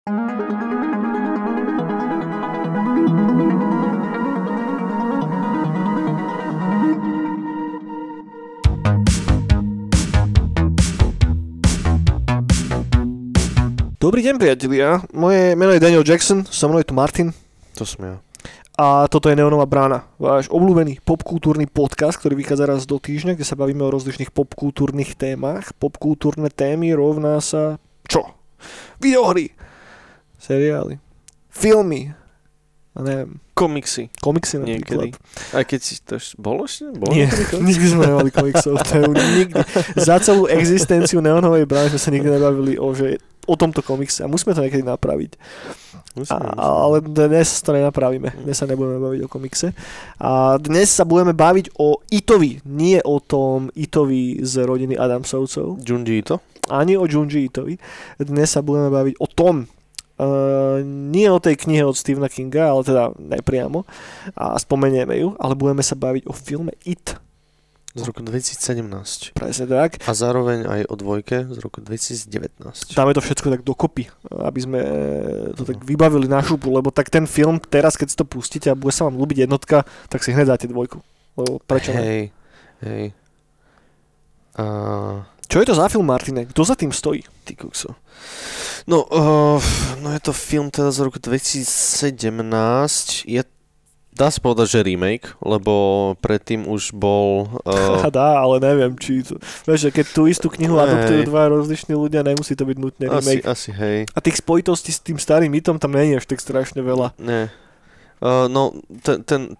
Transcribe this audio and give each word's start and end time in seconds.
Dobrý 0.00 0.16
deň, 14.24 14.40
priatelia. 14.40 15.04
Moje 15.12 15.52
meno 15.54 15.76
je 15.76 15.84
Daniel 15.84 16.00
Jackson, 16.02 16.48
so 16.48 16.66
mnou 16.66 16.80
je 16.80 16.88
tu 16.88 16.96
Martin. 16.96 17.30
To 17.78 17.86
som 17.86 18.00
ja. 18.02 18.16
A 18.80 19.06
toto 19.06 19.30
je 19.30 19.36
Neonová 19.38 19.68
brána, 19.68 20.10
váš 20.18 20.50
obľúbený 20.50 21.04
popkultúrny 21.04 21.70
podcast, 21.70 22.18
ktorý 22.18 22.40
vychádza 22.40 22.64
raz 22.66 22.82
do 22.88 22.98
týždňa, 22.98 23.38
kde 23.38 23.46
sa 23.46 23.54
bavíme 23.54 23.86
o 23.86 23.92
rozličných 23.94 24.32
popkultúrnych 24.34 25.14
témach. 25.14 25.70
Popkultúrne 25.78 26.48
témy 26.48 26.96
rovná 26.96 27.38
sa 27.44 27.78
čo? 28.08 28.24
Videohry, 28.98 29.69
seriály, 30.40 30.96
filmy, 31.52 32.16
a 32.90 33.06
neviem, 33.06 33.38
Komiksy. 33.54 34.08
komiksy 34.18 34.56
Niekedy. 34.58 35.12
napríklad. 35.12 35.20
Aj 35.52 35.64
keď 35.68 35.80
si 35.84 36.00
to. 36.00 36.16
Bolo? 36.40 36.64
Bolo 36.96 37.12
Nie, 37.12 37.28
niekedy 37.28 37.60
nikdy 37.60 37.86
sme 37.86 38.02
nemali 38.08 38.30
komiksov, 38.32 38.80
to 38.82 38.92
je 38.98 39.04
nikdy. 39.36 39.60
Za 40.00 40.16
celú 40.18 40.48
existenciu 40.48 41.20
Neonovej 41.20 41.68
brány 41.68 41.92
sme 41.92 42.00
sa 42.00 42.10
nikdy 42.10 42.28
nebavili 42.40 42.74
o, 42.80 42.90
že 42.96 43.20
o 43.46 43.54
tomto 43.54 43.84
komikse 43.84 44.24
a 44.24 44.30
musíme 44.32 44.56
to 44.56 44.64
niekedy 44.64 44.82
napraviť. 44.82 45.36
Musím, 46.18 46.34
A, 46.34 46.90
ale 46.90 46.98
dnes 47.06 47.62
to 47.62 47.70
nenapravíme. 47.70 48.42
Dnes 48.42 48.58
sa 48.58 48.66
nebudeme 48.66 48.98
baviť 48.98 49.20
o 49.22 49.28
komikse. 49.30 49.70
A 50.18 50.58
dnes 50.58 50.90
sa 50.90 51.06
budeme 51.06 51.30
baviť 51.30 51.78
o 51.78 52.02
Itovi. 52.10 52.58
Nie 52.66 52.98
o 53.06 53.22
tom 53.22 53.70
Itovi 53.78 54.42
z 54.42 54.66
rodiny 54.66 54.98
Adamsovcov. 54.98 55.78
Junji 55.78 56.18
Ito? 56.26 56.42
Ani 56.66 56.98
o 56.98 57.06
Junji 57.06 57.46
Itovi. 57.46 57.78
Dnes 58.18 58.50
sa 58.50 58.58
budeme 58.58 58.90
baviť 58.90 59.14
o 59.22 59.26
tom. 59.30 59.70
Uh, 60.20 60.84
nie 60.84 61.32
o 61.32 61.40
tej 61.40 61.56
knihe 61.56 61.80
od 61.80 61.96
Stephena 61.96 62.28
Kinga, 62.28 62.68
ale 62.68 62.84
teda 62.84 63.16
nepriamo. 63.16 63.88
A 64.36 64.60
spomenieme 64.60 65.16
ju, 65.16 65.32
ale 65.40 65.56
budeme 65.56 65.80
sa 65.80 65.96
baviť 65.96 66.28
o 66.28 66.36
filme 66.36 66.76
It. 66.84 67.16
Z 67.90 68.06
roku 68.06 68.22
2017. 68.22 69.34
Presne 69.34 69.66
tak. 69.66 69.98
A 70.06 70.12
zároveň 70.14 70.62
aj 70.62 70.80
o 70.86 70.94
dvojke 70.94 71.48
z 71.48 71.58
roku 71.58 71.82
2019. 71.82 72.94
Dáme 72.94 73.16
to 73.16 73.24
všetko 73.24 73.50
tak 73.50 73.62
dokopy, 73.66 74.06
aby 74.30 74.60
sme 74.62 74.80
to 75.58 75.66
tak 75.66 75.82
vybavili 75.82 76.30
na 76.30 76.38
šupu, 76.38 76.70
lebo 76.70 76.94
tak 76.94 77.10
ten 77.10 77.26
film 77.26 77.58
teraz, 77.58 77.98
keď 77.98 78.14
si 78.14 78.16
to 78.20 78.22
pustíte 78.22 78.70
a 78.70 78.78
bude 78.78 78.94
sa 78.94 79.10
vám 79.10 79.18
ľúbiť 79.18 79.42
jednotka, 79.48 79.82
tak 80.06 80.22
si 80.22 80.30
hneď 80.30 80.54
dáte 80.54 80.70
dvojku. 80.70 81.02
Lebo 81.34 81.58
prečo 81.66 81.90
ne? 81.90 81.98
Hej, 81.98 82.22
hej. 82.86 83.04
A... 84.54 84.64
Čo 85.50 85.58
je 85.58 85.66
to 85.66 85.74
za 85.74 85.90
film, 85.90 86.06
Martine? 86.06 86.46
Kto 86.46 86.62
za 86.62 86.78
tým 86.78 86.94
stojí? 86.94 87.26
Ty 87.42 87.58
kukso. 87.58 87.98
No, 88.88 89.04
uh, 89.08 89.60
no 90.00 90.12
je 90.12 90.20
to 90.20 90.32
film 90.32 90.70
teda 90.72 90.92
z 90.92 91.00
roku 91.04 91.18
2017. 91.20 93.28
Je, 93.28 93.42
dá 94.14 94.30
sa 94.32 94.40
povedať, 94.40 94.66
že 94.78 94.86
remake, 94.86 95.36
lebo 95.44 95.72
predtým 96.20 96.68
už 96.68 96.92
bol... 96.96 97.48
Uh, 97.64 98.08
Dá, 98.12 98.40
ale 98.40 98.60
neviem, 98.60 98.96
či 98.96 99.22
to... 99.24 99.36
Vieš, 99.68 99.92
keď 99.92 100.06
tú 100.12 100.26
istú 100.28 100.48
knihu 100.48 100.76
Hej. 100.76 100.82
adoptujú 100.88 101.20
dva 101.28 101.48
rozliční 101.52 101.94
ľudia, 101.96 102.24
nemusí 102.24 102.56
to 102.56 102.64
byť 102.64 102.78
nutne 102.80 103.06
asi, 103.08 103.16
remake. 103.16 103.44
asi, 103.44 103.70
hej. 103.72 103.98
A 104.12 104.18
tých 104.20 104.36
spojitostí 104.40 104.92
s 104.92 105.00
tým 105.00 105.18
starým 105.20 105.52
mitom 105.52 105.78
tam 105.80 105.92
nie 105.96 106.14
je 106.14 106.18
až 106.20 106.26
tak 106.28 106.40
strašne 106.40 106.80
veľa. 106.80 107.12
Ne. 107.20 107.52
Uh, 108.20 108.52
no, 108.52 108.76
ten, 109.00 109.24
ten, 109.24 109.56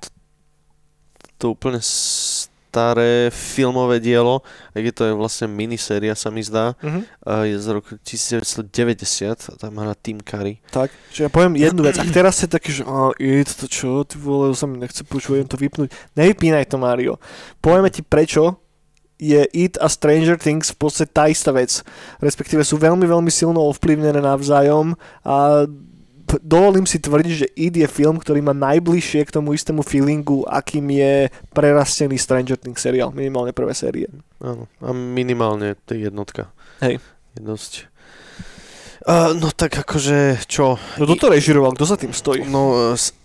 to 1.41 1.57
úplne 1.57 1.81
staré 2.71 3.35
filmové 3.35 3.99
dielo, 3.99 4.47
keď 4.71 4.93
to 4.95 5.03
je 5.11 5.15
vlastne 5.19 5.51
miniséria, 5.51 6.15
sa 6.15 6.31
mi 6.31 6.47
zdá, 6.47 6.79
Uh-huh. 6.81 7.03
uh, 7.27 7.43
je 7.43 7.59
z 7.59 7.67
roku 7.75 7.99
1990, 7.99 8.71
a 9.51 9.55
tam 9.59 9.75
hrá 9.75 9.91
Tim 9.99 10.23
Curry. 10.23 10.63
Tak, 10.71 10.95
čiže 11.11 11.27
ja 11.27 11.31
poviem 11.33 11.59
jednu 11.59 11.83
vec. 11.83 11.99
Ak 11.99 12.07
teraz 12.15 12.39
ste 12.39 12.47
taký, 12.47 12.71
že 12.71 12.87
oh, 12.87 13.11
it, 13.19 13.51
to 13.51 13.67
čo, 13.67 14.07
ty 14.07 14.15
vole, 14.15 14.55
to 14.55 14.57
sa 14.57 14.71
mi 14.71 14.79
nechce 14.79 15.03
počuť, 15.03 15.51
to 15.51 15.59
vypnúť. 15.59 15.91
Nevypínaj 16.15 16.71
to, 16.71 16.79
Mario. 16.79 17.19
Povieme 17.59 17.91
ti 17.91 18.07
prečo 18.07 18.63
je 19.21 19.45
It 19.53 19.77
a 19.77 19.91
Stranger 19.93 20.41
Things 20.41 20.73
v 20.73 20.79
podstate 20.81 21.13
tá 21.13 21.29
istá 21.29 21.53
vec. 21.53 21.85
Respektíve 22.25 22.65
sú 22.65 22.81
veľmi, 22.81 23.05
veľmi 23.05 23.29
silno 23.29 23.61
ovplyvnené 23.69 24.17
navzájom 24.17 24.97
a 25.21 25.69
dovolím 26.39 26.87
si 26.87 27.03
tvrdiť, 27.03 27.35
že 27.35 27.51
It 27.59 27.75
je 27.75 27.89
film, 27.91 28.23
ktorý 28.23 28.39
má 28.39 28.55
najbližšie 28.55 29.27
k 29.27 29.35
tomu 29.35 29.59
istému 29.59 29.83
feelingu, 29.83 30.47
akým 30.47 30.87
je 30.95 31.27
prerastený 31.51 32.15
Stranger 32.15 32.55
Things 32.55 32.79
seriál, 32.79 33.11
minimálne 33.11 33.51
prvé 33.51 33.75
série. 33.75 34.07
Áno, 34.39 34.71
a 34.79 34.95
minimálne 34.95 35.75
to 35.89 35.99
je 35.99 36.07
jednotka. 36.07 36.55
Hej. 36.79 37.03
Je 37.35 37.41
dosť. 37.43 37.73
Uh, 39.01 39.33
no 39.33 39.49
tak 39.51 39.81
akože, 39.81 40.45
čo? 40.45 40.77
No 41.01 41.05
toto 41.09 41.33
režiroval, 41.33 41.73
kto 41.73 41.89
za 41.89 41.97
tým 41.97 42.13
stojí? 42.13 42.45
No, 42.45 42.93
uh, 42.93 42.93
s... 42.93 43.17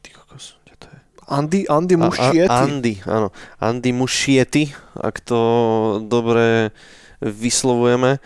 Ty 0.00 0.08
kokos, 0.16 0.56
kde 0.64 0.74
to 0.80 0.86
je? 0.88 0.98
Andy, 1.28 1.60
Andy 1.68 1.94
A- 1.94 1.98
a- 2.00 2.04
Muschietti. 2.08 2.48
Andy, 2.48 2.94
áno. 3.04 3.28
Andy 3.60 3.90
Muschietti, 3.92 4.72
ak 4.96 5.20
to 5.20 5.40
dobre 6.00 6.72
vyslovujeme. 7.20 8.18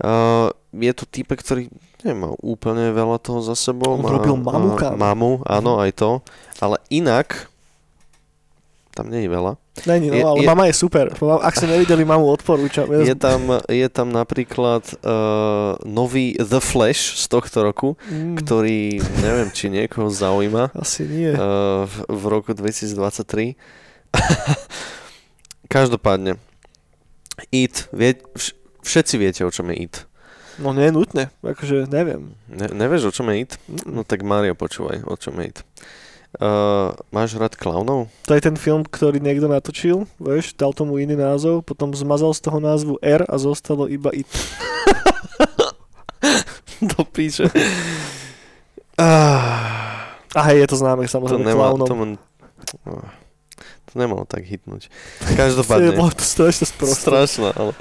Uh, 0.00 0.48
je 0.76 0.92
to 0.92 1.04
typ, 1.08 1.32
ktorý 1.32 1.68
nemá 2.06 2.30
úplne 2.38 2.88
veľa 2.88 3.18
toho 3.18 3.40
za 3.40 3.54
sebou. 3.54 3.92
On 3.92 4.00
má, 4.00 4.10
robil 4.12 4.34
Mamu, 4.34 4.70
kámo. 4.72 4.94
Mamu, 4.94 5.30
áno, 5.42 5.76
aj 5.76 5.90
to. 5.92 6.10
Ale 6.56 6.78
inak, 6.88 7.50
tam 8.90 9.08
nie 9.08 9.22
je 9.22 9.30
veľa. 9.30 9.52
Není, 9.78 10.08
no, 10.08 10.14
Je- 10.14 10.24
ale 10.24 10.38
je- 10.38 10.48
mama 10.48 10.64
je 10.64 10.74
super. 10.74 11.12
Ak 11.36 11.52
ste 11.52 11.68
nevideli, 11.68 12.00
mamu 12.02 12.24
odporúčam. 12.24 12.88
Je 12.88 13.12
tam, 13.12 13.40
je 13.62 13.84
tam 13.86 14.08
napríklad 14.08 14.80
uh, 14.96 15.76
nový 15.82 16.32
The 16.34 16.58
Flash 16.58 17.12
z 17.14 17.28
tohto 17.28 17.60
roku, 17.60 18.00
Mm, 18.02 18.34
ktorý 18.36 18.96
neviem, 19.20 19.48
či 19.50 19.68
niekoho 19.68 20.08
zaujíma 20.08 20.72
Asi 20.72 21.04
nie. 21.04 21.28
uh, 21.28 21.84
v, 21.84 21.94
v 22.08 22.22
roku 22.24 22.50
2023. 22.50 23.52
Každopádne, 25.68 26.38
It, 27.50 27.90
vie, 27.90 28.16
vš, 28.32 28.54
všetci 28.80 29.14
viete, 29.18 29.40
o 29.42 29.50
čom 29.50 29.68
je 29.68 29.76
It. 29.82 29.94
No 30.56 30.72
nie 30.72 30.88
je 30.88 30.92
nutné, 30.92 31.22
akože 31.40 31.84
neviem. 31.86 32.32
Ne, 32.48 32.68
nevieš, 32.68 33.08
o 33.08 33.14
čom 33.14 33.28
je 33.28 33.36
It? 33.42 33.52
No 33.84 34.02
tak 34.02 34.20
Mario, 34.20 34.52
počúvaj, 34.52 35.04
o 35.04 35.14
čom 35.14 35.36
je 35.38 35.52
It. 35.52 35.58
Uh, 36.36 36.92
máš 37.08 37.32
rád 37.34 37.56
klaunov? 37.56 38.12
To 38.24 38.32
je 38.32 38.40
ten 38.40 38.56
film, 38.56 38.84
ktorý 38.84 39.20
niekto 39.20 39.48
natočil, 39.48 40.04
vieš, 40.16 40.52
dal 40.52 40.72
tomu 40.72 40.96
iný 40.96 41.16
názov, 41.16 41.60
potom 41.60 41.92
zmazal 41.92 42.32
z 42.32 42.40
toho 42.40 42.58
názvu 42.58 43.00
R 43.00 43.24
a 43.24 43.36
zostalo 43.36 43.84
iba 43.86 44.12
IT. 44.12 44.28
Do 46.82 47.04
píče. 47.14 47.48
Ah, 48.96 50.16
A 50.32 50.40
hej, 50.48 50.64
je 50.64 50.68
to 50.68 50.76
známe 50.76 51.04
to, 51.04 51.10
samozrejme 51.10 51.44
nemá, 51.44 51.72
klaunom. 51.72 51.86
to, 51.86 51.94
m- 51.94 52.20
ah, 52.84 53.08
to 53.84 53.92
nemalo 53.94 54.24
tak 54.24 54.44
hitnúť. 54.44 54.88
Je, 55.32 55.36
Každopádne. 55.36 55.96
bolo 55.96 56.12
to 56.12 56.20
strašne 56.20 56.64
sprosté. 56.64 57.00
Strašná, 57.08 57.52
ale... 57.52 57.72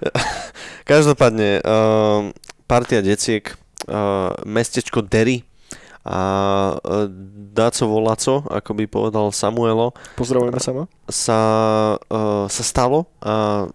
Každopádne, 0.90 1.60
uh, 1.60 2.32
partia 2.64 3.04
deciek, 3.04 3.54
uh, 3.86 4.32
mestečko 4.48 5.04
Derry 5.04 5.44
a 6.04 6.20
uh, 6.80 7.06
Daco 7.52 7.84
Volaco, 7.84 8.46
ako 8.48 8.70
by 8.72 8.84
povedal 8.88 9.26
Samuelo, 9.36 9.92
Pozdravujeme 10.16 10.60
sa 10.62 10.72
ma. 10.72 10.84
sa, 11.10 11.38
uh, 12.08 12.46
sa 12.48 12.62
stalo 12.64 13.10
a 13.20 13.68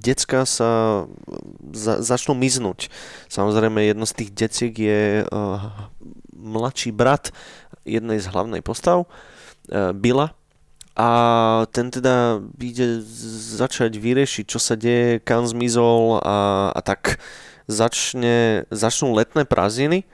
decka 0.00 0.48
sa 0.48 1.04
za, 1.76 2.00
začnú 2.00 2.32
miznúť. 2.32 2.88
Samozrejme, 3.28 3.84
jedno 3.84 4.08
z 4.08 4.16
tých 4.16 4.30
deciek 4.32 4.72
je 4.72 5.02
uh, 5.28 5.68
mladší 6.32 6.96
brat 6.96 7.36
jednej 7.84 8.16
z 8.16 8.26
hlavnej 8.32 8.64
postav, 8.64 9.04
uh, 9.04 9.92
Billa. 9.92 10.39
A 10.98 11.08
ten 11.70 11.88
teda 11.88 12.42
ide 12.58 13.00
začať 13.56 13.96
vyriešiť, 13.96 14.44
čo 14.44 14.58
sa 14.58 14.74
deje, 14.74 15.22
kam 15.22 15.46
zmizol 15.46 16.18
a, 16.20 16.70
a 16.74 16.80
tak 16.82 17.22
začne, 17.70 18.66
začnú 18.68 19.14
letné 19.14 19.46
prázdniny 19.46 20.04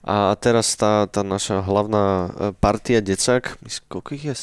a 0.00 0.32
teraz 0.40 0.78
tá, 0.80 1.04
tá 1.10 1.20
naša 1.20 1.60
hlavná 1.60 2.04
e, 2.06 2.28
partia 2.56 3.04
decák, 3.04 3.60
koľko 3.92 4.10
ich 4.16 4.24
je? 4.32 4.36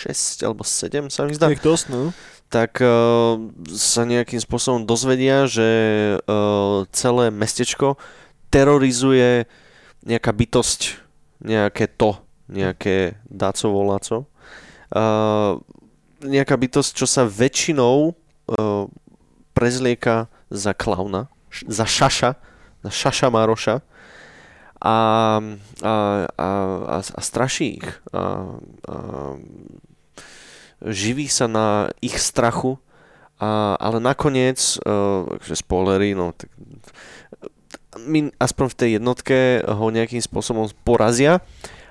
6 0.00 0.48
alebo 0.48 0.64
7 0.64 1.12
sa 1.12 1.28
mi 1.28 1.36
zdá 1.36 1.52
dosť, 1.52 1.92
no. 1.92 2.16
tak 2.48 2.80
uh, 2.80 3.36
sa 3.68 4.08
nejakým 4.08 4.40
spôsobom 4.40 4.88
dozvedia, 4.88 5.44
že 5.44 5.68
uh, 6.24 6.88
celé 6.88 7.28
mestečko 7.28 8.00
terorizuje 8.48 9.44
nejaká 10.08 10.32
bytosť, 10.32 10.80
nejaké 11.44 11.84
to, 11.84 12.16
nejaké 12.48 13.20
dáco 13.28 13.68
voláco. 13.68 14.24
Uh, 14.90 15.62
nejaká 16.20 16.58
bytosť, 16.58 16.90
čo 16.92 17.06
sa 17.06 17.22
väčšinou 17.24 18.12
uh, 18.12 18.84
prezlieka 19.54 20.26
za 20.50 20.74
klauna, 20.74 21.30
za 21.66 21.86
šaša, 21.86 22.30
za 22.82 22.90
šaša 22.90 23.28
Maroša 23.30 23.76
a, 24.80 24.96
a, 25.84 25.94
a, 26.34 26.48
a, 26.88 26.96
a 26.98 27.20
straší 27.20 27.78
ich. 27.78 27.88
A, 28.10 28.56
a, 28.88 28.94
živí 30.80 31.28
sa 31.28 31.44
na 31.44 31.92
ich 32.00 32.16
strachu, 32.16 32.80
a, 33.36 33.76
ale 33.76 34.00
nakoniec, 34.00 34.80
uh, 34.84 35.28
akože 35.36 35.56
spoilery, 35.60 36.16
no, 36.16 36.32
tak, 36.32 36.48
my 38.00 38.32
aspoň 38.38 38.66
v 38.70 38.78
tej 38.78 38.90
jednotke 38.96 39.38
ho 39.66 39.86
nejakým 39.90 40.22
spôsobom 40.22 40.70
porazia 40.86 41.42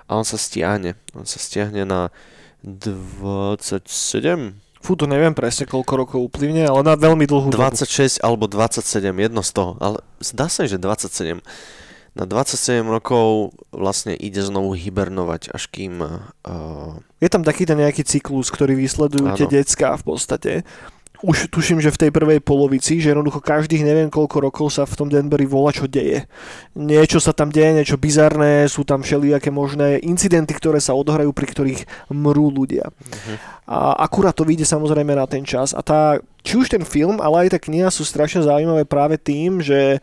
a 0.10 0.18
on 0.18 0.25
sa 0.25 0.40
stiahne. 0.40 0.95
On 1.13 1.28
sa 1.28 1.38
stiahne 1.38 1.86
na 1.86 2.10
27? 2.63 4.56
Fú, 4.79 4.95
to 4.95 5.11
neviem 5.11 5.35
presne, 5.35 5.67
koľko 5.67 5.94
rokov 5.95 6.19
uplyvne, 6.23 6.63
ale 6.63 6.81
na 6.88 6.95
veľmi 6.95 7.27
dlhú 7.27 7.51
26 7.51 8.19
dobu. 8.19 8.23
alebo 8.23 8.45
27, 8.47 9.11
jedno 9.11 9.41
z 9.44 9.51
toho. 9.51 9.71
Ale 9.83 10.00
zdá 10.23 10.47
sa, 10.47 10.63
že 10.63 10.79
27. 10.79 11.44
Na 12.15 12.25
27 12.25 12.88
rokov 12.88 13.53
vlastne 13.69 14.15
ide 14.15 14.39
znovu 14.39 14.73
hibernovať, 14.73 15.51
až 15.51 15.67
kým... 15.67 16.00
Uh... 16.47 16.95
Je 17.19 17.27
tam 17.27 17.44
taký 17.44 17.67
ten 17.67 17.75
nejaký 17.79 18.07
cyklus, 18.07 18.47
ktorý 18.50 18.79
vysledujú 18.79 19.35
tie 19.35 19.47
decká 19.47 20.00
v 20.00 20.03
podstate 20.03 20.51
už 21.19 21.51
tuším, 21.51 21.83
že 21.83 21.92
v 21.92 22.07
tej 22.07 22.12
prvej 22.16 22.39
polovici, 22.39 23.04
že 23.04 23.12
jednoducho 23.12 23.44
každých 23.44 23.83
neviem 23.83 24.07
koľko 24.07 24.38
rokov 24.39 24.68
sa 24.71 24.88
v 24.88 24.95
tom 24.95 25.07
Denveri 25.12 25.44
volá, 25.44 25.75
čo 25.75 25.83
deje. 25.83 26.31
Niečo 26.80 27.19
sa 27.19 27.36
tam 27.36 27.51
deje, 27.51 27.75
niečo 27.75 28.00
bizarné, 28.00 28.68
sú 28.71 28.88
tam 28.88 29.04
všelijaké 29.04 29.51
možné 29.51 30.00
incidenty, 30.00 30.56
ktoré 30.56 30.80
sa 30.80 30.95
odohrajú, 30.95 31.36
pri 31.36 31.48
ktorých 31.51 31.81
mrú 32.16 32.56
ľudia. 32.56 32.88
Uh-huh. 32.88 33.36
A 33.68 34.07
akurát 34.07 34.31
to 34.31 34.48
vyjde 34.48 34.63
samozrejme 34.63 35.12
na 35.12 35.27
ten 35.27 35.44
čas. 35.44 35.75
A 35.75 35.83
tá, 35.83 36.24
či 36.39 36.56
už 36.56 36.71
ten 36.71 36.88
film, 36.88 37.19
ale 37.19 37.48
aj 37.48 37.57
tá 37.57 37.60
kniha 37.60 37.92
sú 37.92 38.07
strašne 38.07 38.48
zaujímavé 38.48 38.88
práve 38.88 39.19
tým, 39.19 39.60
že 39.60 40.00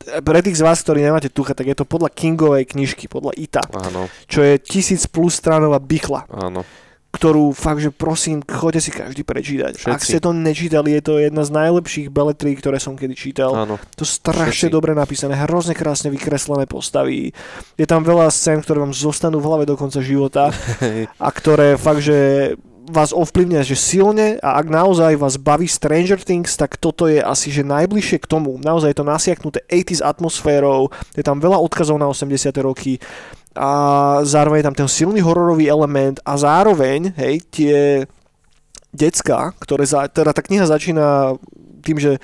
pre 0.00 0.40
tých 0.40 0.60
z 0.60 0.64
vás, 0.64 0.80
ktorí 0.80 1.04
nemáte 1.04 1.28
tucha, 1.28 1.52
tak 1.52 1.68
je 1.68 1.76
to 1.76 1.84
podľa 1.84 2.08
Kingovej 2.12 2.72
knižky, 2.72 3.04
podľa 3.04 3.36
Ita, 3.36 3.64
Áno. 3.68 4.08
čo 4.24 4.40
je 4.40 4.56
tisíc 4.56 5.04
plus 5.04 5.36
stranová 5.36 5.76
bychla. 5.76 6.24
Áno 6.32 6.64
ktorú 7.10 7.50
fakt, 7.50 7.82
že 7.82 7.90
prosím, 7.90 8.38
choďte 8.46 8.80
si 8.86 8.90
každý 8.94 9.22
prečítať. 9.26 9.82
Všetci. 9.82 9.90
Ak 9.90 10.00
ste 10.06 10.22
to 10.22 10.30
nečítali, 10.30 10.94
je 10.94 11.02
to 11.02 11.18
jedna 11.18 11.42
z 11.42 11.50
najlepších 11.50 12.06
beletrí, 12.06 12.54
ktoré 12.54 12.78
som 12.78 12.94
kedy 12.94 13.18
čítal. 13.18 13.50
Áno. 13.50 13.82
To 13.98 14.06
strašne 14.06 14.70
Všetci. 14.70 14.74
dobre 14.74 14.94
napísané, 14.94 15.34
hrozne 15.34 15.74
krásne 15.74 16.14
vykreslené 16.14 16.70
postavy. 16.70 17.34
Je 17.74 17.86
tam 17.86 18.06
veľa 18.06 18.30
scén, 18.30 18.62
ktoré 18.62 18.78
vám 18.78 18.94
zostanú 18.94 19.42
v 19.42 19.46
hlave 19.50 19.64
do 19.66 19.74
konca 19.74 19.98
života 19.98 20.54
a 21.26 21.28
ktoré 21.34 21.74
fakt, 21.74 22.06
že 22.06 22.54
vás 22.90 23.14
ovplyvňa, 23.14 23.62
že 23.62 23.78
silne 23.78 24.36
a 24.42 24.58
ak 24.58 24.66
naozaj 24.66 25.16
vás 25.16 25.38
baví 25.38 25.70
Stranger 25.70 26.18
Things, 26.18 26.58
tak 26.58 26.76
toto 26.76 27.06
je 27.06 27.22
asi 27.22 27.54
že 27.54 27.62
najbližšie 27.62 28.18
k 28.20 28.30
tomu. 28.30 28.58
Naozaj 28.58 28.92
je 28.92 28.98
to 28.98 29.06
nasiaknuté 29.06 29.58
80s 29.70 30.02
atmosférou, 30.02 30.90
je 31.14 31.22
tam 31.22 31.38
veľa 31.38 31.56
odkazov 31.62 31.96
na 31.96 32.10
80. 32.10 32.50
roky 32.60 32.98
a 33.54 33.70
zároveň 34.22 34.62
je 34.62 34.68
tam 34.68 34.78
ten 34.78 34.88
silný 34.90 35.22
hororový 35.22 35.66
element 35.66 36.22
a 36.22 36.38
zároveň, 36.38 37.14
hej, 37.18 37.42
tie 37.50 37.76
decka, 38.90 39.54
ktoré, 39.58 39.86
za, 39.86 40.10
teda 40.10 40.34
tá 40.34 40.42
kniha 40.42 40.66
začína 40.66 41.38
tým, 41.82 41.98
že 41.98 42.18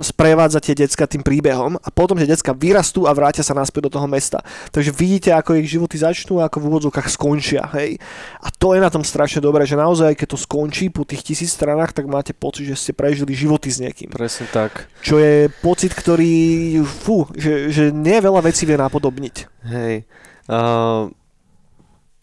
sprevádza 0.00 0.62
tie 0.62 0.74
decka 0.76 1.08
tým 1.08 1.24
príbehom 1.24 1.80
a 1.80 1.88
potom 1.90 2.14
tie 2.20 2.28
decka 2.28 2.54
vyrastú 2.54 3.08
a 3.08 3.12
vrátia 3.16 3.42
sa 3.42 3.56
naspäť 3.56 3.90
do 3.90 3.98
toho 3.98 4.06
mesta. 4.06 4.44
Takže 4.70 4.94
vidíte, 4.94 5.30
ako 5.34 5.58
ich 5.58 5.70
životy 5.70 5.98
začnú 5.98 6.38
a 6.38 6.46
ako 6.46 6.62
v 6.62 6.66
úvodzovkách 6.70 7.08
skončia. 7.10 7.66
Hej. 7.74 7.98
A 8.42 8.48
to 8.52 8.76
je 8.76 8.80
na 8.84 8.90
tom 8.92 9.02
strašne 9.02 9.42
dobré, 9.42 9.66
že 9.66 9.78
naozaj, 9.78 10.14
keď 10.14 10.28
to 10.34 10.38
skončí 10.38 10.92
po 10.92 11.02
tých 11.02 11.24
tisíc 11.24 11.50
stranách, 11.50 11.96
tak 11.96 12.06
máte 12.06 12.36
pocit, 12.36 12.68
že 12.68 12.78
ste 12.78 12.92
prežili 12.94 13.34
životy 13.34 13.68
s 13.72 13.82
niekým. 13.82 14.12
Presne 14.12 14.46
tak. 14.52 14.86
Čo 15.02 15.18
je 15.18 15.50
pocit, 15.64 15.96
ktorý, 15.96 16.78
fú, 16.84 17.26
že, 17.34 17.72
že 17.72 17.90
nie 17.90 18.18
veľa 18.20 18.44
vecí 18.44 18.68
vie 18.68 18.78
napodobniť. 18.78 19.36
Hej. 19.66 20.06
Uh, 20.48 21.12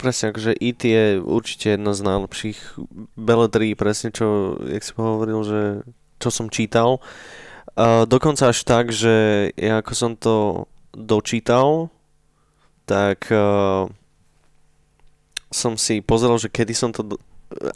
presne, 0.00 0.32
akože 0.32 0.56
IT 0.58 0.82
e 0.86 0.90
je 0.90 1.04
určite 1.20 1.66
jedna 1.76 1.92
z 1.94 2.00
najlepších 2.02 2.58
beletrí, 3.14 3.76
presne 3.78 4.10
čo, 4.10 4.58
jak 4.64 4.82
si 4.82 4.92
hovoril, 4.96 5.40
že 5.44 5.62
čo 6.16 6.32
som 6.32 6.48
čítal. 6.48 6.98
Uh, 6.98 7.45
dokonca 8.08 8.48
až 8.48 8.64
tak, 8.64 8.88
že 8.88 9.48
ja 9.52 9.84
ako 9.84 9.92
som 9.92 10.12
to 10.16 10.64
dočítal, 10.96 11.92
tak 12.88 13.28
uh, 13.28 13.90
som 15.52 15.76
si 15.76 16.00
pozrel, 16.00 16.40
že 16.40 16.48
kedy 16.48 16.72
som 16.72 16.90
to, 16.94 17.02
do, 17.04 17.14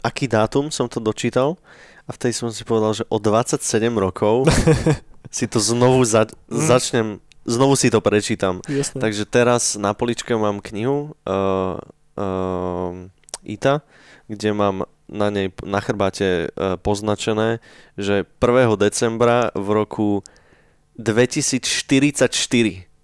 aký 0.01 0.25
dátum 0.25 0.73
som 0.73 0.89
to 0.89 0.97
dočítal 0.97 1.59
a 2.07 2.15
vtedy 2.15 2.33
som 2.33 2.49
si 2.49 2.65
povedal, 2.65 2.97
že 2.97 3.03
o 3.13 3.21
27 3.21 3.61
rokov 3.93 4.49
si 5.29 5.45
to 5.45 5.61
znovu 5.61 6.01
za, 6.01 6.25
začnem 6.49 7.21
znovu 7.45 7.73
si 7.75 7.89
to 7.89 8.01
prečítam. 8.01 8.61
Jasne. 8.69 9.01
Takže 9.01 9.23
teraz 9.25 9.73
na 9.77 9.93
poličke 9.97 10.33
mám 10.37 10.61
knihu 10.61 11.13
uh, 11.25 11.77
uh, 12.17 12.91
Ita, 13.41 13.81
kde 14.29 14.53
mám 14.53 14.85
na 15.11 15.27
nej 15.29 15.51
na 15.61 15.83
chrbáte 15.83 16.47
uh, 16.55 16.79
poznačené, 16.79 17.59
že 17.99 18.23
1. 18.39 18.79
decembra 18.79 19.51
v 19.53 19.67
roku 19.75 20.09
2044 20.95 22.31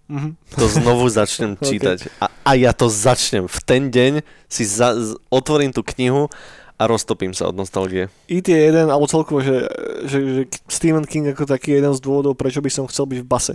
mm-hmm. 0.07 0.31
to 0.55 0.65
znovu 0.71 1.05
začnem 1.11 1.59
čítať. 1.67 1.99
okay. 2.07 2.17
a, 2.23 2.25
a 2.47 2.51
ja 2.55 2.71
to 2.71 2.87
začnem. 2.87 3.45
V 3.45 3.59
ten 3.67 3.91
deň 3.91 4.23
si 4.47 4.63
za, 4.63 4.95
otvorím 5.27 5.75
tú 5.75 5.83
knihu 5.83 6.31
a 6.77 6.85
roztopím 6.85 7.33
sa 7.33 7.49
od 7.49 7.57
nostalgie. 7.57 8.05
IT 8.29 8.53
je 8.53 8.61
jeden, 8.69 8.93
alebo 8.93 9.09
celkovo, 9.09 9.41
že, 9.41 9.65
že, 10.05 10.17
že 10.21 10.41
Stephen 10.69 11.09
King 11.09 11.33
ako 11.33 11.49
taký 11.49 11.73
jeden 11.81 11.89
z 11.89 11.99
dôvodov, 12.05 12.37
prečo 12.37 12.61
by 12.61 12.69
som 12.69 12.85
chcel 12.85 13.09
byť 13.09 13.19
v 13.25 13.27
base. 13.27 13.53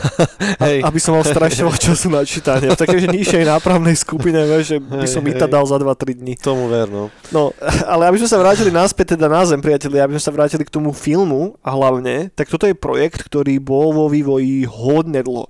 A, 0.60 0.84
aby 0.84 1.00
som 1.00 1.16
mal 1.16 1.24
strašne 1.24 1.64
veľa 1.64 1.80
času 1.80 2.12
na 2.12 2.20
čítanie. 2.20 2.68
V 2.68 2.76
takej 2.76 3.08
nižšej 3.08 3.48
nápravnej 3.48 3.96
skupine, 3.96 4.44
vieš, 4.44 4.76
že 4.76 4.78
by 4.78 5.08
som 5.08 5.24
hej, 5.24 5.40
dal 5.40 5.64
za 5.64 5.80
2-3 5.80 6.20
dní. 6.20 6.36
Tomu 6.36 6.68
ver, 6.68 6.84
no. 6.92 7.08
no. 7.32 7.56
ale 7.88 8.12
aby 8.12 8.20
sme 8.20 8.28
sa 8.28 8.36
vrátili 8.36 8.68
naspäť 8.68 9.16
teda 9.16 9.32
na 9.32 9.40
zem, 9.48 9.64
priatelia, 9.64 10.04
aby 10.04 10.20
sme 10.20 10.26
sa 10.28 10.36
vrátili 10.36 10.68
k 10.68 10.74
tomu 10.74 10.92
filmu 10.92 11.56
a 11.64 11.72
hlavne, 11.72 12.28
tak 12.36 12.52
toto 12.52 12.68
je 12.68 12.76
projekt, 12.76 13.24
ktorý 13.24 13.56
bol 13.56 13.96
vo 13.96 14.12
vývoji 14.12 14.68
hodne 14.68 15.24
dlho 15.24 15.48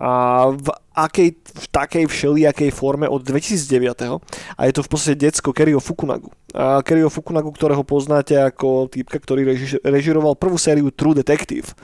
a 0.00 0.48
v, 0.48 0.68
akej, 0.96 1.36
v 1.36 1.66
takej 1.68 2.04
všelijakej 2.08 2.72
forme 2.72 3.04
od 3.04 3.20
2009. 3.20 4.16
A 4.56 4.60
je 4.64 4.72
to 4.72 4.80
v 4.80 4.88
podstate 4.88 5.20
decko 5.20 5.52
Kerryho 5.52 5.76
Fukunagu. 5.76 6.32
A 6.56 6.80
Kerryho 6.80 7.12
Fukunagu, 7.12 7.52
ktorého 7.52 7.84
poznáte 7.84 8.40
ako 8.40 8.88
týpka, 8.88 9.20
ktorý 9.20 9.44
reži, 9.44 9.76
režiroval 9.84 10.40
prvú 10.40 10.56
sériu 10.56 10.88
True 10.88 11.12
Detective. 11.12 11.76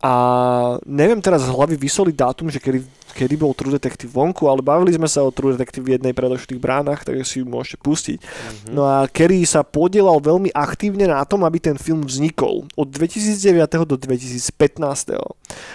A 0.00 0.12
neviem 0.88 1.20
teraz 1.20 1.44
z 1.44 1.52
hlavy 1.52 1.76
vysoliť 1.76 2.16
dátum, 2.16 2.48
že 2.48 2.56
kedy, 2.56 2.80
kedy 3.12 3.34
bol 3.36 3.52
True 3.52 3.76
Detective 3.76 4.08
vonku, 4.08 4.48
ale 4.48 4.64
bavili 4.64 4.96
sme 4.96 5.04
sa 5.04 5.20
o 5.20 5.28
True 5.28 5.52
Detective 5.52 5.84
v 5.84 6.00
jednej 6.00 6.16
predošlých 6.16 6.56
bránach, 6.56 7.04
takže 7.04 7.24
si 7.28 7.36
ju 7.40 7.46
môžete 7.46 7.84
pustiť. 7.84 8.18
Mm-hmm. 8.24 8.72
No 8.72 8.88
a 8.88 9.04
Kerry 9.12 9.44
sa 9.44 9.60
podielal 9.60 10.16
veľmi 10.24 10.56
aktívne 10.56 11.04
na 11.04 11.20
tom, 11.28 11.44
aby 11.44 11.60
ten 11.60 11.76
film 11.76 12.08
vznikol 12.08 12.64
od 12.80 12.88
2009. 12.88 13.60
do 13.84 14.00
2015. 14.00 14.40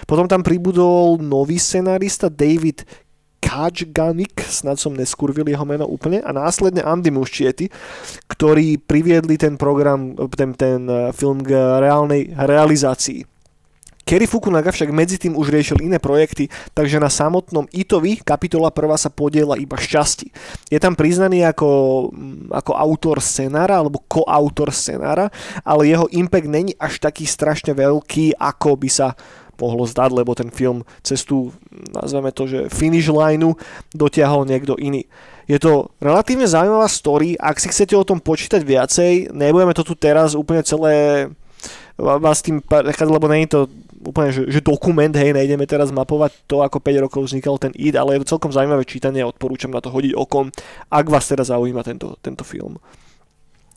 Potom 0.10 0.25
tam 0.25 0.42
pribudol 0.42 1.22
nový 1.22 1.62
scenárista 1.62 2.25
David 2.25 2.81
Kajganik, 3.46 4.41
snad 4.41 4.82
som 4.82 4.98
neskurvil 4.98 5.46
jeho 5.46 5.70
meno 5.70 5.86
úplne, 5.86 6.17
a 6.25 6.34
následne 6.34 6.82
Andy 6.82 7.13
Muschietti, 7.13 7.70
ktorí 8.25 8.82
priviedli 8.82 9.38
ten 9.38 9.53
program, 9.53 10.17
ten, 10.34 10.58
ten 10.58 10.82
eh, 10.89 11.13
film 11.13 11.46
k 11.46 11.53
reálnej 11.77 12.34
realizácii. 12.34 13.35
Kerry 14.05 14.29
Fukunaga 14.29 14.69
však 14.69 14.93
medzi 14.93 15.17
tým 15.17 15.33
už 15.33 15.50
riešil 15.50 15.81
iné 15.81 15.97
projekty, 15.97 16.45
takže 16.77 17.01
na 17.01 17.09
samotnom 17.09 17.65
Itovi 17.74 18.21
kapitola 18.21 18.69
prvá 18.69 19.01
sa 19.01 19.09
podiela 19.09 19.57
iba 19.57 19.74
šťastí. 19.74 20.29
Je 20.69 20.77
tam 20.77 20.93
priznaný 20.93 21.41
ako, 21.41 21.69
mm, 22.13 22.53
ako 22.53 22.71
autor 22.77 23.17
scenára 23.17 23.81
alebo 23.81 24.05
koautor 24.05 24.69
scenára, 24.69 25.33
ale 25.65 25.89
jeho 25.89 26.05
impact 26.13 26.45
není 26.45 26.77
až 26.77 27.01
taký 27.01 27.25
strašne 27.25 27.74
veľký, 27.74 28.38
ako 28.38 28.77
by 28.77 28.89
sa 28.93 29.17
mohlo 29.57 29.89
zdať, 29.89 30.09
lebo 30.13 30.38
ten 30.38 30.53
film 30.53 30.85
cez 31.01 31.25
tú, 31.25 31.50
nazveme 31.89 32.29
to, 32.29 32.45
že 32.45 32.69
finish 32.69 33.09
lineu 33.09 33.57
dotiahol 33.89 34.45
niekto 34.45 34.77
iný. 34.77 35.09
Je 35.50 35.57
to 35.57 35.89
relatívne 35.97 36.45
zaujímavá 36.45 36.85
story, 36.85 37.33
ak 37.41 37.57
si 37.57 37.74
chcete 37.74 37.97
o 37.97 38.05
tom 38.05 38.21
počítať 38.21 38.62
viacej, 38.62 39.33
nebudeme 39.33 39.74
to 39.74 39.81
tu 39.81 39.97
teraz 39.97 40.38
úplne 40.38 40.62
celé 40.62 41.25
vás 41.95 42.43
tým 42.43 42.59
lebo 43.07 43.27
není 43.31 43.47
to 43.47 43.71
úplne, 44.05 44.29
že, 44.29 44.45
že 44.47 44.62
dokument, 44.62 45.12
hej, 45.12 45.33
nejdeme 45.33 45.65
teraz 45.65 45.89
mapovať 45.89 46.45
to, 46.45 46.62
ako 46.62 46.77
5 46.79 47.05
rokov 47.09 47.21
vznikal 47.27 47.57
ten 47.57 47.74
id, 47.74 47.97
ale 47.97 48.15
je 48.15 48.21
to 48.24 48.38
celkom 48.38 48.53
zaujímavé 48.53 48.85
čítanie 48.85 49.25
a 49.25 49.29
odporúčam 49.29 49.74
na 49.74 49.81
to 49.81 49.89
hodiť 49.89 50.13
okom, 50.13 50.53
ak 50.93 51.05
vás 51.09 51.25
teda 51.25 51.43
zaujíma 51.43 51.81
tento, 51.81 52.15
tento 52.21 52.45
film. 52.45 52.77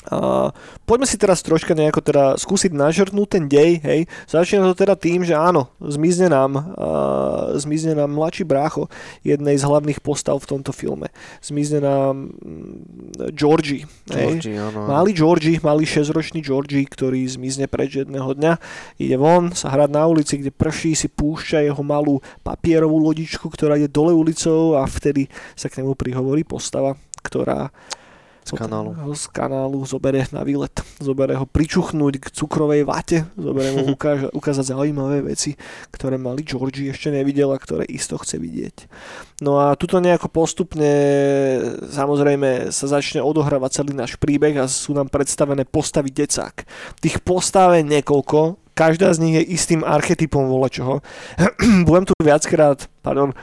Uh, 0.09 0.49
poďme 0.89 1.05
si 1.05 1.21
teraz 1.21 1.45
troška 1.45 1.77
nejako 1.77 2.01
teda 2.01 2.25
skúsiť 2.41 2.73
nažrtnúť 2.73 3.29
ten 3.29 3.45
dej, 3.45 3.77
hej. 3.85 4.01
Začne 4.25 4.65
to 4.65 4.73
teda 4.73 4.97
tým, 4.97 5.21
že 5.21 5.37
áno, 5.37 5.69
zmizne 5.85 6.33
nám, 6.33 6.57
uh, 6.57 7.53
zmizne 7.61 7.93
nám 7.93 8.17
mladší 8.17 8.49
brácho 8.49 8.89
jednej 9.21 9.61
z 9.61 9.69
hlavných 9.69 10.01
postav 10.01 10.41
v 10.41 10.49
tomto 10.49 10.73
filme. 10.73 11.13
Zmizne 11.45 11.85
nám 11.85 12.33
mm, 12.33 13.37
Georgie, 13.37 13.85
hej. 14.09 14.41
Georgie 14.41 14.57
áno. 14.57 14.89
Malý 14.89 15.13
Georgie, 15.13 15.61
malý 15.61 15.85
6-ročný 15.85 16.41
Georgie, 16.41 16.89
ktorý 16.89 17.29
zmizne 17.29 17.69
preč 17.69 18.01
jedného 18.01 18.33
dňa. 18.33 18.53
Ide 18.97 19.17
von, 19.21 19.53
sa 19.53 19.69
hrať 19.69 19.91
na 19.93 20.09
ulici, 20.09 20.41
kde 20.41 20.49
prší, 20.49 20.97
si 20.97 21.13
púšťa 21.13 21.69
jeho 21.69 21.83
malú 21.85 22.25
papierovú 22.41 22.97
lodičku, 22.97 23.53
ktorá 23.53 23.77
je 23.77 23.93
dole 23.93 24.17
ulicou 24.17 24.81
a 24.81 24.89
vtedy 24.89 25.29
sa 25.53 25.69
k 25.69 25.85
nemu 25.85 25.93
prihovorí 25.93 26.49
postava, 26.49 26.97
ktorá 27.21 27.69
z 28.49 28.57
kanálu. 28.57 28.97
Z 29.13 29.25
kanálu 29.29 29.85
zoberie 29.85 30.25
na 30.33 30.41
výlet. 30.41 30.73
Zoberie 30.97 31.37
ho 31.37 31.45
pričuchnúť 31.45 32.15
k 32.17 32.27
cukrovej 32.33 32.89
vate. 32.89 33.29
Zoberie 33.37 33.77
mu 33.77 33.93
ukáž, 33.93 34.33
ukázať 34.33 34.73
zaujímavé 34.73 35.21
veci, 35.21 35.53
ktoré 35.93 36.17
mali 36.17 36.41
Georgie 36.41 36.89
ešte 36.89 37.13
nevidel 37.13 37.53
a 37.53 37.61
ktoré 37.61 37.85
isto 37.85 38.17
chce 38.17 38.41
vidieť. 38.41 38.89
No 39.45 39.61
a 39.61 39.77
tuto 39.77 40.01
nejako 40.01 40.33
postupne 40.33 40.89
samozrejme 41.93 42.73
sa 42.73 42.87
začne 42.89 43.21
odohrávať 43.21 43.85
celý 43.85 43.93
náš 43.93 44.17
príbeh 44.17 44.57
a 44.57 44.65
sú 44.65 44.97
nám 44.97 45.13
predstavené 45.13 45.69
postavy 45.69 46.09
decák. 46.09 46.65
Tých 47.05 47.21
postav 47.21 47.77
je 47.77 47.85
niekoľko, 47.85 48.57
každá 48.73 49.13
z 49.13 49.19
nich 49.23 49.35
je 49.43 49.45
istým 49.53 49.83
archetypom 49.85 50.49
volečoho. 50.49 51.05
Budem 51.87 52.09
tu 52.09 52.15
viackrát, 52.23 52.89
pardon, 53.05 53.37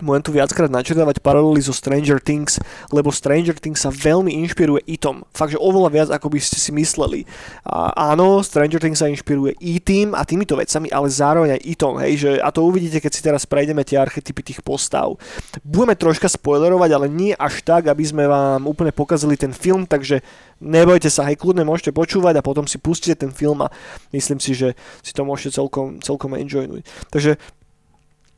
budem 0.00 0.32
viackrát 0.32 0.72
načrtávať 0.72 1.20
paralely 1.20 1.60
so 1.60 1.72
Stranger 1.76 2.18
Things, 2.18 2.56
lebo 2.90 3.12
Stranger 3.12 3.56
Things 3.56 3.80
sa 3.80 3.92
veľmi 3.92 4.32
inšpiruje 4.44 4.84
itom. 4.88 5.22
Fakt, 5.30 5.54
že 5.54 5.60
oveľa 5.60 5.90
viac, 5.92 6.08
ako 6.10 6.32
by 6.32 6.40
ste 6.40 6.58
si 6.58 6.70
mysleli. 6.72 7.28
A 7.64 8.12
áno, 8.12 8.40
Stranger 8.40 8.80
Things 8.80 8.98
sa 8.98 9.08
inšpiruje 9.08 9.56
i 9.60 9.78
tým 9.78 10.16
a 10.16 10.24
týmito 10.24 10.56
vecami, 10.56 10.88
ale 10.90 11.08
zároveň 11.12 11.60
aj 11.60 11.62
itom, 11.64 11.94
hej, 12.00 12.12
že, 12.16 12.30
a 12.40 12.48
to 12.50 12.64
uvidíte, 12.64 12.98
keď 12.98 13.12
si 13.12 13.20
teraz 13.22 13.44
prejdeme 13.44 13.84
tie 13.84 14.00
archetypy 14.00 14.42
tých 14.42 14.60
postav. 14.64 15.16
Budeme 15.62 15.94
troška 15.94 16.28
spoilerovať, 16.28 16.90
ale 16.96 17.06
nie 17.08 17.32
až 17.36 17.62
tak, 17.62 17.88
aby 17.88 18.04
sme 18.04 18.24
vám 18.26 18.64
úplne 18.66 18.92
pokazili 18.92 19.36
ten 19.36 19.52
film, 19.52 19.84
takže 19.84 20.24
nebojte 20.60 21.08
sa, 21.08 21.28
hej, 21.28 21.40
kľudne 21.40 21.64
môžete 21.64 21.92
počúvať 21.96 22.40
a 22.40 22.46
potom 22.46 22.68
si 22.68 22.76
pustíte 22.76 23.16
ten 23.16 23.32
film 23.32 23.64
a 23.64 23.72
myslím 24.12 24.38
si, 24.38 24.52
že 24.52 24.76
si 25.00 25.12
to 25.16 25.24
môžete 25.24 25.56
celkom, 25.56 25.98
celkom 26.04 26.36
enjoynúť. 26.36 26.84
Takže 27.08 27.40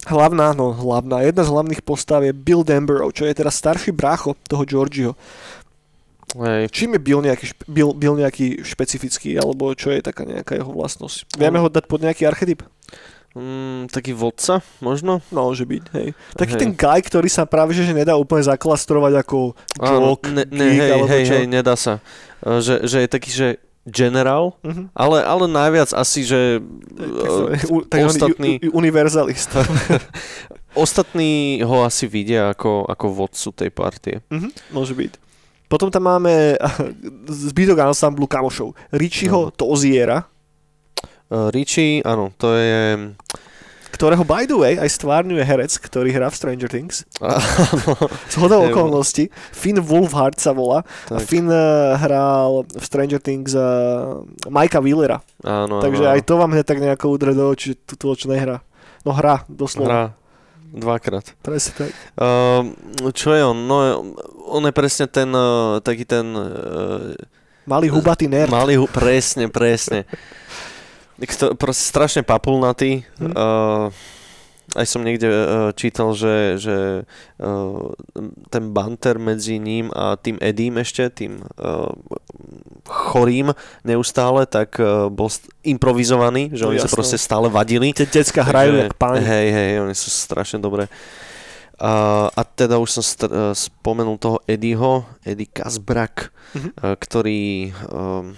hlavná, 0.06 0.54
no 0.56 0.74
hlavná, 0.74 1.22
jedna 1.22 1.42
z 1.46 1.52
hlavných 1.52 1.82
postav 1.86 2.22
je 2.26 2.34
Bill 2.34 2.66
Denborough, 2.66 3.14
čo 3.14 3.26
je 3.26 3.34
teraz 3.34 3.58
starší 3.58 3.94
brácho 3.94 4.34
toho 4.46 4.66
Georgieho. 4.66 5.14
Hej. 6.32 6.72
Čím 6.72 6.96
je 6.96 7.00
Bill 7.04 7.20
nejaký, 7.20 7.44
špe- 7.52 7.68
Bill, 7.68 7.92
Bill 7.92 8.16
nejaký 8.16 8.64
špecifický, 8.64 9.36
alebo 9.36 9.76
čo 9.76 9.92
je 9.92 10.00
taká 10.00 10.24
nejaká 10.24 10.56
jeho 10.56 10.72
vlastnosť? 10.72 11.36
Vieme 11.36 11.60
ho 11.60 11.68
dať 11.68 11.84
pod 11.84 12.00
nejaký 12.00 12.24
archetyp? 12.24 12.64
Mm, 13.32 13.88
taký 13.88 14.12
vodca, 14.12 14.60
možno? 14.84 15.24
No, 15.32 15.48
môže 15.48 15.64
byť, 15.64 15.84
hej. 15.96 16.12
Taký 16.36 16.52
Hej. 16.56 16.60
ten 16.60 16.70
guy, 16.76 17.00
ktorý 17.00 17.28
sa 17.32 17.48
práve 17.48 17.72
že 17.72 17.88
že 17.88 17.96
nedá 17.96 18.12
úplne 18.12 18.44
zaklastrovať 18.44 19.24
ako 19.24 19.56
joke, 19.80 20.28
ne, 20.28 20.44
ne, 20.52 20.68
geek, 20.68 20.80
hej, 20.84 20.90
alebo 20.92 21.08
hej, 21.08 21.24
čo. 21.24 21.32
hej, 21.40 21.46
nedá 21.48 21.74
sa. 21.76 22.04
Že, 22.44 22.84
že 22.84 22.98
je 23.00 23.08
taký, 23.08 23.30
že 23.32 23.48
generál, 23.84 24.54
Mhm. 24.62 24.90
ale, 24.92 25.18
ale 25.20 25.44
najviac 25.44 25.90
asi, 25.90 26.22
že 26.22 26.62
e, 26.94 27.58
tak 27.88 28.06
ostatní- 28.06 28.62
u- 28.62 28.70
u- 28.70 28.78
univerzalista. 28.78 29.66
ostatní 30.74 31.60
ho 31.60 31.82
asi 31.82 32.06
vidia 32.06 32.50
ako, 32.50 32.86
ako 32.86 33.06
vodcu 33.10 33.48
tej 33.52 33.70
partie. 33.70 34.16
Mhm, 34.30 34.48
môže 34.70 34.94
byť. 34.94 35.12
Potom 35.66 35.88
tam 35.88 36.04
máme 36.04 36.56
zbytok 37.48 37.78
ansamblu 37.82 38.24
kamošov. 38.24 38.72
Richieho 38.90 39.48
No. 39.48 39.52
Toziera, 39.52 40.28
Uh, 41.32 41.48
Richie, 41.48 42.04
áno, 42.04 42.28
to 42.36 42.52
je... 42.52 43.08
ktorého 44.02 44.26
by 44.26 44.50
the 44.50 44.58
way 44.58 44.74
aj 44.74 44.98
stvárňuje 44.98 45.46
herec, 45.46 45.78
ktorý 45.78 46.10
hrá 46.10 46.26
v 46.26 46.34
Stranger 46.34 46.66
Things. 46.66 47.06
Z 48.34 48.34
hodou 48.42 48.66
okolností. 48.66 49.30
Finn 49.54 49.78
Wolfhard 49.78 50.42
sa 50.42 50.50
volá. 50.50 50.82
A 51.06 51.22
tak, 51.22 51.30
Finn 51.30 51.46
eh, 51.46 51.94
hral 52.02 52.66
v 52.66 52.82
Stranger 52.82 53.22
Things 53.22 53.54
uh, 53.54 54.26
Mikea 54.50 54.82
Wheelera. 54.82 55.22
áno, 55.46 55.78
Takže 55.78 56.02
áno, 56.02 56.14
aj 56.18 56.20
to 56.26 56.34
vám 56.34 56.50
hneď 56.50 56.66
tak 56.66 56.82
nejako 56.82 57.14
udre 57.14 57.30
do 57.30 57.46
očí, 57.46 57.78
tu 57.78 57.94
čo 57.94 58.26
nehrá. 58.26 58.58
No 59.06 59.14
hrá, 59.14 59.46
doslova. 59.46 59.86
Hra 59.86 60.04
dvakrát. 60.72 61.36
Presne 61.44 61.86
tak. 61.86 61.90
Uh, 62.16 62.72
čo 63.12 63.36
je 63.36 63.44
on? 63.44 63.68
No, 63.68 63.76
on 64.48 64.64
je 64.64 64.72
presne 64.72 65.04
ten, 65.06 65.28
uh, 65.28 65.78
taký 65.84 66.08
ten... 66.08 66.24
Uh, 66.32 67.12
Malý 67.68 67.92
hubatý 67.94 68.26
nerd. 68.26 68.50
malý, 68.50 68.74
hu- 68.74 68.90
presne, 68.90 69.46
presne. 69.46 70.02
Proste 71.54 71.84
strašne 71.84 72.22
papulnatý. 72.22 73.06
Hm. 73.18 73.32
Uh, 73.32 73.86
aj 74.72 74.86
som 74.88 75.04
niekde 75.04 75.28
uh, 75.28 75.44
čítal, 75.76 76.16
že, 76.16 76.56
že 76.56 76.76
uh, 77.04 77.92
ten 78.48 78.72
banter 78.72 79.20
medzi 79.20 79.60
ním 79.60 79.92
a 79.92 80.16
tým 80.16 80.40
Eddiem 80.40 80.80
ešte, 80.80 81.12
tým 81.12 81.44
uh, 81.60 81.92
chorým 82.88 83.52
neustále, 83.84 84.48
tak 84.48 84.80
uh, 84.80 85.12
bol 85.12 85.28
st- 85.28 85.44
improvizovaný, 85.60 86.56
že 86.56 86.64
No 86.64 86.72
oni 86.72 86.80
sa 86.80 86.88
jasné. 86.88 86.96
proste 86.96 87.18
stále 87.20 87.52
vadili. 87.52 87.92
Tie 87.92 88.08
decka 88.08 88.40
hrajú 88.40 88.80
jak 88.80 88.96
páni. 88.96 89.20
Hej, 89.20 89.48
hej, 89.52 89.70
oni 89.84 89.92
sú 89.92 90.08
strašne 90.08 90.56
dobré. 90.56 90.88
A, 91.76 92.26
a 92.32 92.40
teda 92.46 92.80
už 92.80 92.96
som 92.96 93.04
st- 93.04 93.28
uh, 93.28 93.52
spomenul 93.52 94.16
toho 94.16 94.40
Eddieho, 94.48 95.04
Eddie 95.20 95.52
Kazbrak, 95.52 96.32
Mhm. 96.56 96.70
uh, 96.80 96.94
ktorý... 96.96 97.40
Um, 97.92 98.36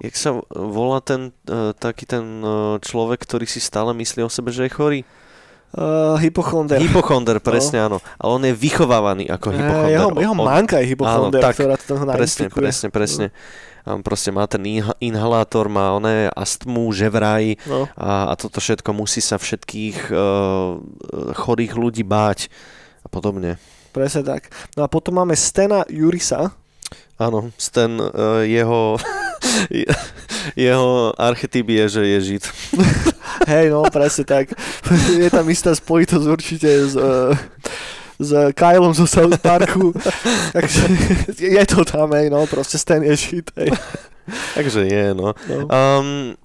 jak 0.00 0.14
sa 0.16 0.40
volá 0.50 1.00
ten 1.00 1.32
uh, 1.48 1.72
taký 1.76 2.04
ten 2.08 2.40
uh, 2.40 2.76
človek, 2.80 3.22
ktorý 3.24 3.44
si 3.44 3.58
stále 3.58 3.92
myslí 3.96 4.24
o 4.24 4.30
sebe, 4.32 4.52
že 4.52 4.66
je 4.68 4.72
chorý? 4.72 5.00
Uh, 5.70 6.18
hypochonder. 6.18 6.82
Hypochonder, 6.82 7.38
presne 7.38 7.78
áno. 7.78 8.02
Ale 8.18 8.30
on 8.34 8.42
je 8.42 8.50
vychovávaný 8.50 9.30
ako 9.30 9.54
hypochonder. 9.54 9.94
jeho, 9.94 10.08
jeho 10.18 10.34
manka 10.34 10.82
je 10.82 10.86
hypochonder, 10.90 11.38
Áno, 11.38 11.46
tak, 11.46 11.54
ktorá 11.54 11.74
to 11.78 11.94
ho 11.94 12.04
Presne, 12.10 12.46
presne, 12.50 12.88
presne. 12.90 13.26
A 13.86 13.94
on 13.94 14.02
proste 14.02 14.34
má 14.34 14.50
ten 14.50 14.60
inha- 14.66 14.98
inhalátor, 14.98 15.70
má 15.70 15.94
oné 15.94 16.26
astmu, 16.34 16.90
ževraj 16.90 17.54
No. 17.70 17.86
a, 17.94 18.28
a 18.28 18.34
toto 18.34 18.58
všetko 18.58 18.90
musí 18.92 19.22
sa 19.22 19.38
všetkých 19.38 20.10
uh, 20.10 20.82
chorých 21.38 21.72
ľudí 21.78 22.02
báť 22.02 22.50
a 23.00 23.08
podobne. 23.08 23.56
Presne 23.94 24.26
tak. 24.26 24.50
No 24.74 24.84
a 24.84 24.88
potom 24.90 25.22
máme 25.22 25.38
Stena 25.38 25.86
Jurisa. 25.86 26.50
Áno, 27.20 27.52
ten 27.68 28.00
uh, 28.00 28.40
jeho, 28.48 28.96
jeho 30.56 31.12
archetyp 31.20 31.68
je, 31.68 31.84
že 31.88 32.02
je 32.16 32.18
žid. 32.20 32.44
Hej, 33.52 33.68
no, 33.76 33.84
presne 33.92 34.24
tak. 34.24 34.56
je 35.12 35.28
tam 35.28 35.44
istá 35.52 35.76
spojitosť 35.76 36.26
určite 36.26 36.68
s, 36.68 36.96
uh, 36.96 37.36
s 38.16 38.30
Kylom 38.56 38.96
zo 38.96 39.04
South 39.04 39.36
Parku. 39.36 39.92
Takže 40.56 40.82
je 41.36 41.64
to 41.68 41.84
tam, 41.84 42.16
hej, 42.16 42.32
no, 42.32 42.48
proste 42.48 42.80
Stan 42.80 43.04
je 43.04 43.12
shit, 43.16 43.52
hej. 43.56 43.68
Takže 44.56 44.88
je, 44.88 45.06
no. 45.12 45.36
No. 45.44 45.56
Um, 45.68 46.36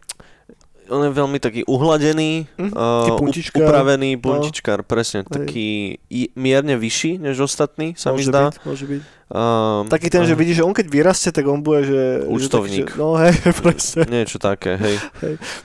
on 0.88 1.02
je 1.02 1.12
veľmi 1.12 1.38
taký 1.38 1.62
uhladený, 1.64 2.46
Mhm, 2.54 2.72
uh, 2.72 3.16
puntičkár, 3.16 3.62
upravený 3.62 4.10
no. 4.14 4.22
puntičkár, 4.22 4.82
presne. 4.82 5.22
Hej. 5.22 5.32
Taký 5.32 5.68
i- 6.06 6.32
mierne 6.34 6.74
vyšší 6.74 7.18
než 7.18 7.40
ostatní, 7.42 7.94
sa 7.94 8.10
mi 8.10 8.20
môže 8.20 8.28
zdá. 8.28 8.44
byť, 8.48 8.58
môže 8.62 8.86
byť. 8.86 9.02
Um, 9.26 9.86
Taký 9.88 10.08
ten, 10.08 10.22
že 10.22 10.34
vidíš, 10.34 10.56
že 10.56 10.64
on 10.64 10.72
keď 10.72 10.86
vyrastie, 10.88 11.30
tak 11.30 11.44
on 11.44 11.60
bude, 11.60 11.82
že... 11.84 12.02
Že, 12.22 12.30
Účtovník. 12.30 12.88
že, 12.88 12.96
no 12.96 13.18
hej, 13.18 13.34
presne. 13.60 14.06
Niečo 14.06 14.38
také, 14.38 14.78
hej. 14.78 14.96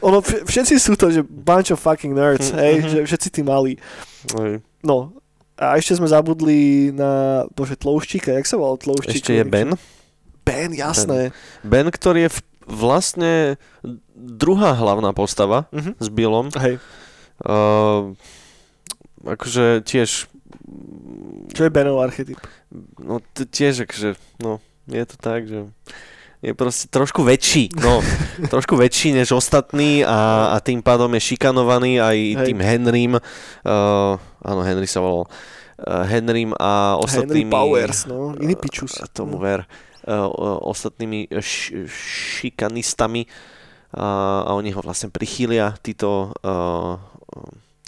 Ono, 0.00 0.18
vš- 0.18 0.42
všetci 0.42 0.74
sú 0.76 0.94
to, 0.94 1.10
že 1.10 1.20
bunch 1.20 1.68
of 1.68 1.76
fucking 1.76 2.10
nerds, 2.10 2.48
Mhm, 2.48 2.56
hej, 2.56 2.74
mhm. 2.76 2.88
že 2.88 2.98
všetci 3.06 3.28
tí 3.30 3.42
malí. 3.42 3.76
hej. 4.34 4.64
No, 4.80 5.12
a 5.54 5.76
ešte 5.76 5.92
sme 5.94 6.06
zabudli 6.06 6.88
na, 6.88 7.44
bože, 7.50 7.76
Tlouštíka, 7.76 8.32
jak 8.32 8.44
sa 8.44 8.56
volal 8.56 8.76
Tlouštík? 8.76 9.12
Ešte 9.14 9.32
je 9.34 9.44
Ben. 9.44 9.76
Ben, 10.40 10.72
jasné. 10.72 11.36
Ben, 11.60 11.84
ktorý 11.86 12.26
je 12.26 12.30
v, 12.32 12.38
vlastne 12.70 13.58
druhá 14.14 14.72
hlavná 14.72 15.10
postava 15.10 15.66
Mhm. 15.70 15.98
s 15.98 16.08
Billom. 16.08 16.48
Hej, 16.54 16.78
Uh, 17.40 18.12
akože 19.22 19.80
tiež 19.80 20.28
čo 21.50 21.62
je 21.64 21.72
Benov 21.72 21.98
archetyp? 21.98 22.36
No 22.96 23.24
t- 23.32 23.44
tiež, 23.44 23.88
akože, 23.88 24.12
no, 24.38 24.60
je 24.84 25.00
to 25.02 25.16
tak, 25.16 25.48
že 25.48 25.64
je 26.40 26.52
proste 26.52 26.86
trošku 26.86 27.20
väčší, 27.20 27.72
no, 27.76 28.04
trošku 28.52 28.76
väčší 28.76 29.12
než 29.12 29.32
ostatní 29.32 30.00
a, 30.00 30.52
a 30.52 30.60
tým 30.60 30.80
pádom 30.80 31.08
je 31.12 31.32
šikanovaný 31.32 31.96
aj 31.96 32.16
Hej. 32.16 32.44
tým 32.44 32.58
Henrym, 32.60 33.12
uh, 33.16 34.20
áno, 34.40 34.60
Henry 34.60 34.84
sa 34.84 35.00
volal, 35.00 35.24
uh, 35.24 36.04
Henrym 36.04 36.52
a 36.54 36.96
Henry 36.96 37.04
ostatnými... 37.04 37.50
Powers, 37.50 38.04
no, 38.04 38.36
iný 38.36 38.52
pičus. 38.54 38.96
uh, 38.96 39.08
Tomu 39.08 39.36
ver. 39.36 39.64
Uh, 39.64 39.89
ostatnými 40.06 41.28
š- 41.28 41.86
šikanistami 42.40 43.26
a 43.90 44.54
oni 44.54 44.70
ho 44.70 44.80
vlastne 44.86 45.10
prichýlia, 45.10 45.74
títo 45.82 46.30
uh, 46.30 46.94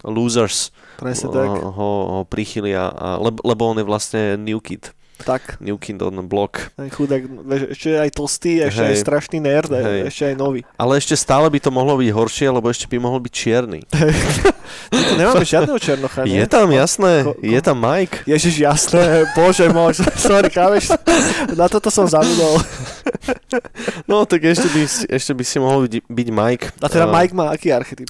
losers 0.03 0.75
Presne 0.99 1.31
tak. 1.31 1.47
ho, 1.47 1.71
ho, 1.71 1.91
ho 2.11 2.21
prichylia, 2.27 2.91
a, 2.91 3.19
lebo, 3.23 3.39
lebo 3.47 3.63
on 3.71 3.79
je 3.79 3.87
vlastne 3.87 4.23
new 4.35 4.59
kid. 4.59 4.91
Tak, 5.23 5.57
New 5.59 5.79
Kid 5.79 6.03
on 6.03 6.27
Block. 6.27 6.75
ten 6.75 6.91
chudák, 6.91 7.23
ešte 7.71 7.95
aj 7.95 8.11
tlstý, 8.11 8.53
ešte 8.63 8.83
Hej. 8.83 8.91
aj 8.91 8.97
strašný 8.99 9.39
nerd, 9.39 9.71
Hej. 9.71 10.11
ešte 10.11 10.23
aj 10.29 10.35
nový. 10.37 10.61
Ale 10.75 10.99
ešte 10.99 11.15
stále 11.15 11.47
by 11.47 11.59
to 11.59 11.71
mohlo 11.71 11.97
byť 11.97 12.11
horšie, 12.11 12.47
lebo 12.51 12.67
ešte 12.67 12.87
by 12.87 12.99
mohol 12.99 13.23
byť 13.23 13.33
čierny. 13.33 13.81
Nemáme 15.19 15.45
žiadneho 15.45 15.79
černocha, 15.79 16.27
nie? 16.27 16.37
Je 16.37 16.47
tam, 16.47 16.69
jasné, 16.69 17.23
Ko- 17.23 17.33
ko- 17.33 17.41
je 17.41 17.61
tam 17.61 17.79
Mike. 17.79 18.25
Ježiš, 18.25 18.55
jasné, 18.59 19.03
bože 19.33 19.67
môj, 19.69 19.97
sorry, 20.21 20.49
kámeš, 20.49 20.93
na 21.55 21.67
toto 21.67 21.89
som 21.89 22.05
zabudol. 22.05 22.59
No 24.09 24.25
tak 24.25 24.41
ešte 24.43 24.65
by, 24.67 24.83
ešte 25.13 25.33
by 25.33 25.45
si 25.45 25.57
mohol 25.61 25.85
byť, 25.85 26.09
byť 26.09 26.29
Mike. 26.33 26.65
A 26.81 26.87
teda 26.89 27.05
Uh, 27.05 27.13
Mike 27.13 27.35
má 27.37 27.53
aký 27.53 27.69
archetyp? 27.69 28.09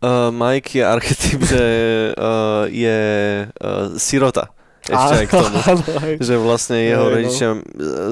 Uh, 0.00 0.28
Mike 0.30 0.72
je 0.72 0.84
archetyp, 0.84 1.40
že 1.44 1.64
uh, 2.12 2.64
je 2.66 2.98
uh, 3.44 3.92
sirota. 3.96 4.48
Ešte 4.84 5.14
aj 5.16 5.26
k 5.26 5.32
tomu. 5.32 5.56
Áno. 5.64 5.82
Že 6.20 6.34
vlastne 6.40 6.76
jeho 6.76 7.06
no. 7.08 7.12
rodičia 7.16 7.48
e, 7.56 7.60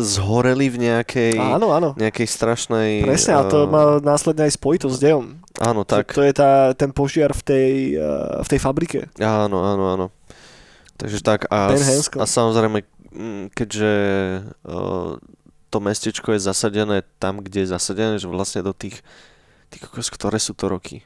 zhoreli 0.00 0.67
v 0.73 0.76
nejakej, 0.88 1.37
áno, 1.37 1.69
áno. 1.73 1.88
nejakej 2.00 2.29
strašnej... 2.29 3.05
Presne, 3.05 3.37
a 3.37 3.43
to 3.45 3.64
eh, 3.64 3.71
má 3.71 3.83
následne 4.00 4.49
aj 4.49 4.57
spojitosť 4.57 4.95
s 4.97 5.00
dejom. 5.00 5.25
Áno, 5.61 5.85
Tak. 5.85 6.17
To, 6.17 6.21
to 6.21 6.23
je 6.25 6.33
tá, 6.33 6.73
ten 6.73 6.91
požiar 6.91 7.37
v 7.37 7.43
tej, 7.45 7.71
uh, 8.00 8.41
v 8.41 8.49
tej 8.49 8.61
fabrike. 8.61 9.12
Áno, 9.21 9.61
áno, 9.61 9.85
áno. 9.93 10.07
Takže 10.97 11.21
tak 11.21 11.50
a, 11.52 11.76
a 12.19 12.25
samozrejme, 12.25 12.87
keďže 13.52 13.93
uh, 14.64 15.21
to 15.69 15.79
mestečko 15.81 16.37
je 16.37 16.41
zasadené 16.41 17.05
tam, 17.21 17.45
kde 17.45 17.64
je 17.64 17.73
zasadené, 17.73 18.17
že 18.17 18.29
vlastne 18.29 18.64
do 18.64 18.73
tých, 18.73 19.05
tých 19.69 19.83
ktoré 19.88 20.41
sú 20.41 20.57
to 20.57 20.73
roky? 20.73 21.05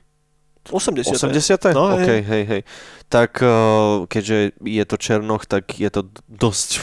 80. 0.70 1.14
80. 1.16 1.74
No, 1.74 1.94
OK, 1.94 2.06
hej. 2.06 2.22
hej, 2.22 2.44
hej. 2.44 2.62
Tak 3.06 3.38
uh, 3.40 4.04
keďže 4.06 4.56
je 4.60 4.84
to 4.84 4.96
Černoch, 4.98 5.46
tak 5.46 5.78
je 5.78 5.86
to 5.86 6.06
dosť, 6.26 6.82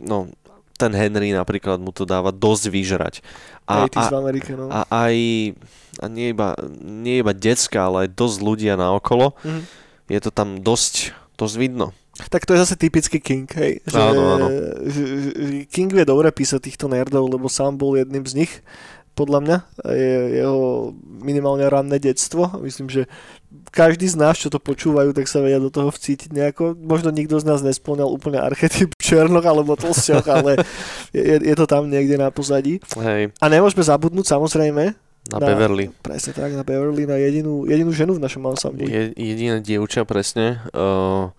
no, 0.00 0.28
ten 0.76 0.92
Henry 0.92 1.30
napríklad 1.30 1.78
mu 1.78 1.94
to 1.94 2.02
dáva 2.02 2.34
dosť 2.34 2.64
vyžrať. 2.68 3.14
A, 3.64 3.70
A, 3.70 3.74
Hej, 3.86 3.90
ty 3.94 3.98
a, 4.02 4.10
v 4.10 4.16
Amerike, 4.18 4.50
no. 4.58 4.66
a 4.66 4.82
aj, 4.90 5.16
a 6.02 6.04
nie 6.10 6.34
iba, 6.34 6.58
nie 6.82 7.22
iba 7.22 7.30
decka, 7.30 7.86
ale 7.86 8.04
aj 8.04 8.18
dosť 8.18 8.38
ľudia 8.42 8.74
naokolo, 8.74 9.32
Mhm. 9.46 9.62
je 10.10 10.20
to 10.20 10.30
tam 10.34 10.58
dosť, 10.58 11.14
dosť 11.38 11.56
vidno. 11.56 11.94
Tak 12.12 12.44
to 12.44 12.52
je 12.52 12.60
zase 12.60 12.76
typický 12.76 13.24
King, 13.24 13.48
hej. 13.56 13.80
Že, 13.88 13.96
Áno, 13.96 14.22
áno. 14.36 14.46
Že, 14.84 15.02
že 15.08 15.24
King 15.72 15.88
vie 15.88 16.04
dobre 16.04 16.28
písať 16.28 16.60
týchto 16.60 16.84
nerdov, 16.84 17.24
lebo 17.24 17.48
sám 17.48 17.80
bol 17.80 17.96
jedným 17.96 18.28
z 18.28 18.44
nich, 18.44 18.52
podľa 19.12 19.38
mňa. 19.44 19.56
Je, 19.92 20.12
jeho 20.40 20.90
minimálne 21.20 21.64
ranné 21.68 22.00
detstvo. 22.00 22.48
Myslím, 22.60 22.88
že 22.88 23.04
každý 23.68 24.08
z 24.08 24.16
nás, 24.16 24.40
čo 24.40 24.48
to 24.48 24.56
počúvajú, 24.56 25.12
tak 25.12 25.28
sa 25.28 25.44
vedia 25.44 25.60
do 25.60 25.68
toho 25.68 25.92
vcítiť 25.92 26.32
nejako. 26.32 26.72
Možno 26.76 27.12
nikto 27.12 27.36
z 27.36 27.44
nás 27.44 27.60
nesplňal 27.60 28.08
úplne 28.08 28.40
archetyp 28.40 28.96
černoch 29.02 29.44
alebo 29.44 29.76
tlsťoch, 29.76 30.26
ale 30.28 30.60
je, 31.12 31.40
je 31.44 31.54
to 31.56 31.64
tam 31.68 31.88
niekde 31.92 32.16
na 32.16 32.32
pozadí. 32.32 32.80
Hej, 32.96 33.32
A 33.38 33.44
nemôžeme 33.48 33.84
zabudnúť 33.84 34.28
samozrejme, 34.28 34.96
na, 35.22 35.38
Na- 35.38 35.48
Beverly. 35.54 35.86
presne 36.02 36.34
tak, 36.34 36.50
na 36.50 36.66
Beverly, 36.66 37.06
na 37.06 37.14
jedinú, 37.14 37.62
jedinú 37.62 37.94
ženu 37.94 38.18
v 38.18 38.24
našom 38.26 38.42
ensemble. 38.48 38.82
Je, 38.90 39.14
jediná 39.14 39.62
dievča, 39.62 40.02
presne. 40.02 40.58
Uh, 40.74 41.30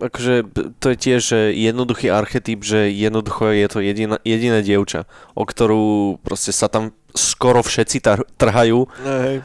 akože 0.00 0.34
to 0.80 0.86
je 0.92 0.96
tiež 0.96 1.22
jednoduchý 1.52 2.08
archetyp, 2.08 2.64
že 2.64 2.88
jednoducho 2.88 3.52
je 3.52 3.68
to 3.68 3.78
jediná, 3.84 4.16
jediná 4.24 4.64
dievča, 4.64 5.04
o 5.36 5.44
ktorú 5.44 6.16
proste 6.24 6.50
sa 6.50 6.72
tam 6.72 6.96
skoro 7.12 7.60
všetci 7.60 7.98
tar- 8.00 8.28
trhajú, 8.40 8.88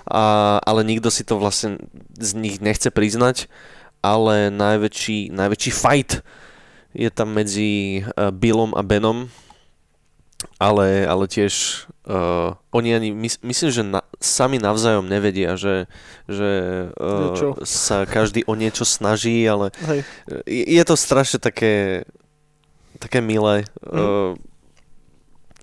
a, 0.06 0.24
ale 0.64 0.82
nikto 0.88 1.12
si 1.12 1.26
to 1.28 1.36
vlastne 1.38 1.82
z 2.16 2.32
nich 2.38 2.62
nechce 2.62 2.88
priznať, 2.94 3.52
ale 4.06 4.54
najväčší, 4.54 5.34
najväčší 5.34 5.72
fight 5.74 6.22
je 6.96 7.10
tam 7.12 7.36
medzi 7.36 8.06
uh, 8.06 8.32
Billom 8.32 8.72
a 8.78 8.82
Benom, 8.86 9.28
ale, 10.56 11.04
ale 11.04 11.26
tiež 11.26 11.54
uh, 12.04 12.56
oni 12.70 12.90
ani, 12.92 13.10
mys- 13.12 13.42
myslím, 13.42 13.70
že 13.70 13.82
na, 13.82 14.02
sami 14.18 14.58
navzájom 14.58 15.04
nevedia, 15.04 15.54
že, 15.56 15.86
že 16.26 16.50
uh, 16.92 17.60
sa 17.62 18.04
každý 18.04 18.44
o 18.44 18.54
niečo 18.54 18.84
snaží, 18.84 19.44
ale 19.44 19.70
Hej. 19.84 20.00
je, 20.44 20.64
je 20.74 20.84
to 20.84 20.96
strašne 20.96 21.38
také, 21.38 22.06
také 22.98 23.20
milé, 23.20 23.68
Mhm. 23.84 24.00
uh, 24.00 24.34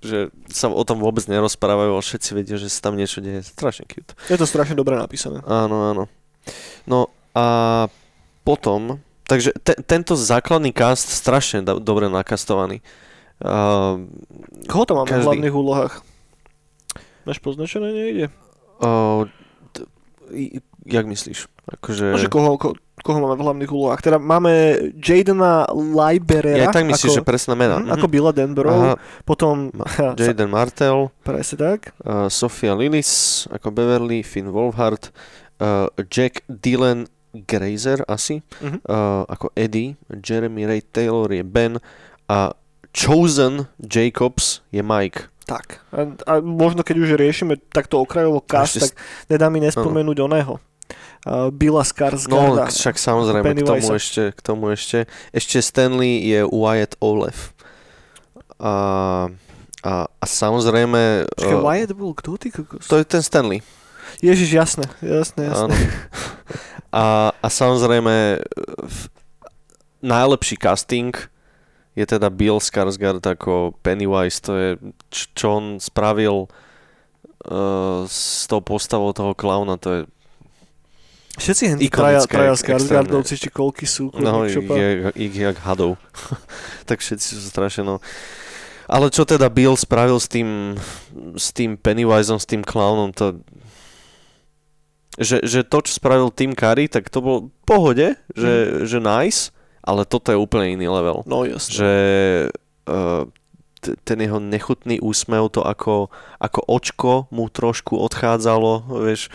že 0.02 0.18
sa 0.50 0.66
o 0.66 0.82
tom 0.82 0.98
vôbec 0.98 1.22
nerozprávajú, 1.24 1.94
ale 1.94 2.02
všetci 2.02 2.30
vedia, 2.34 2.58
že 2.58 2.66
sa 2.66 2.90
tam 2.90 2.98
niečo 2.98 3.22
deje. 3.22 3.46
Strašne 3.46 3.86
cute. 3.86 4.18
Je 4.26 4.34
to 4.34 4.50
strašne 4.50 4.74
dobre 4.74 4.98
napísané. 4.98 5.38
Áno, 5.46 5.94
áno. 5.94 6.04
No 6.90 7.06
a 7.32 7.86
potom, 8.42 8.98
takže 9.24 9.54
te, 9.62 9.78
tento 9.78 10.18
základný 10.18 10.74
cast 10.74 11.06
strašne 11.06 11.62
do, 11.62 11.78
dobre 11.78 12.10
nakastovaný. 12.10 12.82
Uh, 12.82 13.01
Koho 14.64 14.84
to 14.84 14.94
máme 14.94 15.06
v 15.06 15.12
Každý. 15.12 15.26
hlavných 15.26 15.54
úlohách? 15.54 15.94
Máš 17.22 17.38
poznačené 17.38 17.88
niekde? 17.90 18.26
uh, 18.78 19.26
t- 19.70 19.86
jak 20.82 21.06
myslíš? 21.06 21.46
Akože... 21.64 22.06
No, 22.08 22.18
že 22.18 22.26
koho, 22.26 22.58
ko, 22.58 22.74
koho 22.98 23.18
máme 23.18 23.34
v 23.34 23.44
hlavných 23.44 23.70
úlohách? 23.70 24.00
Teda 24.00 24.18
máme 24.18 24.50
Jadena 24.92 25.62
Liberera. 25.70 26.58
ja 26.60 26.68
tak 26.68 26.82
myslíš, 26.84 27.14
ako, 27.14 27.18
že 27.18 27.24
presné 27.24 27.54
mená. 27.54 27.78
Mhm, 27.78 27.90
ako 27.92 28.06
Billa 28.08 28.32
Denborough, 28.32 28.74
Aha, 28.74 28.94
potom 29.22 29.70
Ma- 29.70 29.86
Jaden 30.18 30.50
Martell, 30.50 31.14
presne 31.20 31.56
tak. 31.56 31.94
uh, 32.00 32.26
Sofia 32.26 32.74
Lillis 32.74 33.10
ako 33.48 33.70
Beverly, 33.70 34.20
Finn 34.20 34.50
Wolfhard, 34.50 35.14
uh, 35.58 35.86
Jack 36.04 36.42
Dylan 36.48 37.06
Grazer 37.32 38.02
asi, 38.04 38.42
Mhm. 38.58 38.82
uh, 38.82 39.22
ako 39.24 39.54
Eddie, 39.54 39.94
Jeremy 40.10 40.66
Ray 40.66 40.82
Taylor 40.82 41.30
je 41.30 41.40
Ben 41.40 41.78
a 42.26 42.50
Chosen 42.92 43.66
Jacobs 43.80 44.60
je 44.68 44.84
Mike. 44.84 45.32
Tak. 45.48 45.82
A, 45.90 46.12
a 46.28 46.32
možno 46.38 46.86
keď 46.86 46.96
už 47.02 47.10
riešime 47.18 47.58
takto 47.72 47.98
okrajovo 47.98 48.38
cast, 48.44 48.78
Ešte 48.78 48.94
tak 48.94 49.00
nedá 49.32 49.46
mi 49.50 49.58
nespomenúť 49.58 50.18
oného. 50.22 50.60
Uh, 51.22 51.54
Billa 51.54 51.82
No, 51.82 51.86
Skarsgarda. 51.86 52.66
však 52.68 52.96
samozrejme, 52.98 53.54
k 53.54 53.62
tomu 53.62 53.88
ešte, 53.94 54.22
k 54.34 54.40
tomu 54.42 54.64
ešte. 54.74 55.06
Ešte 55.30 55.62
Stanley 55.62 56.18
je 56.18 56.40
Wyatt 56.46 56.98
Olef. 56.98 57.54
A, 58.58 58.74
a, 59.82 59.92
a 60.06 60.24
samozrejme... 60.26 61.26
Počkaj, 61.30 61.58
uh, 61.58 61.62
Wyatt 61.62 61.92
bol 61.94 62.12
kto 62.14 62.38
ty 62.38 62.50
kokos? 62.50 62.86
to 62.90 62.98
je 62.98 63.06
ten 63.06 63.22
Stanley. 63.22 63.62
Ježiš, 64.18 64.50
jasné, 64.52 64.84
jasné, 65.00 65.48
jasné. 65.48 65.72
Áno. 65.72 65.74
A, 66.92 67.32
a 67.32 67.48
samozrejme 67.48 68.36
uh, 68.36 68.84
najlepší 70.04 70.60
casting 70.60 71.16
je 71.92 72.04
teda 72.08 72.32
Bill 72.32 72.56
Skarsgård 72.56 73.20
ako 73.20 73.76
Pennywise. 73.84 74.40
To 74.48 74.52
je, 74.56 74.70
čo 75.12 75.46
on 75.60 75.64
spravil 75.76 76.48
uh, 76.48 78.08
s 78.08 78.48
tou 78.48 78.64
postavou 78.64 79.12
toho 79.12 79.36
klauna, 79.36 79.76
to 79.76 79.88
je 79.92 80.02
Všetci 81.32 81.64
hen 81.64 81.78
traja, 81.88 82.28
traja. 82.28 82.52
Skarsgardovci, 82.52 83.40
či 83.40 83.48
koľky 83.48 83.88
sú, 83.88 84.12
No, 84.20 84.44
ich, 84.44 84.52
šopa. 84.52 84.76
je, 84.76 84.88
ich 85.16 85.32
jak 85.32 85.56
hadov. 85.64 85.96
tak 86.88 87.00
všetci 87.00 87.40
sú 87.40 87.48
strašne, 87.48 87.88
no. 87.88 88.04
Ale 88.84 89.08
čo 89.08 89.24
teda 89.24 89.48
Bill 89.48 89.72
spravil 89.72 90.20
s 90.20 90.28
tým, 90.28 90.76
s 91.32 91.48
tým 91.56 91.80
Pennywiseom, 91.80 92.36
s 92.36 92.44
tým 92.44 92.60
clownom, 92.60 93.16
to... 93.16 93.40
Že, 95.16 95.44
že 95.44 95.60
to, 95.64 95.78
čo 95.84 95.96
spravil 95.96 96.28
Tim 96.32 96.52
Curry, 96.52 96.88
tak 96.88 97.08
to 97.08 97.24
bolo 97.24 97.38
v 97.48 97.64
pohode, 97.64 98.08
že, 98.36 98.84
že 98.84 98.96
nice, 99.00 99.52
ale 99.82 100.06
toto 100.06 100.30
je 100.30 100.38
úplne 100.38 100.74
iný 100.74 100.86
level. 100.86 101.26
No 101.26 101.42
jasne. 101.42 101.74
Že 101.74 101.92
uh, 102.86 103.26
t- 103.82 103.98
ten 104.02 104.18
jeho 104.22 104.38
nechutný 104.38 105.02
úsmev, 105.02 105.50
to 105.50 105.66
ako, 105.66 106.08
ako 106.38 106.60
očko 106.66 107.12
mu 107.28 107.50
trošku 107.50 107.98
odchádzalo, 107.98 108.86
vieš, 109.02 109.26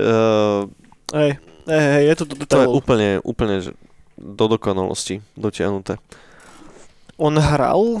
uh, 0.00 0.64
Hej, 1.10 1.42
hej, 1.66 1.86
hej, 1.98 2.04
je 2.06 2.14
to 2.16 2.24
do 2.24 2.34
to 2.46 2.62
je 2.62 2.68
úplne, 2.70 3.08
úplne 3.26 3.58
že 3.60 3.70
do 4.14 4.46
dokonalosti 4.46 5.20
dotiahnuté. 5.34 5.98
On 7.20 7.36
hral 7.36 8.00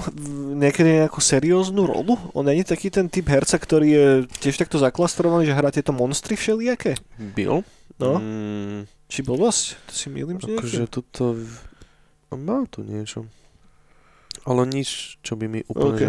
niekedy 0.56 1.04
nejakú 1.04 1.20
serióznu 1.20 1.84
rolu? 1.84 2.16
On 2.32 2.40
není 2.40 2.64
taký 2.64 2.88
ten 2.88 3.04
typ 3.12 3.28
herca, 3.28 3.60
ktorý 3.60 3.88
je 3.92 4.06
tiež 4.40 4.56
takto 4.56 4.80
zaklastrovaný, 4.80 5.44
že 5.44 5.52
hrá 5.52 5.68
tieto 5.68 5.92
monstry 5.92 6.40
všelijaké? 6.40 6.96
Bill? 7.18 7.60
No. 8.00 8.16
Mm, 8.16 8.88
Či 9.12 9.20
blbosť? 9.20 9.76
To 9.90 9.92
si 9.92 10.06
milím 10.08 10.40
s 10.40 10.48
akože 10.48 10.88
tuto... 10.88 11.36
v- 11.36 11.68
Má 12.32 12.62
tu 12.66 12.80
niečo. 12.80 13.26
Ale 14.42 14.64
nič, 14.64 15.18
čo 15.20 15.34
by 15.34 15.46
mi 15.46 15.60
úplne 15.66 15.90
OK. 15.90 16.00
že 16.00 16.08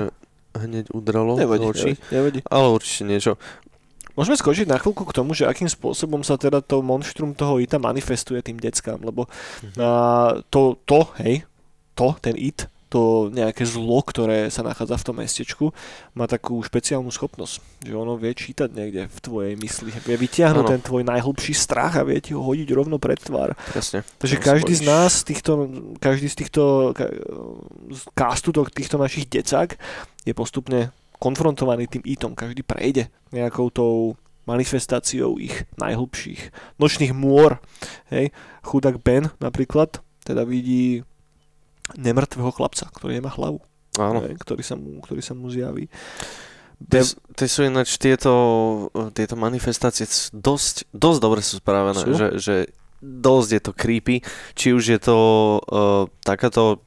hneď 0.53 0.85
udralo 0.89 1.35
Nevadí, 1.35 1.59
do 1.59 1.69
očí. 1.69 1.91
nevadí, 1.91 2.11
nevadí. 2.11 2.39
Ale 2.45 2.65
určite 2.69 3.03
niečo. 3.03 3.31
Môžeme 4.11 4.35
skočiť 4.35 4.65
na 4.65 4.75
chvíľku 4.75 5.03
k 5.03 5.13
tomu, 5.13 5.31
že 5.31 5.43
akým 5.45 5.65
spôsobom 5.65 6.19
sa 6.19 6.35
teda 6.35 6.59
to 6.59 6.79
monštrum 6.79 7.31
toho 7.31 7.57
Ita 7.57 7.75
manifestuje 7.77 8.39
tým 8.41 8.55
deckám, 8.55 8.99
lebo 8.99 9.27
Mhm. 9.63 9.75
a, 9.77 9.89
to, 10.45 10.75
to, 10.83 11.07
hej, 11.17 11.43
to, 11.93 12.15
ten 12.19 12.35
It, 12.35 12.67
to 12.91 13.31
nejaké 13.31 13.63
zlo, 13.63 14.03
ktoré 14.03 14.51
sa 14.51 14.67
nachádza 14.67 14.99
v 14.99 15.05
tom 15.07 15.15
mestečku, 15.23 15.65
má 16.11 16.27
takú 16.27 16.59
špeciálnu 16.59 17.07
schopnosť, 17.07 17.87
že 17.87 17.95
ono 17.95 18.19
vie 18.19 18.35
čítať 18.35 18.67
niekde 18.67 19.07
v 19.07 19.19
tvojej 19.23 19.53
mysli, 19.55 19.95
vie 20.03 20.17
vytiahnuť 20.19 20.65
ten 20.67 20.81
tvoj 20.83 21.07
najhlbší 21.07 21.55
strach 21.55 21.95
a 21.95 22.03
vie 22.03 22.19
ti 22.19 22.35
ho 22.35 22.43
hodiť 22.43 22.67
rovno 22.75 22.99
pred 22.99 23.15
tvár. 23.15 23.55
Presne. 23.71 24.03
Takže 24.19 24.37
každý 24.43 24.75
z 24.75 24.83
nás, 24.83 25.23
týchto, 25.23 25.71
každý 26.03 26.27
z 26.27 26.35
týchto 26.43 26.91
z 27.87 28.01
castu 28.11 28.51
to- 28.51 28.67
týchto 28.67 28.99
našich 28.99 29.31
decák 29.31 29.79
je 30.27 30.33
postupne 30.35 30.91
konfrontovaný 31.15 31.87
tým 31.87 32.03
itom. 32.03 32.35
Každý 32.35 32.67
prejde 32.67 33.07
nejakou 33.31 33.71
tou 33.71 34.19
manifestáciou 34.43 35.39
ich 35.39 35.63
najhlbších 35.79 36.51
nočných 36.81 37.13
môr. 37.15 37.61
Hej. 38.11 38.35
Chudák 38.67 38.99
Ben 38.99 39.31
napríklad 39.39 40.03
teda 40.25 40.43
vidí 40.43 41.05
nemrtvého 41.97 42.51
chlapca, 42.51 42.87
ktorý 42.91 43.19
nemá 43.19 43.31
hlavu, 43.33 43.59
Áno. 43.99 44.23
hej, 44.23 44.35
ktorý, 44.39 44.63
sa 44.63 44.75
mu, 44.75 45.01
ktorý 45.03 45.21
sa 45.23 45.33
mu 45.33 45.51
zjaví. 45.51 45.87
To, 46.81 46.97
to 47.37 47.41
sú 47.45 47.61
ináč 47.61 48.01
tieto, 48.01 48.33
tieto 49.13 49.37
manifestácie 49.37 50.09
dosť, 50.33 50.89
dosť 50.89 51.19
dobre 51.21 51.41
sú 51.45 51.61
spravené, 51.61 52.01
Sú? 52.01 52.17
že, 52.17 52.27
že 52.41 52.55
dosť 53.01 53.49
je 53.53 53.61
to 53.61 53.71
creepy, 53.77 54.17
či 54.57 54.73
už 54.73 54.83
je 54.89 54.99
to 55.01 55.17
uh, 55.61 56.09
takáto 56.25 56.81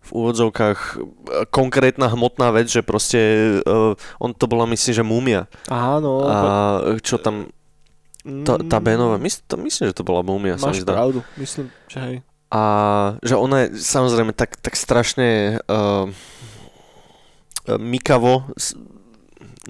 v 0.00 0.10
úvodzovkách 0.12 0.78
uh, 0.80 1.00
konkrétna 1.48 2.12
hmotná 2.12 2.52
vec, 2.52 2.68
že 2.68 2.84
proste 2.84 3.20
uh, 3.64 3.96
on 4.20 4.36
to 4.36 4.44
bola 4.44 4.68
myslím, 4.68 4.92
že 4.92 5.04
múmia. 5.04 5.40
Áno. 5.72 6.24
A 6.28 6.36
čo 7.00 7.16
tam, 7.16 7.48
tá, 8.44 8.60
tá 8.60 8.76
Benová, 8.76 9.16
mysl, 9.16 9.40
to, 9.48 9.56
myslím, 9.56 9.88
že 9.88 9.96
to 9.96 10.04
bola 10.04 10.20
múmia. 10.20 10.60
sa 10.60 10.68
mi 10.68 10.76
Máš 10.76 10.84
zdá. 10.84 10.92
pravdu, 11.00 11.24
myslím, 11.40 11.72
že 11.88 11.98
hej. 12.00 12.16
A 12.50 12.62
že 13.22 13.38
ona 13.38 13.66
je 13.70 13.78
samozrejme 13.78 14.34
tak, 14.34 14.58
tak 14.58 14.74
strašne 14.74 15.62
uh, 15.70 16.10
mikavo, 17.78 18.50
s- 18.58 18.74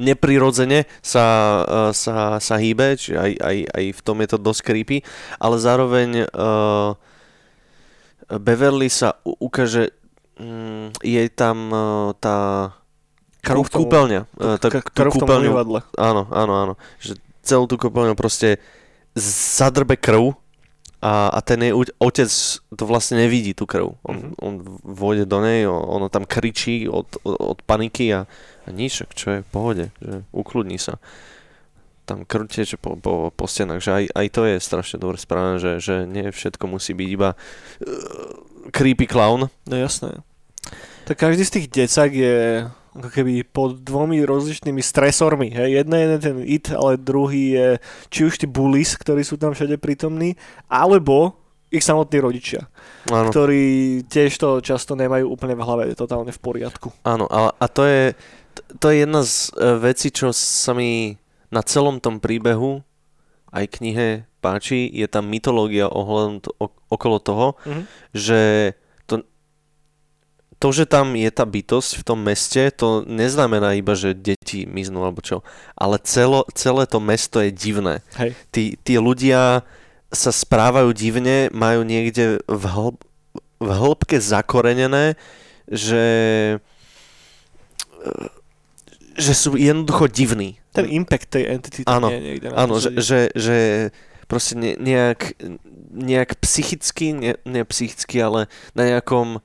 neprirodzene 0.01 0.89
sa, 1.05 1.25
uh, 1.61 1.91
sa, 1.93 2.41
sa 2.41 2.55
hýbe, 2.57 2.97
čiže 2.97 3.21
aj, 3.21 3.33
aj, 3.37 3.57
aj 3.69 3.85
v 3.93 4.01
tom 4.01 4.17
je 4.25 4.29
to 4.33 4.39
dosť 4.41 4.61
creepy, 4.65 4.99
ale 5.37 5.61
zároveň 5.61 6.25
uh, 6.25 6.97
Beverly 8.31 8.89
sa 8.89 9.19
u- 9.29 9.37
ukáže, 9.37 9.93
mm, 10.41 11.05
je 11.05 11.23
tam 11.29 11.57
uh, 11.69 11.83
tá 12.17 12.71
Krv 13.41 13.61
kúpeľňa. 13.89 14.21
tá- 14.57 14.69
krv 14.85 15.11
v 15.13 15.17
tom 15.17 15.29
kúpeľňu-. 15.29 15.53
Áno, 15.97 16.23
áno, 16.29 16.53
áno. 16.57 16.73
Že 17.01 17.13
celú 17.41 17.65
tú 17.65 17.77
kúpeľňu 17.77 18.13
proste 18.13 18.61
zadrbe 19.17 19.97
krv 19.97 20.37
a, 21.01 21.33
a 21.33 21.39
ten 21.41 21.65
jej 21.65 21.73
otec 21.97 22.29
to 22.77 22.85
vlastne 22.85 23.17
nevidí, 23.19 23.57
tú 23.57 23.65
krv. 23.65 23.97
On, 24.05 24.17
Mhm. 24.17 24.31
on 24.41 24.53
vôjde 24.85 25.25
do 25.25 25.41
nej, 25.41 25.65
ono 25.67 26.13
tam 26.13 26.29
kričí 26.29 26.85
od, 26.89 27.09
od, 27.25 27.37
od 27.57 27.59
paniky 27.65 28.13
a, 28.13 28.29
a 28.65 28.69
nič, 28.69 29.09
čo 29.17 29.27
je 29.33 29.41
v 29.41 29.49
pohode, 29.49 29.85
že 30.01 30.23
ukludní 30.31 30.77
sa. 30.77 31.01
Tam 32.05 32.27
krv 32.27 32.51
tieče 32.51 32.77
po, 32.77 32.99
po, 32.99 33.31
po 33.31 33.47
stenách, 33.47 33.81
že 33.81 33.91
aj, 33.95 34.05
aj 34.13 34.27
to 34.35 34.43
je 34.45 34.57
strašne 34.59 34.99
dobre 34.99 35.15
spravené, 35.17 35.57
že, 35.63 35.73
že 35.79 35.95
nie 36.11 36.27
všetko 36.29 36.65
musí 36.67 36.91
byť 36.91 37.09
iba 37.09 37.33
uh, 37.33 37.39
creepy 38.75 39.07
clown. 39.07 39.47
No 39.47 39.75
jasné. 39.79 40.19
Tak 41.07 41.17
každý 41.17 41.47
z 41.47 41.55
tých 41.55 41.67
decák 41.71 42.11
je 42.13 42.67
ako 42.91 43.09
keby 43.09 43.47
pod 43.47 43.81
dvomi 43.81 44.23
rozličnými 44.23 44.83
stresormi. 44.83 45.49
Hej. 45.49 45.85
Jedna 45.85 45.97
je 45.97 46.09
ten 46.19 46.37
it, 46.43 46.67
ale 46.69 46.99
druhý 46.99 47.55
je 47.55 47.69
či 48.11 48.21
už 48.25 48.35
tí 48.35 48.47
bullies, 48.47 48.99
ktorí 48.99 49.23
sú 49.23 49.39
tam 49.39 49.55
všade 49.55 49.79
prítomní, 49.79 50.35
alebo 50.67 51.39
ich 51.71 51.87
samotní 51.87 52.19
rodičia, 52.19 52.67
Áno. 53.07 53.31
ktorí 53.31 54.03
tiež 54.11 54.35
to 54.35 54.59
často 54.59 54.99
nemajú 54.99 55.31
úplne 55.31 55.55
v 55.55 55.63
hlave, 55.63 55.83
je 55.87 56.03
totálne 56.03 56.35
v 56.35 56.41
poriadku. 56.43 56.91
Áno, 57.07 57.31
a, 57.31 57.55
a 57.55 57.67
to 57.71 57.87
je 57.87 58.19
to 58.83 58.91
je 58.91 59.07
jedna 59.07 59.23
z 59.23 59.55
e, 59.55 59.79
vecí, 59.79 60.11
čo 60.11 60.35
sa 60.35 60.75
mi 60.75 61.15
na 61.55 61.63
celom 61.63 62.03
tom 62.03 62.19
príbehu 62.19 62.83
aj 63.55 63.79
knihe 63.79 64.27
páči, 64.43 64.91
je 64.91 65.07
tá 65.07 65.23
mytológia 65.23 65.87
ohľadom 65.87 66.43
to, 66.43 66.51
okolo 66.91 67.23
toho, 67.23 67.47
Mhm. 67.63 67.83
že 68.11 68.41
to, 70.61 70.69
že 70.77 70.85
tam 70.85 71.17
je 71.17 71.31
tá 71.33 71.49
bytosť 71.49 72.05
v 72.05 72.07
tom 72.07 72.21
meste, 72.21 72.69
to 72.77 73.01
neznamená 73.09 73.73
iba, 73.81 73.97
že 73.97 74.13
deti 74.13 74.69
miznú 74.69 75.01
alebo 75.09 75.25
čo, 75.25 75.41
ale 75.73 75.97
celo, 76.05 76.45
celé 76.53 76.85
to 76.85 77.01
mesto 77.01 77.41
je 77.41 77.49
divné. 77.49 78.05
Hej. 78.21 78.37
Tí, 78.53 78.65
tí 78.77 79.01
ľudia 79.01 79.65
sa 80.13 80.31
správajú 80.31 80.93
divne, 80.93 81.49
majú 81.57 81.81
niekde 81.81 82.45
v, 82.45 82.65
hlb, 82.69 83.01
v 83.57 83.69
hĺbke 83.73 84.21
zakorenené, 84.21 85.17
že 85.65 86.05
že 89.21 89.37
sú 89.37 89.53
jednoducho 89.53 90.09
divní. 90.09 90.57
Ten 90.73 90.89
impact 90.89 91.29
tej 91.29 91.45
entity 91.53 91.85
tam 91.85 92.01
Áno, 92.01 92.09
je 92.09 92.21
niekde. 92.21 92.47
Áno, 92.57 92.81
že, 92.81 92.97
že, 92.97 93.29
že 93.37 93.57
proste 94.25 94.57
ne, 94.57 94.73
nejak, 94.81 95.37
nejak 95.93 96.41
psychicky, 96.41 97.13
nie, 97.13 97.37
nie 97.45 97.63
psychicky, 97.69 98.17
ale 98.25 98.49
na 98.73 98.89
nejakom 98.89 99.45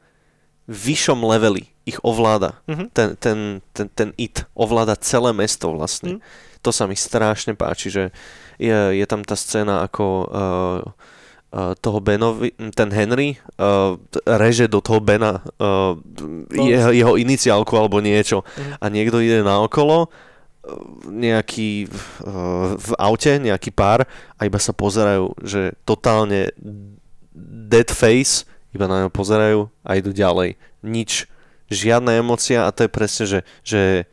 vyššom 0.65 1.21
leveli 1.21 1.69
ich 1.85 2.01
ovláda. 2.01 2.57
Mhm. 2.65 2.85
Ten, 2.93 3.09
ten, 3.21 3.37
ten, 3.73 3.87
ten 3.93 4.09
it 4.17 4.45
ovláda 4.57 4.97
celé 4.97 5.29
mesto 5.33 5.69
vlastne. 5.73 6.17
Mhm. 6.17 6.21
To 6.65 6.73
sa 6.73 6.89
mi 6.89 6.97
strašne 6.97 7.53
páči, 7.53 7.93
že 7.93 8.03
je, 8.57 8.97
je 8.97 9.05
tam 9.05 9.21
tá 9.21 9.37
scéna 9.37 9.85
ako 9.85 10.05
uh, 10.25 10.81
uh, 11.53 11.77
toho 11.77 12.01
Benovi, 12.01 12.49
ten 12.73 12.89
Henry 12.89 13.37
uh, 13.61 13.93
reže 14.25 14.65
do 14.65 14.81
toho 14.81 14.97
Bena 14.97 15.45
uh, 15.61 15.93
jeho, 16.49 16.89
jeho 16.89 17.13
iniciálku 17.21 17.69
alebo 17.77 18.01
niečo 18.01 18.41
Mhm. 18.57 18.73
a 18.81 18.85
niekto 18.89 19.21
ide 19.21 19.45
naokolo 19.45 20.09
nejaký 21.05 21.85
uh, 22.25 22.73
v 22.73 22.89
aute, 22.97 23.37
nejaký 23.37 23.69
pár 23.69 24.09
a 24.33 24.41
iba 24.49 24.57
sa 24.57 24.73
pozerajú, 24.73 25.37
že 25.45 25.77
totálne 25.85 26.49
dead 27.69 27.93
face, 27.93 28.49
iba 28.75 28.91
na 28.91 29.07
ňo 29.07 29.09
pozerajú 29.09 29.71
a 29.81 29.95
idú 29.95 30.11
ďalej. 30.11 30.59
Nič, 30.83 31.25
žiadna 31.71 32.19
emocia 32.19 32.67
a 32.67 32.73
to 32.75 32.85
je 32.85 32.91
presne, 32.91 33.23
že, 33.25 33.39
že 33.63 34.05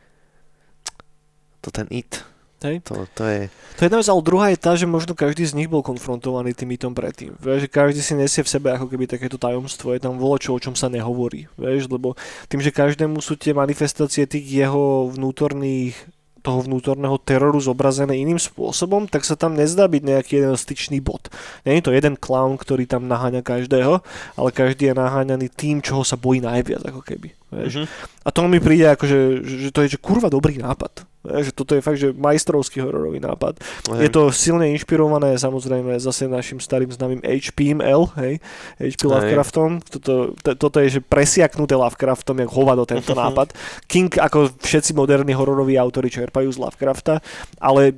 to 1.59 1.69
ten 1.69 1.87
it, 1.91 2.23
Hej. 2.63 2.79
to, 2.87 3.03
to 3.11 3.23
je... 3.27 3.39
To 3.75 3.79
je 3.83 3.85
jedna 3.91 3.99
vec, 3.99 4.07
ale 4.07 4.21
druhá 4.23 4.45
je 4.55 4.59
tá, 4.59 4.71
že 4.79 4.87
možno 4.87 5.11
každý 5.11 5.43
z 5.43 5.57
nich 5.59 5.67
bol 5.67 5.83
konfrontovaný 5.83 6.55
tým 6.55 6.71
mytom 6.71 6.95
predtým. 6.95 7.35
Vieš, 7.35 7.67
že 7.67 7.69
každý 7.69 7.99
si 7.99 8.13
nesie 8.15 8.39
v 8.39 8.51
sebe 8.51 8.71
ako 8.71 8.87
keby 8.87 9.03
takéto 9.03 9.35
tajomstvo, 9.35 9.91
je 9.91 9.99
tam 9.99 10.15
volačo, 10.15 10.55
o 10.55 10.63
čom 10.63 10.71
sa 10.71 10.87
nehovorí. 10.87 11.51
Vieš, 11.59 11.91
lebo 11.91 12.15
tým, 12.47 12.63
že 12.63 12.71
každému 12.71 13.19
sú 13.19 13.35
tie 13.35 13.51
manifestácie 13.51 14.23
tých 14.23 14.47
jeho 14.47 15.11
vnútorných 15.11 15.95
toho 16.43 16.59
vnútorného 16.59 17.15
teroru 17.23 17.57
zobrazené 17.63 18.19
iným 18.19 18.37
spôsobom, 18.37 19.07
tak 19.07 19.23
sa 19.23 19.39
tam 19.39 19.55
nezdá 19.55 19.87
byť 19.87 20.03
nejaký 20.03 20.31
jeden 20.43 20.59
styčný 20.59 20.99
bod. 20.99 21.31
Nie 21.63 21.79
je 21.79 21.87
to 21.87 21.95
jeden 21.95 22.19
clown, 22.19 22.59
ktorý 22.59 22.83
tam 22.83 23.07
naháňa 23.07 23.39
každého, 23.39 24.03
ale 24.35 24.49
každý 24.51 24.91
je 24.91 24.99
naháňaný 24.99 25.47
tým, 25.55 25.79
čoho 25.79 26.03
sa 26.03 26.19
bojí 26.19 26.43
najviac, 26.43 26.83
ako 26.83 26.99
keby. 26.99 27.31
Vieš. 27.55 27.73
Mhm. 27.79 27.87
A 28.23 28.29
to 28.35 28.39
mi 28.51 28.59
príde 28.59 28.91
ako, 28.91 29.03
že, 29.07 29.19
že 29.47 29.69
to 29.71 29.87
je 29.87 29.95
že 29.95 29.99
kurva 30.03 30.27
dobrý 30.27 30.59
nápad. 30.59 31.12
Že 31.23 31.51
toto 31.55 31.71
je 31.79 31.81
fakt, 31.81 31.99
že 32.03 32.11
majstrovský 32.11 32.83
hororový 32.83 33.23
nápad. 33.23 33.63
Je 33.95 34.11
to 34.11 34.27
silne 34.35 34.67
inšpirované 34.75 35.39
samozrejme 35.39 35.95
zase 35.95 36.27
našim 36.27 36.59
starým 36.59 36.91
známym 36.91 37.23
HPML, 37.23 38.11
hej, 38.19 38.43
HP 38.75 39.01
Hej. 39.07 39.07
Lovecraftom. 39.07 39.79
Toto, 39.87 40.35
t- 40.35 40.57
toto 40.59 40.77
je 40.83 40.99
že 40.99 41.01
presiaknuté 41.01 41.79
Lovecraftom, 41.79 42.43
jak 42.43 42.51
hovado 42.51 42.83
tento 42.83 43.15
nápad. 43.23 43.55
King, 43.87 44.11
ako 44.19 44.51
všetci 44.59 44.91
moderní 44.91 45.31
hororoví 45.31 45.79
autory 45.79 46.11
čerpajú 46.11 46.51
z 46.51 46.59
Lovecrafta, 46.59 47.23
ale 47.63 47.95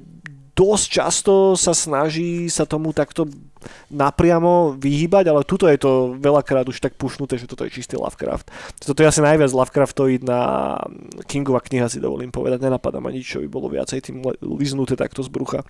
dosť 0.56 0.86
často 0.88 1.34
sa 1.60 1.76
snaží 1.76 2.48
sa 2.48 2.64
tomu 2.64 2.96
takto 2.96 3.28
napriamo 3.90 4.76
vyhýbať, 4.76 5.30
ale 5.30 5.42
tuto 5.48 5.66
je 5.70 5.78
to 5.78 6.16
veľakrát 6.18 6.66
už 6.66 6.82
tak 6.82 6.96
pušnuté, 6.96 7.38
že 7.38 7.48
toto 7.48 7.66
je 7.66 7.74
čistý 7.74 7.96
Lovecraft. 7.96 8.50
Toto 8.80 9.00
je 9.02 9.10
asi 9.10 9.22
najviac 9.22 9.52
Lovecraftoid 9.52 10.22
na 10.26 10.76
Kingova 11.26 11.62
kniha 11.62 11.90
si 11.90 12.00
dovolím 12.00 12.30
povedať, 12.30 12.62
nenapadá 12.62 12.98
ma 13.00 13.10
nič, 13.10 13.26
čo 13.26 13.42
by 13.42 13.48
bolo 13.48 13.70
viacej 13.70 14.00
tým 14.02 14.22
liznuté 14.42 14.94
takto 14.96 15.22
z 15.22 15.30
brucha. 15.30 15.62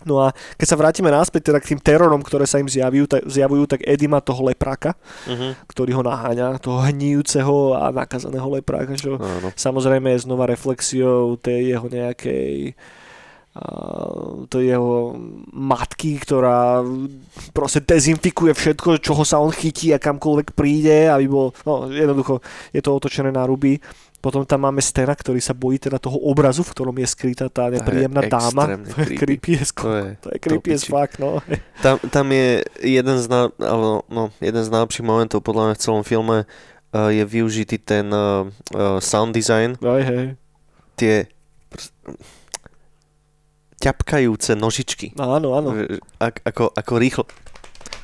No 0.00 0.16
a 0.24 0.32
keď 0.56 0.64
sa 0.64 0.80
vrátime 0.80 1.12
naspäť 1.12 1.52
teda 1.52 1.60
k 1.60 1.76
tým 1.76 1.80
terorom, 1.80 2.24
ktoré 2.24 2.48
sa 2.48 2.56
im 2.56 2.64
zjavujú, 2.64 3.04
tak, 3.04 3.20
zjavujú, 3.28 3.68
tak 3.68 3.84
Eddie 3.84 4.08
má 4.08 4.24
toho 4.24 4.48
lepráka, 4.48 4.96
Mhm. 5.28 5.68
ktorý 5.68 5.92
ho 5.92 6.00
naháňa, 6.00 6.56
toho 6.56 6.80
hníjúceho 6.80 7.76
a 7.76 7.92
nakazaného 7.92 8.48
lepráka, 8.48 8.96
čo 8.96 9.20
Áno. 9.20 9.52
samozrejme 9.52 10.16
je 10.16 10.24
znova 10.24 10.48
reflexiou 10.48 11.36
tej 11.36 11.76
jeho 11.76 11.84
nejakej 11.92 12.72
a 12.72 12.99
to 14.48 14.56
jeho 14.64 15.12
matky, 15.52 16.16
ktorá 16.16 16.80
proste 17.52 17.84
dezinfikuje 17.84 18.56
všetko, 18.56 19.04
čoho 19.04 19.22
sa 19.28 19.36
on 19.36 19.52
chytí 19.52 19.92
a 19.92 20.00
kamkoľvek 20.00 20.56
príde, 20.56 21.12
aby 21.12 21.28
bol, 21.28 21.52
no 21.68 21.92
jednoducho 21.92 22.40
je 22.72 22.80
to 22.80 22.96
otočené 22.96 23.28
na 23.28 23.44
ruby. 23.44 23.76
Potom 24.20 24.44
tam 24.44 24.68
máme 24.68 24.84
Stena, 24.84 25.16
ktorý 25.16 25.40
sa 25.40 25.56
bojí 25.56 25.80
teda 25.80 25.96
toho 25.96 26.20
obrazu, 26.28 26.60
v 26.60 26.72
ktorom 26.76 26.92
je 27.00 27.08
skrytá 27.08 27.48
tá 27.48 27.72
nepríjemná 27.72 28.20
dáma. 28.28 28.76
To 28.76 29.00
je 29.00 29.16
creepy. 29.16 29.56
as, 29.56 29.72
To 29.72 29.96
je, 29.96 30.06
to 30.20 30.28
je 30.28 30.38
creepy 30.44 30.76
as 30.76 30.84
fuck, 30.84 31.16
no. 31.16 31.40
Tam, 31.80 31.96
tam 32.12 32.28
je 32.28 32.60
jeden 32.84 33.16
z, 33.16 33.26
na, 33.32 33.48
ale, 33.56 34.04
no, 34.12 34.28
jeden 34.44 34.60
z 34.60 34.68
najlepších 34.68 35.08
momentov 35.08 35.40
podľa 35.40 35.72
mňa 35.72 35.74
v 35.76 35.80
celom 35.80 36.04
filme 36.04 36.36
uh, 36.44 37.08
je 37.08 37.24
využitý 37.24 37.80
ten 37.80 38.12
uh, 38.12 38.44
uh, 38.76 39.00
sound 39.00 39.32
design, 39.32 39.80
Hej, 39.80 40.02
hej. 40.04 40.24
tie 41.00 41.14
pr- 41.72 41.92
ťapkajúce 43.80 44.52
nožičky. 44.54 45.16
Áno, 45.16 45.52
áno. 45.52 45.72
Že- 45.72 45.98
Ak, 46.18 46.44
ako, 46.44 46.70
ako 46.70 46.92
rýchlo. 46.96 47.24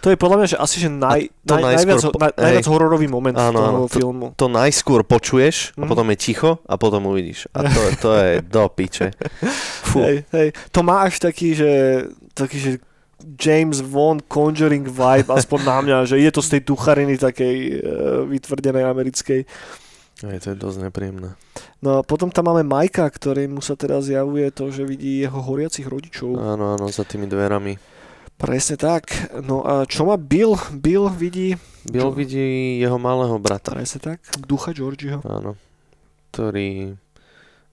To 0.00 0.08
je 0.08 0.16
podľa 0.16 0.36
mňa, 0.38 0.48
že 0.48 0.56
asi 0.56 0.76
že 0.78 0.86
naj, 0.86 1.34
to 1.42 1.52
naj, 1.52 1.62
najviac, 1.74 2.02
po- 2.06 2.14
naj, 2.16 2.32
najviac 2.32 2.66
hororový 2.68 3.06
moment 3.06 3.34
Áno, 3.34 3.52
toho 3.52 3.66
áno, 3.66 3.80
to- 3.82 3.92
filmu. 3.92 4.26
To 4.34 4.46
najskôr 4.46 5.02
počuješ 5.02 5.74
a 5.74 5.82
Mhm. 5.82 5.88
potom 5.88 6.06
je 6.06 6.16
ticho 6.16 6.50
a 6.62 6.74
potom 6.74 7.02
uvidíš. 7.04 7.50
A 7.50 7.64
to, 7.64 7.80
to 8.04 8.10
je 8.14 8.30
do 8.40 8.64
piče. 8.68 9.10
Fú. 9.82 10.00
Hej, 10.00 10.24
hej. 10.30 10.48
To 10.70 10.80
má 10.80 11.02
až 11.02 11.18
taký, 11.18 11.52
že, 11.52 11.72
taký, 12.32 12.56
že 12.56 12.70
James 13.34 13.82
Wan 13.82 14.22
Conjuring 14.22 14.86
vibe, 14.86 15.26
aspoň 15.28 15.60
na 15.64 15.76
mňa, 15.80 15.96
že 16.06 16.16
je 16.16 16.30
to 16.30 16.38
z 16.38 16.48
tej 16.54 16.62
duchariny 16.62 17.18
takej 17.18 17.56
uh, 17.58 17.74
vytvrdenej 18.24 18.86
americkej. 18.86 19.42
Aj, 20.24 20.40
to 20.40 20.48
je 20.48 20.56
dosť 20.56 20.88
nepríjemné. 20.88 21.36
No 21.84 22.00
a 22.00 22.00
potom 22.00 22.32
tam 22.32 22.48
máme 22.48 22.64
Majka, 22.64 23.04
ktorému 23.04 23.60
sa 23.60 23.76
teraz 23.76 24.08
zjavuje 24.08 24.48
to, 24.48 24.72
že 24.72 24.88
vidí 24.88 25.20
jeho 25.20 25.44
horiacich 25.44 25.84
rodičov. 25.84 26.40
Áno, 26.40 26.72
áno, 26.72 26.88
za 26.88 27.04
tými 27.04 27.28
dverami. 27.28 27.76
Presne 28.40 28.80
tak. 28.80 29.12
No 29.44 29.60
a 29.64 29.84
čo 29.84 30.08
má 30.08 30.16
Bill? 30.16 30.56
Bill 30.72 31.12
vidí... 31.12 31.56
Bill 31.84 32.12
Čo? 32.12 32.16
vidí 32.16 32.80
jeho 32.80 32.96
malého 32.96 33.36
brata. 33.36 33.76
Presne 33.76 34.00
tak. 34.00 34.24
Ducha 34.40 34.72
Georgieho. 34.72 35.20
Áno. 35.24 35.56
Ktorý 36.32 36.96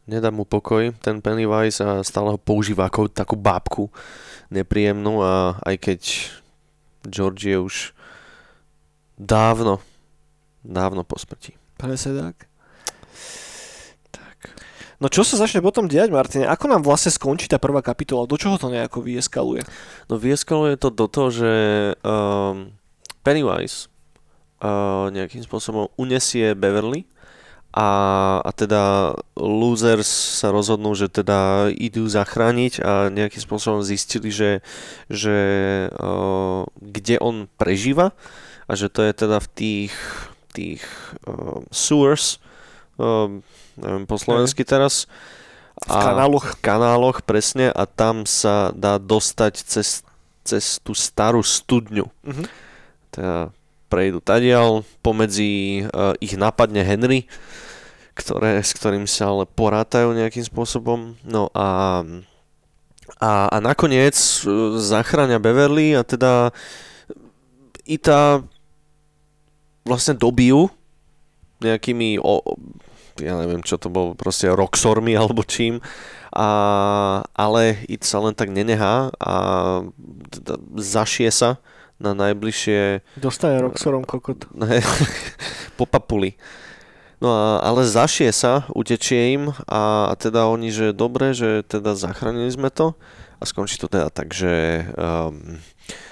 nedá 0.04 0.28
mu 0.32 0.44
pokoj, 0.44 0.92
ten 1.00 1.24
Pennywise 1.24 1.80
a 1.80 2.04
stále 2.04 2.36
ho 2.36 2.40
používa 2.40 2.92
ako 2.92 3.08
takú 3.08 3.40
bábku 3.40 3.88
nepríjemnú 4.52 5.24
a 5.24 5.60
aj 5.64 5.76
keď 5.80 6.02
George 7.08 7.44
je 7.48 7.60
už 7.60 7.76
dávno, 9.16 9.80
dávno 10.64 11.08
po 11.08 11.16
smrti. 11.16 11.63
Presne 11.84 12.16
tak. 12.16 12.36
Tak. 14.16 14.38
No 15.04 15.12
čo 15.12 15.28
sa 15.28 15.36
začne 15.36 15.60
potom 15.60 15.92
diať, 15.92 16.16
Martine? 16.16 16.48
Ako 16.48 16.72
nám 16.72 16.88
vlastne 16.88 17.12
skončí 17.12 17.52
tá 17.52 17.60
prvá 17.60 17.84
kapitola? 17.84 18.24
Do 18.24 18.40
čoho 18.40 18.56
to 18.56 18.72
nejako 18.72 19.04
vyeskaluje? 19.04 19.68
No 20.08 20.16
vyeskaluje 20.16 20.80
to 20.80 20.96
do 20.96 21.12
toho, 21.12 21.28
že 21.28 21.52
um, 22.00 22.72
Pennywise 23.28 23.92
uh, 24.64 25.12
nejakým 25.12 25.44
spôsobom 25.44 25.92
unesie 26.00 26.56
Beverly 26.56 27.04
a, 27.76 27.90
a 28.40 28.52
teda 28.56 29.12
losers 29.36 30.08
sa 30.40 30.56
rozhodnú, 30.56 30.96
že 30.96 31.12
teda 31.12 31.68
idú 31.76 32.08
zachrániť 32.08 32.80
a 32.80 33.12
nejakým 33.12 33.44
spôsobom 33.44 33.84
zistili, 33.84 34.32
že, 34.32 34.64
že 35.12 35.36
uh, 35.92 36.64
kde 36.80 37.20
on 37.20 37.52
prežíva 37.60 38.16
a 38.70 38.80
že 38.80 38.88
to 38.88 39.04
je 39.04 39.12
teda 39.12 39.44
v 39.44 39.48
tých, 39.52 39.96
tých 40.54 40.84
uh, 41.26 41.66
sewers, 41.74 42.38
uh, 43.02 43.28
neviem 43.76 44.06
po 44.06 44.22
slovensky 44.22 44.62
teraz, 44.62 45.10
V 45.74 45.90
kanáloch. 45.90 46.62
kanáloch, 46.62 47.26
presne, 47.26 47.74
a 47.74 47.90
tam 47.90 48.30
sa 48.30 48.70
dá 48.78 49.02
dostať 49.02 49.54
cez, 49.66 50.06
cez 50.46 50.78
tú 50.86 50.94
starú 50.94 51.42
studňu. 51.42 52.06
Mhm. 52.24 52.44
Teda 53.10 53.50
prejdú 53.90 54.22
tadiaľ, 54.22 54.86
pomedzi 55.06 55.86
uh, 55.86 56.18
ich 56.18 56.34
napadne 56.34 56.82
Henry, 56.82 57.30
ktoré, 58.14 58.62
s 58.62 58.74
ktorým 58.74 59.10
sa 59.10 59.34
ale 59.34 59.50
porátajú 59.50 60.14
nejakým 60.14 60.46
spôsobom. 60.46 61.18
No 61.26 61.50
a, 61.54 62.02
a, 63.18 63.32
a 63.50 63.58
nakoniec 63.58 64.14
zachráňa 64.78 65.42
Beverly 65.42 65.98
a 65.98 66.06
teda 66.06 66.54
Ita 67.84 68.40
vlastne 69.84 70.16
dobijú 70.16 70.72
nejakými 71.64 72.20
o, 72.20 72.44
ja 73.22 73.40
neviem 73.40 73.64
čo 73.64 73.80
to 73.80 73.88
bolo, 73.88 74.18
proste 74.18 74.52
roxormi 74.52 75.16
alebo 75.20 75.46
čím 75.46 75.80
a, 76.34 76.48
ale 77.38 77.78
It 77.86 78.04
sa 78.04 78.20
len 78.24 78.34
tak 78.34 78.50
nenehá 78.50 79.14
a 79.22 79.34
teda 80.34 80.58
zašie 80.82 81.30
sa 81.30 81.62
na 82.02 82.12
najbližšie 82.18 83.06
Dostane 83.22 83.62
Roxorom 83.64 84.04
kokot. 84.04 84.50
Ne, 84.60 84.82
po 85.80 85.86
papuli. 85.88 86.36
No 87.24 87.32
a, 87.32 87.64
ale 87.64 87.88
zašie 87.88 88.34
sa, 88.36 88.68
utečie 88.74 89.38
im 89.40 89.54
a, 89.70 90.12
a 90.12 90.14
teda 90.20 90.50
oni, 90.50 90.74
že 90.74 90.92
dobre, 90.92 91.32
že 91.32 91.64
teda 91.64 91.96
zachránili 91.96 92.52
sme 92.52 92.68
to 92.74 92.98
a 93.40 93.44
skončí 93.48 93.80
to 93.80 93.88
teda 93.88 94.12
tak, 94.12 94.36
že 94.36 94.84
um, 94.98 95.62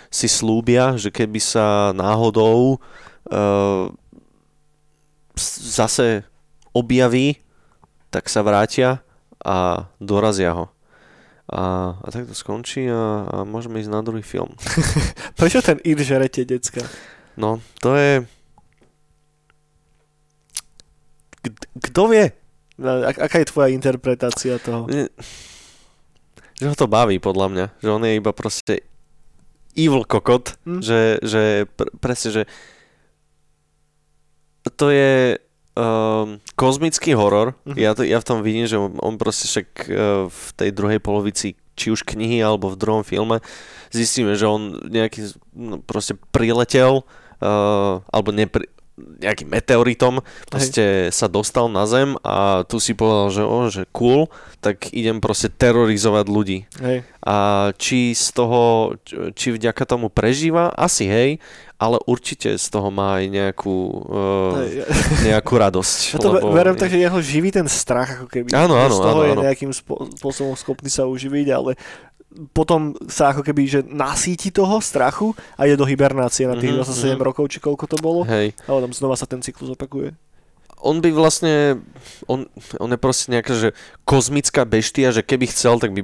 si 0.07 0.27
slúbia, 0.31 0.95
že 0.95 1.11
keby 1.11 1.39
sa 1.41 1.91
náhodou 1.91 2.79
zase 5.37 6.23
objaví, 6.71 7.39
tak 8.09 8.27
sa 8.27 8.43
vrátia 8.43 9.03
a 9.41 9.87
dorazia 9.99 10.53
ho. 10.53 10.69
A, 11.51 11.95
a 11.99 12.07
tak 12.07 12.31
to 12.31 12.35
skončí 12.35 12.87
a, 12.87 13.27
a 13.27 13.35
môžeme 13.43 13.83
ísť 13.83 13.91
na 13.91 13.99
druhý 13.99 14.23
film. 14.23 14.55
Prečo 15.39 15.59
ten 15.59 15.83
It 15.83 15.99
žere 15.99 16.31
tie 16.31 16.47
decka? 16.47 16.79
No, 17.35 17.59
to 17.83 17.95
je... 17.99 18.23
Kto 21.91 22.07
vie? 22.07 22.31
No, 22.79 23.03
ak- 23.03 23.19
Aká 23.19 23.37
je 23.41 23.51
tvoja 23.51 23.67
interpretácia 23.73 24.61
toho? 24.63 24.87
Že 26.55 26.65
ho 26.71 26.75
to 26.77 26.87
baví, 26.87 27.17
podľa 27.19 27.47
mňa. 27.51 27.65
Že 27.81 27.89
on 27.89 28.03
je 28.05 28.13
iba 28.15 28.31
proste 28.31 28.85
evil 29.75 30.05
kokot. 30.05 30.55
Hm. 30.63 30.79
Že, 30.79 30.99
že 31.25 31.41
pr- 31.67 31.91
presne, 31.99 32.29
že 32.31 32.43
to 34.69 34.93
je 34.93 35.39
um, 35.75 36.37
kozmický 36.55 37.15
horor. 37.15 37.55
Mhm. 37.65 37.77
Ja, 37.77 37.91
to, 37.95 38.03
ja 38.03 38.19
v 38.19 38.27
tom 38.27 38.39
vidím, 38.45 38.67
že 38.67 38.77
on, 38.77 38.97
on 39.01 39.15
proste 39.15 39.47
však 39.47 39.67
uh, 39.87 40.27
v 40.27 40.47
tej 40.57 40.69
druhej 40.75 40.99
polovici 40.99 41.55
či 41.75 41.89
už 41.89 42.03
knihy 42.03 42.43
alebo 42.43 42.69
v 42.69 42.77
druhom 42.77 43.01
filme 43.01 43.39
zistíme, 43.89 44.35
že 44.35 44.45
on 44.45 44.77
nejaký 44.85 45.33
no, 45.55 45.79
proste 45.81 46.19
priletel 46.29 47.01
uh, 47.41 48.03
alebo 48.11 48.29
nepri, 48.35 48.67
nejakým 49.21 49.49
meteoritom 49.49 50.21
proste 50.49 51.09
sa 51.09 51.27
dostal 51.27 51.67
na 51.67 51.85
zem 51.89 52.17
a 52.25 52.65
tu 52.65 52.77
si 52.77 52.95
povedal, 52.97 53.27
že 53.33 53.43
o, 53.43 53.59
že 53.69 53.83
cool, 53.93 54.29
tak 54.61 54.93
idem 54.93 55.19
proste 55.19 55.49
terorizovať 55.49 56.25
ľudí. 56.29 56.59
Hej. 56.81 57.03
A 57.21 57.69
či 57.77 58.17
z 58.17 58.27
toho, 58.33 58.93
či 59.37 59.53
vďaka 59.53 59.83
tomu 59.85 60.09
prežíva, 60.09 60.73
asi 60.73 61.05
hej, 61.05 61.29
ale 61.81 61.97
určite 62.05 62.61
z 62.61 62.67
toho 62.69 62.93
má 62.93 63.17
aj 63.17 63.25
nejakú, 63.25 63.77
uh, 64.05 64.53
Hej. 64.61 64.85
nejakú 65.33 65.53
radosť. 65.57 65.97
Ja 66.13 66.19
to 66.21 66.29
lebo... 66.37 66.53
berem 66.53 66.77
tak, 66.77 66.93
že 66.93 67.01
jeho 67.01 67.17
živí 67.17 67.49
ten 67.49 67.65
strach, 67.65 68.21
ako 68.21 68.29
keby. 68.29 68.53
Áno, 68.53 68.77
áno, 68.77 68.93
Z 68.93 69.01
toho 69.01 69.21
áno, 69.21 69.25
je 69.25 69.33
áno. 69.33 69.41
nejakým 69.49 69.71
spôsobom 69.73 70.53
schopný 70.53 70.93
sa 70.93 71.09
uživiť, 71.09 71.47
ale 71.49 71.73
potom 72.51 72.95
sa 73.11 73.35
ako 73.35 73.43
keby, 73.43 73.61
že 73.67 73.79
nasíti 73.83 74.49
toho 74.49 74.79
strachu 74.79 75.35
a 75.59 75.67
ide 75.67 75.75
do 75.75 75.83
hibernácie 75.83 76.47
na 76.47 76.55
tých 76.55 76.71
Mhm, 76.71 76.87
27 76.87 77.19
mhm. 77.19 77.23
rokov, 77.23 77.45
či 77.51 77.59
koľko 77.59 77.85
to 77.91 77.97
bolo. 77.99 78.23
Hej. 78.23 78.55
A 78.65 78.71
potom 78.71 78.91
znova 78.95 79.19
sa 79.19 79.27
ten 79.27 79.43
cyklus 79.43 79.75
opakuje. 79.75 80.15
On 80.81 80.97
by 80.97 81.13
vlastne, 81.13 81.77
on, 82.25 82.49
on 82.81 82.89
je 82.89 82.97
proste 82.97 83.29
nejaká, 83.29 83.53
že 83.53 83.69
kozmická 84.01 84.65
beštia, 84.65 85.13
že 85.13 85.21
keby 85.21 85.45
chcel, 85.53 85.77
tak 85.77 85.93
by 85.93 86.01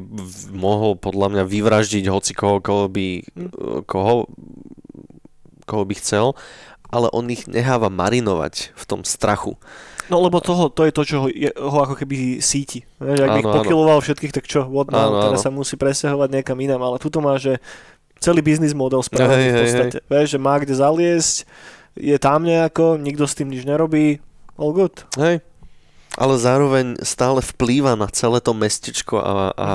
mohol 0.53 0.93
podľa 0.93 1.33
mňa 1.33 1.43
vyvraždiť 1.49 2.05
hoci 2.05 2.37
koho, 2.37 2.61
koho 2.61 2.85
by, 2.85 3.25
Hm. 3.25 3.49
koho, 3.89 4.29
koho 5.65 5.83
by 5.83 5.95
chcel, 5.97 6.37
ale 6.93 7.09
on 7.09 7.25
ich 7.27 7.49
necháva 7.49 7.89
marinovať 7.89 8.71
v 8.77 8.83
tom 8.85 9.01
strachu. 9.01 9.57
No 10.07 10.23
lebo 10.23 10.39
toho, 10.39 10.71
to 10.71 10.87
je 10.87 10.95
to, 10.95 11.03
čo 11.03 11.15
ho, 11.23 11.27
je, 11.27 11.51
ho 11.51 11.77
ako 11.83 11.99
keby 11.99 12.39
síti. 12.39 12.87
Vieš, 13.03 13.19
ak 13.27 13.29
by 13.35 13.39
ich 13.43 13.49
áno. 13.51 13.57
pokiloval 13.59 13.99
všetkých, 13.99 14.33
tak 14.33 14.47
čo, 14.47 14.63
what 14.67 14.87
now, 14.87 15.11
Áno, 15.11 15.19
teraz 15.27 15.43
áno. 15.43 15.45
sa 15.45 15.51
musí 15.51 15.75
presťahovať 15.75 16.29
niekam 16.31 16.55
inám, 16.55 16.79
ale 16.79 16.97
tuto 16.97 17.19
má, 17.19 17.35
že 17.35 17.59
celý 18.23 18.39
biznis 18.39 18.71
model 18.71 19.03
spravený 19.03 19.43
Hej, 19.43 19.51
v 19.51 19.53
hej, 19.53 19.61
podstate. 19.61 19.97
Vieš, 20.07 20.27
že 20.31 20.39
má 20.39 20.55
kde 20.63 20.73
zaliesť, 20.79 21.35
je 21.97 22.17
tam 22.17 22.47
nejako, 22.47 22.95
nikto 22.95 23.27
s 23.27 23.35
tým 23.35 23.51
nič 23.51 23.67
nerobí, 23.67 24.23
all 24.55 24.71
good. 24.71 25.03
Hej. 25.19 25.43
Ale 26.17 26.33
zároveň 26.39 26.97
stále 27.05 27.43
vplýva 27.43 27.93
na 27.93 28.09
celé 28.09 28.41
to 28.41 28.55
mestečko 28.55 29.21
a, 29.21 29.21
a, 29.21 29.35
a 29.53 29.69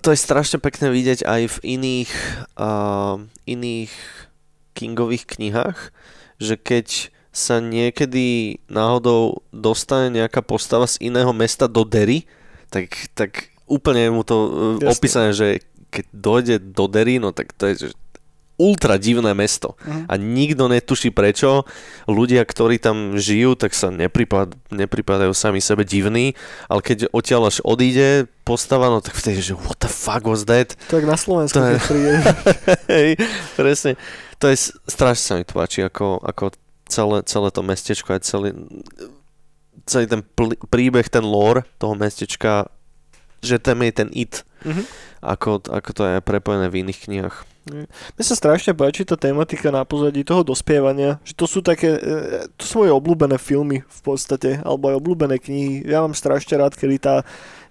to 0.00 0.10
je 0.10 0.18
strašne 0.18 0.58
pekné 0.58 0.90
vidieť 0.90 1.22
aj 1.28 1.42
v 1.46 1.56
iných, 1.78 2.12
a, 2.56 2.70
iných 3.46 3.92
Kingových 4.72 5.28
knihách, 5.28 5.92
že 6.40 6.56
keď 6.56 7.11
sa 7.32 7.58
niekedy 7.58 8.24
náhodou 8.66 9.40
dostane 9.50 10.12
nejaká 10.12 10.38
postava 10.38 10.84
z 10.84 11.00
iného 11.02 11.32
mesta 11.32 11.64
do 11.64 11.82
Derry, 11.82 12.28
tak, 12.68 12.86
tak 13.12 13.30
úplne 13.64 14.00
je 14.02 14.10
mu 14.10 14.22
to 14.22 14.36
Jasne. 14.36 14.52
Jasne. 14.78 14.92
opísané, 14.92 15.30
že 15.30 15.46
keď 15.88 16.04
dojde 16.10 16.56
do 16.70 16.84
Derry, 16.86 17.16
no 17.16 17.30
tak 17.30 17.50
to 17.50 17.66
je 17.66 17.74
že 17.82 17.96
ultra 18.54 18.94
divné 18.94 19.32
mesto 19.32 19.74
Mhm. 19.80 20.06
a 20.06 20.14
nikto 20.14 20.64
netuší 20.66 21.08
prečo. 21.08 21.64
Ľudia, 22.06 22.44
ktorí 22.44 22.76
tam 22.76 23.16
žijú, 23.18 23.52
tak 23.54 23.72
sa 23.72 23.88
nepripad, 23.88 24.52
nepripadajú 24.68 25.32
sami 25.32 25.58
sebe 25.58 25.82
divní, 25.82 26.36
ale 26.66 26.78
keď 26.78 27.10
odtiaľ 27.10 27.48
až 27.48 27.58
odíde 27.62 28.28
postava, 28.42 28.86
no 28.86 29.00
tak 29.00 29.16
vtedy, 29.16 29.40
že 29.42 29.56
what 29.56 29.80
the 29.80 29.88
fuck 29.88 30.22
was 30.22 30.44
that? 30.44 30.76
Tak 30.86 31.02
na 31.02 31.16
Slovensku, 31.16 31.56
To 31.56 31.64
je- 31.66 31.80
príde. 31.82 32.12
Hej, 32.92 33.10
presne. 33.56 33.96
To 34.38 34.46
je 34.46 34.56
strašne 34.84 35.24
sa 35.24 35.34
mi 35.34 35.42
to 35.42 35.52
páči, 35.52 35.82
ako, 35.82 36.20
ako 36.20 36.52
celé, 36.92 37.24
celé 37.24 37.48
to 37.48 37.62
mestečko, 37.64 38.12
aj 38.12 38.20
celý, 38.22 38.52
celý 39.88 40.04
ten 40.04 40.20
pl- 40.20 40.60
príbeh, 40.68 41.08
ten 41.08 41.24
lore 41.24 41.64
toho 41.80 41.96
mestečka, 41.96 42.68
že 43.40 43.56
tam 43.56 43.80
je 43.80 43.92
ten 43.96 44.08
it, 44.12 44.44
Mhm. 44.62 44.84
ako, 45.24 45.64
ako 45.66 45.90
to 45.90 46.02
je 46.06 46.16
prepojené 46.20 46.70
v 46.70 46.86
iných 46.86 47.00
knihách. 47.02 47.36
Mne 47.62 47.86
sa 48.26 48.34
strašne 48.34 48.74
páči 48.74 49.06
tá 49.06 49.14
tematika 49.14 49.70
na 49.70 49.86
pozadí 49.86 50.26
toho 50.26 50.42
dospievania, 50.42 51.22
že 51.22 51.30
to 51.30 51.46
sú 51.46 51.62
také, 51.62 51.94
e, 51.94 52.00
to 52.58 52.64
sú 52.66 52.82
moje 52.82 52.90
obľúbené 52.90 53.38
filmy 53.38 53.86
v 53.86 54.00
podstate, 54.02 54.58
alebo 54.62 54.90
aj 54.90 54.98
obľúbené 54.98 55.38
knihy. 55.38 55.86
Ja 55.86 56.02
mám 56.02 56.10
strašne 56.10 56.58
rád, 56.58 56.74
kedy 56.74 56.98
tá 56.98 57.22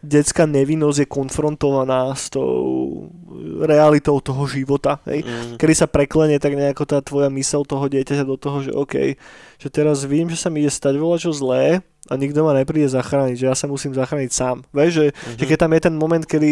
detská 0.02 0.50
nevinnosť 0.50 1.06
je 1.06 1.08
konfrontovaná 1.08 2.10
s 2.18 2.34
tou 2.34 3.10
realitou 3.62 4.18
toho 4.18 4.50
života, 4.50 4.98
hej? 5.06 5.22
Mm. 5.22 5.56
kedy 5.62 5.74
sa 5.78 5.86
preklenie 5.86 6.42
tak 6.42 6.58
nejako 6.58 6.84
tá 6.90 6.98
tvoja 7.06 7.30
mysel 7.30 7.62
toho 7.66 7.86
dieťaťa 7.86 8.26
do 8.26 8.38
toho, 8.38 8.58
že 8.66 8.72
OK, 8.74 9.18
že 9.62 9.68
teraz 9.70 10.06
vím, 10.06 10.30
že 10.30 10.42
sa 10.42 10.50
mi 10.50 10.66
ide 10.66 10.74
stať 10.74 10.98
čo 11.22 11.30
zlé, 11.30 11.86
a 12.10 12.18
nikto 12.18 12.42
ma 12.42 12.58
nepríde 12.58 12.90
zachrániť, 12.90 13.38
že 13.38 13.46
ja 13.46 13.54
sa 13.54 13.70
musím 13.70 13.94
zachrániť 13.94 14.32
sám. 14.34 14.66
Vieš, 14.74 14.90
že, 14.90 15.06
mm-hmm. 15.14 15.38
že 15.38 15.46
keď 15.46 15.58
tam 15.62 15.72
je 15.78 15.82
ten 15.86 15.96
moment, 15.96 16.26
kedy 16.26 16.52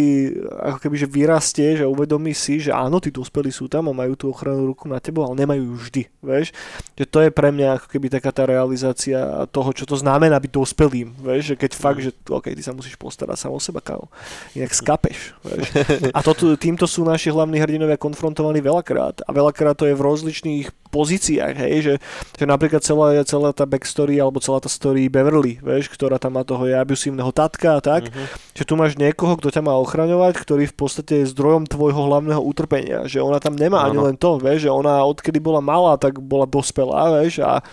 ako 0.62 0.78
keby, 0.78 0.96
že 1.02 1.08
vyrastie, 1.10 1.68
že 1.82 1.90
uvedomí 1.90 2.38
si, 2.38 2.62
že 2.62 2.70
áno, 2.70 3.02
tí 3.02 3.10
dospelí 3.10 3.50
sú 3.50 3.66
tam 3.66 3.90
a 3.90 3.98
majú 3.98 4.14
tú 4.14 4.30
ochrannú 4.30 4.70
ruku 4.70 4.86
na 4.86 5.02
tebo, 5.02 5.26
ale 5.26 5.42
nemajú 5.42 5.66
ju 5.66 5.76
vždy. 5.82 6.04
Vieš, 6.22 6.54
že 6.94 7.06
to 7.10 7.26
je 7.26 7.34
pre 7.34 7.50
mňa 7.50 7.82
ako 7.82 7.88
keby 7.90 8.14
taká 8.14 8.30
tá 8.30 8.46
realizácia 8.46 9.50
toho, 9.50 9.74
čo 9.74 9.90
to 9.90 9.98
znamená 9.98 10.38
byť 10.38 10.52
dospelým. 10.54 11.18
Vieš, 11.18 11.42
že 11.52 11.56
keď 11.58 11.72
fakt, 11.74 12.00
že 12.06 12.14
OK, 12.30 12.54
ty 12.54 12.62
sa 12.62 12.78
musíš 12.78 12.94
postarať 13.02 13.50
sám 13.50 13.56
o 13.56 13.58
seba, 13.58 13.82
kámo. 13.82 14.06
Inak 14.54 14.70
skapeš. 14.70 15.34
Vieš. 15.42 15.66
A 16.18 16.22
to, 16.22 16.38
týmto 16.62 16.86
sú 16.86 17.02
naši 17.02 17.34
hlavní 17.34 17.58
hrdinovia 17.58 17.98
konfrontovaní 17.98 18.62
veľakrát. 18.62 19.26
A 19.26 19.30
veľakrát 19.34 19.74
to 19.74 19.90
je 19.90 19.98
v 19.98 20.06
rozličných 20.06 20.68
pozíciách, 20.90 21.56
hej, 21.56 21.76
že, 21.86 21.94
že 22.34 22.46
napríklad 22.50 22.82
celá, 22.82 23.14
celá 23.22 23.54
tá 23.54 23.64
backstory 23.64 24.18
alebo 24.18 24.42
celá 24.42 24.58
tá 24.58 24.66
story 24.66 25.06
Beverly, 25.06 25.39
vieš, 25.64 25.88
ktorá 25.88 26.20
tam 26.20 26.36
má 26.36 26.44
toho 26.44 26.68
abusívneho 26.68 27.32
tatka 27.32 27.78
a 27.78 27.82
tak, 27.82 28.12
uh-huh. 28.12 28.28
že 28.52 28.68
tu 28.68 28.76
máš 28.76 29.00
niekoho, 29.00 29.40
kto 29.40 29.54
ťa 29.54 29.64
má 29.64 29.74
ochraňovať, 29.80 30.34
ktorý 30.36 30.68
v 30.68 30.76
podstate 30.76 31.24
je 31.24 31.32
zdrojom 31.32 31.70
tvojho 31.70 32.04
hlavného 32.10 32.44
utrpenia, 32.44 33.08
že 33.08 33.24
ona 33.24 33.40
tam 33.40 33.56
nemá 33.56 33.88
ano. 33.88 33.88
ani 33.88 34.00
len 34.12 34.16
to, 34.20 34.38
vieš, 34.38 34.68
že 34.68 34.72
ona 34.72 35.02
odkedy 35.08 35.40
bola 35.40 35.64
malá, 35.64 35.96
tak 35.96 36.20
bola 36.20 36.44
dospelá, 36.44 37.24
vieš, 37.24 37.40
a 37.42 37.64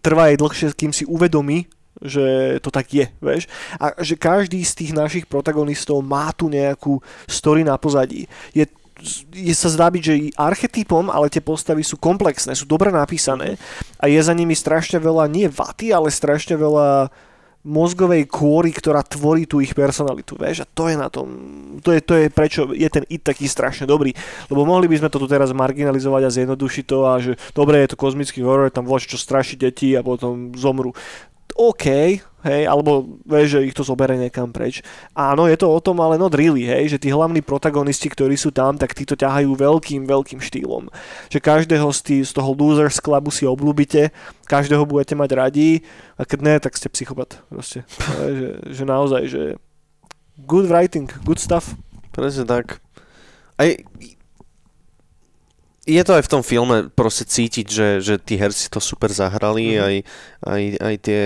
trvá 0.00 0.30
jej 0.30 0.38
dlhšie, 0.38 0.66
kým 0.76 0.92
si 0.94 1.04
uvedomí, 1.08 1.66
že 1.98 2.58
to 2.62 2.70
tak 2.70 2.94
je, 2.94 3.10
vieš. 3.18 3.50
A 3.82 3.90
že 3.98 4.14
každý 4.14 4.62
z 4.62 4.72
tých 4.74 4.92
našich 4.94 5.26
protagonistov 5.26 5.98
má 5.98 6.30
tu 6.30 6.46
nejakú 6.46 7.02
story 7.26 7.66
na 7.66 7.74
pozadí. 7.74 8.30
Je 8.54 8.62
je 9.32 9.54
sa 9.54 9.68
zdá 9.70 9.86
byť, 9.88 10.02
že 10.02 10.14
i 10.14 10.28
archetypom, 10.34 11.08
ale 11.08 11.30
tie 11.30 11.42
postavy 11.42 11.86
sú 11.86 11.96
komplexné, 11.98 12.54
sú 12.58 12.66
dobre 12.66 12.90
napísané 12.90 13.56
a 13.98 14.10
je 14.10 14.18
za 14.18 14.34
nimi 14.34 14.54
strašne 14.54 14.98
veľa, 14.98 15.30
nie 15.30 15.46
vaty, 15.46 15.94
ale 15.94 16.10
strašne 16.10 16.58
veľa 16.58 17.10
mozgovej 17.68 18.30
kôry, 18.30 18.70
ktorá 18.70 19.02
tvorí 19.02 19.44
tú 19.44 19.58
ich 19.58 19.74
personalitu, 19.74 20.38
vieš, 20.38 20.62
a 20.62 20.66
to 20.66 20.86
je 20.88 20.96
na 20.96 21.10
tom, 21.10 21.28
to 21.82 21.90
je, 21.90 22.00
to 22.00 22.14
je 22.14 22.26
prečo 22.30 22.70
je 22.70 22.86
ten 22.86 23.04
IT 23.10 23.26
taký 23.26 23.50
strašne 23.50 23.84
dobrý, 23.84 24.14
lebo 24.48 24.62
mohli 24.62 24.86
by 24.86 25.02
sme 25.02 25.10
to 25.10 25.18
tu 25.18 25.26
teraz 25.26 25.50
marginalizovať 25.50 26.22
a 26.24 26.34
zjednodušiť 26.34 26.84
to 26.86 26.98
a 27.04 27.12
že 27.18 27.32
dobre, 27.52 27.82
je 27.82 27.92
to 27.92 28.00
kozmický 28.00 28.40
horor, 28.46 28.70
tam 28.70 28.86
voľa 28.86 29.10
čo 29.10 29.18
straší 29.18 29.58
deti 29.58 29.92
a 29.98 30.06
potom 30.06 30.54
zomru. 30.54 30.94
OK, 31.58 31.86
hej, 32.46 32.62
alebo 32.70 33.18
vieš, 33.26 33.58
že 33.58 33.66
ich 33.66 33.74
to 33.74 33.82
zoberie 33.82 34.14
niekam 34.14 34.54
preč. 34.54 34.78
Áno, 35.10 35.50
je 35.50 35.58
to 35.58 35.66
o 35.66 35.82
tom, 35.82 35.98
ale 35.98 36.14
not 36.14 36.38
really, 36.38 36.62
hej, 36.62 36.94
že 36.94 37.02
tí 37.02 37.10
hlavní 37.10 37.42
protagonisti, 37.42 38.06
ktorí 38.06 38.38
sú 38.38 38.54
tam, 38.54 38.78
tak 38.78 38.94
tí 38.94 39.02
ťahajú 39.02 39.58
veľkým, 39.58 40.06
veľkým 40.06 40.38
štýlom. 40.38 40.86
Že 41.34 41.38
každého 41.42 41.90
z, 41.90 42.00
tý, 42.06 42.16
z 42.22 42.30
toho 42.30 42.54
Losers 42.54 43.02
Clubu 43.02 43.34
si 43.34 43.42
obľúbite, 43.42 44.14
každého 44.46 44.86
budete 44.86 45.18
mať 45.18 45.30
radí 45.34 45.82
a 46.14 46.22
keď 46.22 46.38
ne, 46.46 46.54
tak 46.62 46.78
ste 46.78 46.86
psychopat. 46.86 47.42
Proste. 47.50 47.82
hej, 48.22 48.32
že, 48.38 48.50
že 48.70 48.82
naozaj, 48.86 49.22
že 49.26 49.42
good 50.46 50.70
writing, 50.70 51.10
good 51.26 51.42
stuff. 51.42 51.74
Presne 52.14 52.46
tak. 52.46 52.78
Aj 53.58 53.74
je 55.88 56.02
to 56.04 56.12
aj 56.20 56.22
v 56.28 56.32
tom 56.36 56.42
filme 56.44 56.92
proste 56.92 57.24
cítiť, 57.24 57.66
že, 57.66 57.88
že 58.04 58.14
tí 58.20 58.36
herci 58.36 58.68
to 58.68 58.76
super 58.76 59.08
zahrali, 59.08 59.72
mm-hmm. 59.72 59.86
aj, 59.88 59.94
aj, 60.44 60.62
aj 60.84 60.94
tie... 61.00 61.22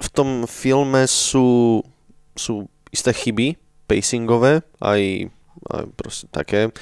V 0.00 0.08
tom 0.16 0.48
filme 0.48 1.04
sú, 1.04 1.84
sú 2.32 2.64
isté 2.88 3.12
chyby 3.12 3.60
pacingové, 3.84 4.64
aj, 4.80 5.28
aj 5.68 5.84
proste 5.92 6.24
také, 6.32 6.72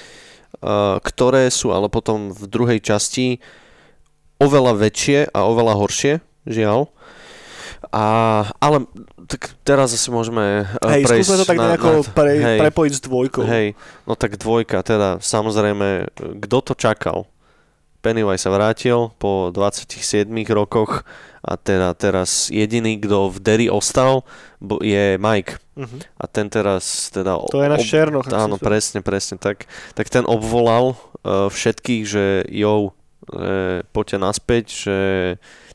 ktoré 1.03 1.51
sú 1.51 1.74
ale 1.74 1.90
potom 1.90 2.31
v 2.31 2.42
druhej 2.46 2.79
časti 2.79 3.42
oveľa 4.38 4.79
väčšie 4.79 5.35
a 5.35 5.38
oveľa 5.51 5.74
horšie, 5.74 6.14
žiaľ. 6.46 6.87
A, 7.88 8.04
ale 8.58 8.84
tak 9.30 9.54
teraz 9.62 9.94
asi 9.94 10.10
môžeme 10.10 10.66
uh, 10.66 10.90
hej, 10.90 11.06
prejsť 11.06 11.44
to 11.44 11.46
tak 11.46 11.58
na, 11.58 11.66
nejako 11.72 11.90
na, 12.02 12.10
pre, 12.10 12.32
hej, 12.34 12.58
prepojiť 12.58 12.92
s 12.98 13.02
dvojkou. 13.06 13.42
Hej, 13.46 13.66
no 14.04 14.12
tak 14.18 14.34
dvojka, 14.34 14.82
teda 14.82 15.22
samozrejme, 15.22 16.10
kto 16.42 16.56
to 16.64 16.74
čakal? 16.74 17.30
Pennywise 17.98 18.46
sa 18.46 18.54
vrátil 18.54 19.10
po 19.18 19.50
27 19.50 20.30
rokoch 20.54 21.02
a 21.42 21.58
teda 21.58 21.98
teraz 21.98 22.46
jediný, 22.46 22.94
kto 23.02 23.34
v 23.34 23.38
Derry 23.42 23.66
ostal, 23.66 24.22
je 24.82 25.18
Mike. 25.18 25.58
Uh-huh. 25.74 25.98
A 26.14 26.24
ten 26.30 26.46
teraz 26.46 27.10
teda... 27.10 27.42
To 27.50 27.58
je 27.58 27.70
náš 27.70 27.82
ob... 27.82 27.90
Černoch. 27.90 28.26
Áno, 28.30 28.54
presne, 28.54 29.02
presne 29.02 29.34
tak. 29.34 29.66
Tak 29.98 30.06
ten 30.14 30.22
obvolal 30.26 30.94
uh, 30.94 31.50
všetkých, 31.50 32.02
že 32.06 32.46
jo, 32.46 32.94
uh, 33.34 33.82
poďte 33.90 34.18
naspäť, 34.22 34.64
že 34.70 34.96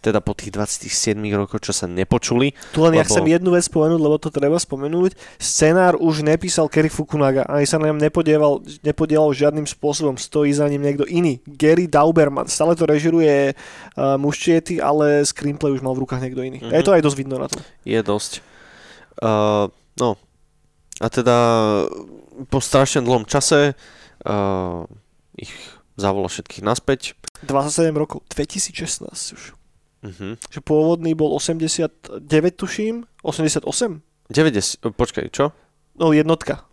teda 0.04 0.20
po 0.20 0.36
tých 0.36 0.52
27 0.52 1.16
rokoch, 1.32 1.64
čo 1.64 1.72
sa 1.72 1.88
nepočuli. 1.88 2.52
Tu 2.76 2.84
len 2.84 2.92
lebo... 2.92 3.00
ja 3.00 3.08
chcem 3.08 3.24
jednu 3.24 3.56
vec 3.56 3.64
spomenúť, 3.72 4.02
lebo 4.04 4.20
to 4.20 4.28
treba 4.28 4.60
spomenúť. 4.60 5.16
Scenár 5.40 5.96
už 5.96 6.28
nepísal 6.28 6.68
Kerry 6.68 6.92
Fukunaga, 6.92 7.48
ani 7.48 7.64
sa 7.64 7.80
na 7.80 7.88
ňom 7.88 8.04
nepodielal, 8.04 8.60
nepodielal 8.84 9.32
žiadnym 9.32 9.64
spôsobom, 9.64 10.20
stojí 10.20 10.52
za 10.52 10.68
ním 10.68 10.84
niekto 10.84 11.08
iný. 11.08 11.40
Gary 11.48 11.88
Dauberman, 11.88 12.52
stále 12.52 12.76
to 12.76 12.84
režiruje 12.84 13.56
uh, 13.56 14.20
Muščiety, 14.20 14.84
ale 14.84 15.24
screenplay 15.24 15.72
už 15.72 15.80
mal 15.80 15.96
v 15.96 16.04
rukách 16.04 16.20
niekto 16.20 16.44
iný. 16.44 16.60
Mm-hmm. 16.60 16.76
Je 16.76 16.84
to 16.84 16.96
aj 17.00 17.02
dosť 17.08 17.18
vidno 17.18 17.40
na 17.40 17.48
tom. 17.48 17.64
Je 17.88 18.00
dosť. 18.04 18.44
Uh, 19.24 19.72
no, 19.96 20.20
a 21.00 21.08
teda 21.08 21.38
po 22.52 22.60
strašne 22.60 23.06
dlhom 23.08 23.24
čase 23.24 23.78
uh, 24.28 24.84
ich 25.40 25.54
zavolal 25.96 26.28
všetkých 26.28 26.66
naspäť. 26.66 27.16
27 27.46 27.94
rokov, 27.96 28.24
2016 28.32 29.38
už. 29.38 29.63
Uh-huh. 30.04 30.36
Že 30.52 30.60
pôvodný 30.62 31.16
bol 31.16 31.32
89, 31.32 32.20
tuším, 32.60 33.08
88? 33.24 34.04
90, 34.28 34.84
počkaj, 34.94 35.26
čo? 35.32 35.56
No 35.96 36.12
jednotka. 36.12 36.68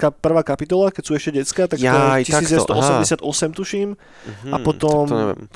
Ka- 0.00 0.14
prvá 0.14 0.40
kapitola, 0.40 0.88
keď 0.88 1.02
sú 1.04 1.12
ešte 1.18 1.36
detská, 1.36 1.68
tak 1.68 1.82
ja, 1.84 1.92
to 1.92 2.24
je 2.24 2.32
1988 2.32 3.20
tuším. 3.52 3.88
Uh-huh, 3.92 4.52
a 4.54 4.56
potom, 4.62 5.04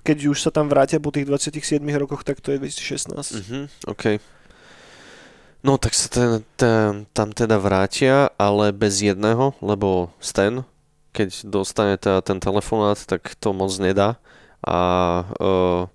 keď 0.05 0.29
už 0.29 0.44
sa 0.44 0.50
tam 0.53 0.68
vrátia 0.68 1.00
po 1.00 1.09
tých 1.14 1.24
27 1.24 1.81
rokoch, 1.96 2.27
tak 2.27 2.42
to 2.42 2.53
je 2.53 2.59
2016. 2.61 3.14
Uh-huh, 3.14 3.64
OK. 3.88 4.20
No 5.64 5.81
tak 5.81 5.96
sa 5.96 6.12
ten, 6.12 6.44
ten, 6.61 7.09
tam 7.16 7.33
teda 7.33 7.57
vrátia, 7.57 8.29
ale 8.37 8.68
bez 8.77 9.00
jedného, 9.00 9.57
lebo 9.64 10.12
Stan, 10.20 10.68
keď 11.16 11.48
dostane 11.48 11.96
teda 11.96 12.20
ten 12.20 12.37
telefonát, 12.37 13.00
tak 13.00 13.33
to 13.40 13.57
moc 13.57 13.72
nedá. 13.81 14.20
A 14.61 14.79
uh, 15.40 15.88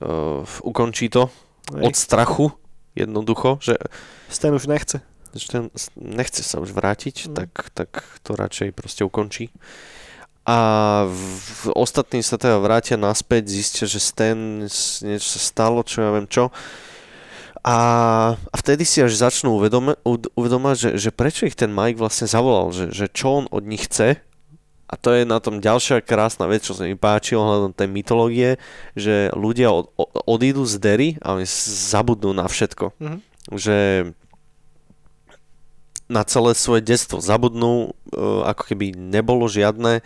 uh, 0.00 0.46
ukončí 0.64 1.12
to 1.12 1.28
Hej. 1.74 1.82
od 1.82 1.94
strachu 1.96 2.46
jednoducho, 2.96 3.60
že 3.60 3.76
Stan 4.32 4.54
už 4.54 4.68
nechce. 4.68 5.04
Že 5.32 5.46
ten 5.48 5.62
nechce 5.96 6.44
sa 6.44 6.60
už 6.60 6.72
vrátiť, 6.72 7.28
mm. 7.28 7.34
tak, 7.36 7.50
tak 7.72 7.90
to 8.24 8.36
radšej 8.36 8.72
proste 8.76 9.04
ukončí. 9.04 9.52
A 10.42 10.58
v, 11.06 11.70
ostatní 11.78 12.18
sa 12.20 12.34
teda 12.34 12.58
vrátia 12.58 12.98
naspäť, 12.98 13.46
zistia, 13.46 13.84
že 13.86 14.02
Stan 14.02 14.66
niečo 15.06 15.28
sa 15.38 15.40
stalo, 15.40 15.86
čo 15.86 16.02
ja 16.02 16.10
viem 16.12 16.26
čo. 16.26 16.50
A, 17.62 17.78
a 18.34 18.54
vtedy 18.58 18.82
si 18.82 18.98
až 18.98 19.14
začnú 19.14 19.54
uvedomať, 20.34 20.76
že, 20.76 20.90
že 20.98 21.10
prečo 21.14 21.46
ich 21.46 21.54
ten 21.54 21.70
Mike 21.70 22.02
vlastne 22.02 22.26
zavolal, 22.26 22.74
že, 22.74 22.90
že 22.90 23.06
čo 23.06 23.38
on 23.38 23.44
od 23.54 23.62
nich 23.62 23.86
chce 23.86 24.18
a 24.92 24.94
to 25.00 25.16
je 25.16 25.24
na 25.24 25.40
tom 25.40 25.56
ďalšia 25.56 26.04
krásna 26.04 26.44
vec, 26.44 26.68
čo 26.68 26.76
sa 26.76 26.84
mi 26.84 26.92
páči 27.00 27.32
ohľadom 27.32 27.72
tej 27.72 27.88
mytológie, 27.88 28.60
že 28.92 29.32
ľudia 29.32 29.72
od, 29.72 29.88
odídu 30.28 30.68
z 30.68 30.76
dery 30.76 31.08
a 31.24 31.32
oni 31.40 31.48
zabudnú 31.88 32.36
na 32.36 32.44
všetko. 32.44 32.92
Mm-hmm. 33.00 33.20
Že 33.56 33.78
na 36.12 36.22
celé 36.28 36.52
svoje 36.52 36.84
detstvo 36.84 37.24
zabudnú, 37.24 37.96
e, 38.12 38.20
ako 38.44 38.68
keby 38.68 38.92
nebolo 38.92 39.48
žiadne, 39.48 40.04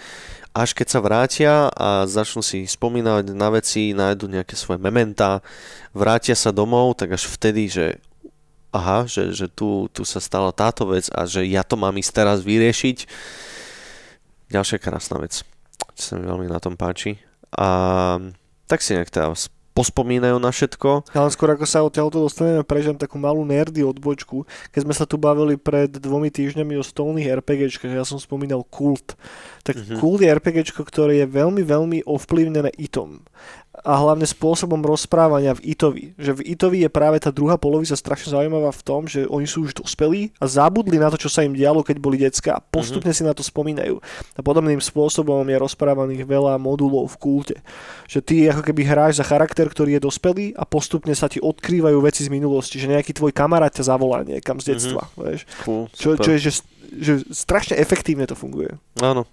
až 0.54 0.70
keď 0.70 0.86
sa 0.86 1.00
vrátia 1.02 1.52
a 1.74 2.06
začnú 2.06 2.46
si 2.46 2.62
spomínať 2.62 3.34
na 3.34 3.50
veci, 3.50 3.90
nájdu 3.90 4.30
nejaké 4.30 4.54
svoje 4.54 4.78
mementá, 4.78 5.42
vrátia 5.90 6.38
sa 6.38 6.54
domov, 6.54 6.94
tak 6.94 7.18
až 7.18 7.26
vtedy, 7.26 7.66
že 7.66 7.98
aha, 8.70 9.10
že, 9.10 9.34
že 9.34 9.50
tu, 9.50 9.90
tu 9.90 10.06
sa 10.06 10.22
stala 10.22 10.54
táto 10.54 10.86
vec 10.94 11.10
a 11.10 11.26
že 11.26 11.42
ja 11.42 11.66
to 11.66 11.74
mám 11.74 11.98
ísť 11.98 12.12
teraz 12.14 12.38
vyriešiť 12.46 12.98
Ďalšia 14.46 14.78
krásna 14.78 15.18
vec, 15.18 15.42
čo 15.98 16.02
sa 16.02 16.12
mi 16.14 16.24
veľmi 16.26 16.46
na 16.46 16.62
tom 16.62 16.78
páči. 16.78 17.18
A 17.54 18.18
tak 18.66 18.82
si 18.82 18.94
nejak 18.94 19.10
teda 19.10 19.34
pospomínajú 19.76 20.40
na 20.40 20.48
všetko. 20.48 21.12
Ja 21.12 21.20
len 21.20 21.28
skôr 21.28 21.52
ako 21.52 21.68
sa 21.68 21.84
odtiaľto 21.84 22.24
dostaneme, 22.24 22.64
prežijem 22.64 22.96
takú 22.96 23.20
malú 23.20 23.44
nerdy 23.44 23.84
odbočku. 23.84 24.48
Keď 24.72 24.88
sme 24.88 24.94
sa 24.96 25.04
tu 25.04 25.20
bavili 25.20 25.60
pred 25.60 25.92
dvomi 25.92 26.32
týždňami 26.32 26.80
o 26.80 26.82
stolných 26.82 27.44
RPGčkách, 27.44 27.92
ja 27.92 28.08
som 28.08 28.16
spomínal 28.16 28.64
Kult. 28.64 29.20
Tak 29.68 29.76
mm-hmm. 29.76 29.98
Kult 30.00 30.24
je 30.24 30.32
RPGčko, 30.32 30.80
ktoré 30.80 31.20
je 31.20 31.26
veľmi, 31.28 31.60
veľmi 31.60 31.98
ovplyvnené 32.08 32.72
itom. 32.80 33.20
A 33.86 33.94
hlavne 34.02 34.26
spôsobom 34.26 34.82
rozprávania 34.82 35.54
v 35.54 35.78
Itovi. 35.78 36.04
Že 36.18 36.42
v 36.42 36.58
Itovi 36.58 36.78
je 36.82 36.90
práve 36.90 37.22
tá 37.22 37.30
druhá 37.30 37.54
polovica 37.54 37.94
strašne 37.94 38.34
zaujímavá 38.34 38.74
v 38.74 38.82
tom, 38.82 39.06
že 39.06 39.30
oni 39.30 39.46
sú 39.46 39.62
už 39.62 39.78
dospelí 39.78 40.34
a 40.42 40.50
zabudli 40.50 40.98
na 40.98 41.06
to, 41.06 41.14
čo 41.14 41.30
sa 41.30 41.46
im 41.46 41.54
dialo, 41.54 41.86
keď 41.86 41.96
boli 42.02 42.18
decka 42.18 42.58
a 42.58 42.60
postupne 42.60 43.14
mm-hmm. 43.14 43.22
si 43.22 43.30
na 43.30 43.30
to 43.30 43.46
spomínajú. 43.46 44.02
A 44.34 44.40
podobným 44.42 44.82
spôsobom 44.82 45.46
je 45.46 45.62
rozprávaných 45.62 46.26
veľa 46.26 46.58
modulov 46.58 47.14
v 47.14 47.16
kulte. 47.22 47.56
Že 48.10 48.18
ty 48.26 48.34
ako 48.50 48.66
keby 48.66 48.82
hráš 48.82 49.22
za 49.22 49.24
charakter, 49.24 49.70
ktorý 49.70 50.02
je 50.02 50.10
dospelý 50.10 50.46
a 50.58 50.66
postupne 50.66 51.14
sa 51.14 51.30
ti 51.30 51.38
odkrývajú 51.38 52.02
veci 52.02 52.26
z 52.26 52.30
minulosti. 52.34 52.82
Že 52.82 52.98
nejaký 52.98 53.14
tvoj 53.14 53.30
kamarát 53.30 53.70
ťa 53.70 53.94
zavolá 53.94 54.26
niekam 54.26 54.58
z 54.58 54.74
detstva. 54.74 55.06
Mm-hmm. 55.06 55.22
Vieš? 55.22 55.40
Cool, 55.62 55.86
Čo, 55.94 56.08
super. 56.18 56.24
čo 56.26 56.30
je, 56.34 56.38
že, 56.42 56.52
že 56.98 57.12
strašne 57.30 57.78
efektívne 57.78 58.26
to 58.26 58.34
funguje. 58.34 58.74
Áno. 58.98 59.30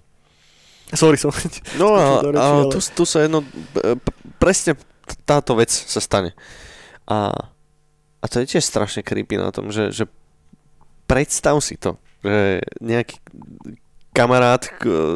Sorry, 0.93 1.17
som... 1.17 1.33
No 1.77 1.97
a, 1.97 2.21
reči, 2.25 2.37
a 2.37 2.43
ale- 2.63 2.71
tu, 2.71 2.79
tu 2.79 3.03
sa 3.03 3.25
jedno, 3.25 3.41
p- 3.43 3.97
presne 4.37 4.77
táto 5.25 5.57
vec 5.57 5.69
sa 5.69 5.99
stane. 5.99 6.37
A, 7.09 7.33
a 8.21 8.25
to 8.29 8.39
je 8.39 8.55
tiež 8.55 8.63
strašne 8.63 9.03
creepy 9.03 9.35
na 9.35 9.51
tom, 9.51 9.73
že, 9.73 9.91
že 9.91 10.07
predstav 11.09 11.59
si 11.59 11.75
to, 11.75 11.99
že 12.23 12.63
nejaký 12.79 13.19
kamarát, 14.13 14.61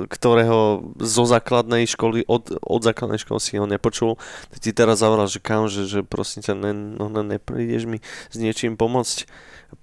ktorého 0.10 0.90
zo 0.98 1.24
základnej 1.30 1.86
školy, 1.86 2.26
od, 2.26 2.58
od 2.58 2.82
základnej 2.82 3.22
školy 3.22 3.38
si 3.38 3.62
ho 3.62 3.70
nepočul, 3.70 4.18
tak 4.50 4.58
ti 4.58 4.74
teraz 4.74 5.06
zavolal, 5.06 5.30
že 5.30 5.38
kam, 5.38 5.70
že, 5.70 5.86
že 5.86 6.02
prosím 6.02 6.42
ťa, 6.42 6.54
ne, 6.58 6.74
no, 6.98 7.06
ne, 7.08 7.38
neprídeš 7.38 7.86
mi 7.86 8.02
s 8.04 8.36
niečím 8.36 8.74
pomôcť. 8.74 9.30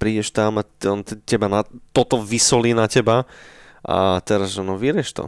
Prídeš 0.03 0.35
tam 0.35 0.59
a 0.59 0.67
on 0.91 1.07
te- 1.07 1.21
teba 1.23 1.47
na, 1.47 1.63
toto 1.95 2.19
vysolí 2.19 2.75
na 2.75 2.91
teba 2.91 3.29
a 3.87 4.19
teraz, 4.25 4.51
že 4.57 4.67
no 4.67 4.75
vyrieš 4.75 5.15
to. 5.15 5.25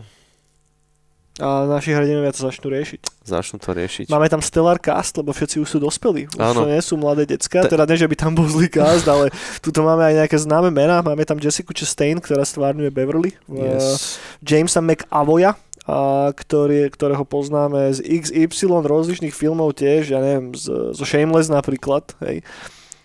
A 1.37 1.69
naši 1.69 1.93
hrdinovia 1.93 2.33
to 2.33 2.49
začnú 2.49 2.73
riešiť. 2.73 3.29
Začnú 3.29 3.61
to 3.61 3.77
riešiť. 3.77 4.09
Máme 4.09 4.25
tam 4.33 4.41
stellar 4.41 4.81
cast, 4.81 5.21
lebo 5.21 5.37
všetci 5.37 5.61
už 5.61 5.69
sú 5.69 5.79
dospelí. 5.85 6.33
Už 6.33 6.41
Áno. 6.41 6.65
to 6.65 6.73
nie 6.73 6.81
sú 6.81 6.97
mladé 6.97 7.29
decka, 7.29 7.61
Te- 7.61 7.77
teda 7.77 7.85
nie, 7.85 8.01
že 8.01 8.09
by 8.09 8.17
tam 8.17 8.33
bol 8.33 8.49
zlý 8.49 8.73
cast, 8.73 9.05
ale 9.05 9.29
tuto 9.61 9.85
máme 9.85 10.01
aj 10.01 10.25
nejaké 10.25 10.37
známe 10.41 10.73
mená. 10.73 11.05
Máme 11.05 11.29
tam 11.29 11.37
Jessica 11.37 11.77
Chastain, 11.77 12.17
ktorá 12.25 12.41
stvárňuje 12.41 12.89
Beverly. 12.89 13.37
Yes. 13.53 14.17
Jamesa 14.41 14.81
McAvoya, 14.81 15.61
a 15.87 16.33
ktorý, 16.35 16.91
ktorého 16.91 17.23
poznáme 17.23 17.95
z 17.95 18.03
XY 18.03 18.83
rozličných 18.83 19.31
filmov 19.31 19.79
tiež, 19.79 20.11
ja 20.11 20.19
neviem, 20.19 20.51
z, 20.51 20.97
zo 20.97 21.05
Shameless 21.07 21.47
napríklad, 21.47 22.11
hej. 22.27 22.43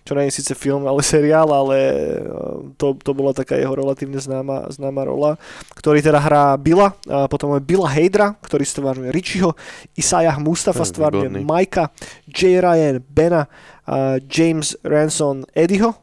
Čo 0.02 0.18
nie 0.18 0.26
je 0.28 0.42
síce 0.42 0.58
film, 0.58 0.90
ale 0.90 1.06
seriál, 1.06 1.46
ale 1.54 1.78
uh, 2.26 2.74
to, 2.74 2.98
to 2.98 3.14
bola 3.14 3.38
taká 3.38 3.54
jeho 3.54 3.70
relatívne 3.78 4.18
známa, 4.18 4.66
známa 4.74 5.06
rola, 5.06 5.38
ktorý 5.78 6.02
teda 6.02 6.18
hrá 6.18 6.58
Billa, 6.58 6.98
a 7.06 7.30
potom 7.30 7.54
máme 7.54 7.62
Billa 7.62 7.86
Hadra, 7.86 8.34
ktorý 8.42 8.66
stvárňuje 8.66 9.14
Richieho, 9.14 9.54
Isaiah 9.94 10.34
Mustafa 10.42 10.82
stvárňuje. 10.82 11.46
Majka, 11.46 11.94
J. 12.26 12.66
Ryan 12.66 12.98
Bena, 13.06 13.46
a 13.86 14.18
James 14.26 14.74
Ranson 14.82 15.46
Eddieho, 15.54 15.94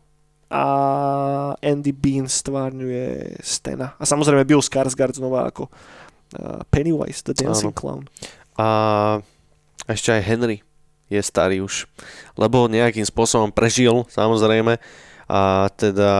a 0.48 0.64
Andy 1.60 1.92
Bean 1.92 2.24
stvárňuje 2.24 3.36
Stena. 3.44 3.98
A 4.00 4.04
samozrejme 4.08 4.48
Bill 4.48 4.64
Skarsgård 4.64 5.18
znova 5.18 5.50
ako 5.50 5.68
Pennywise, 6.72 7.20
the 7.24 7.36
Dancing 7.36 7.72
Áno. 7.72 7.76
Clown. 7.76 8.02
A 8.56 8.66
ešte 9.88 10.12
aj 10.12 10.22
Henry 10.24 10.64
je 11.08 11.20
starý 11.24 11.64
už, 11.64 11.88
lebo 12.36 12.68
nejakým 12.68 13.04
spôsobom 13.04 13.48
prežil, 13.52 14.04
samozrejme. 14.12 14.76
A 15.28 15.68
teda... 15.76 16.12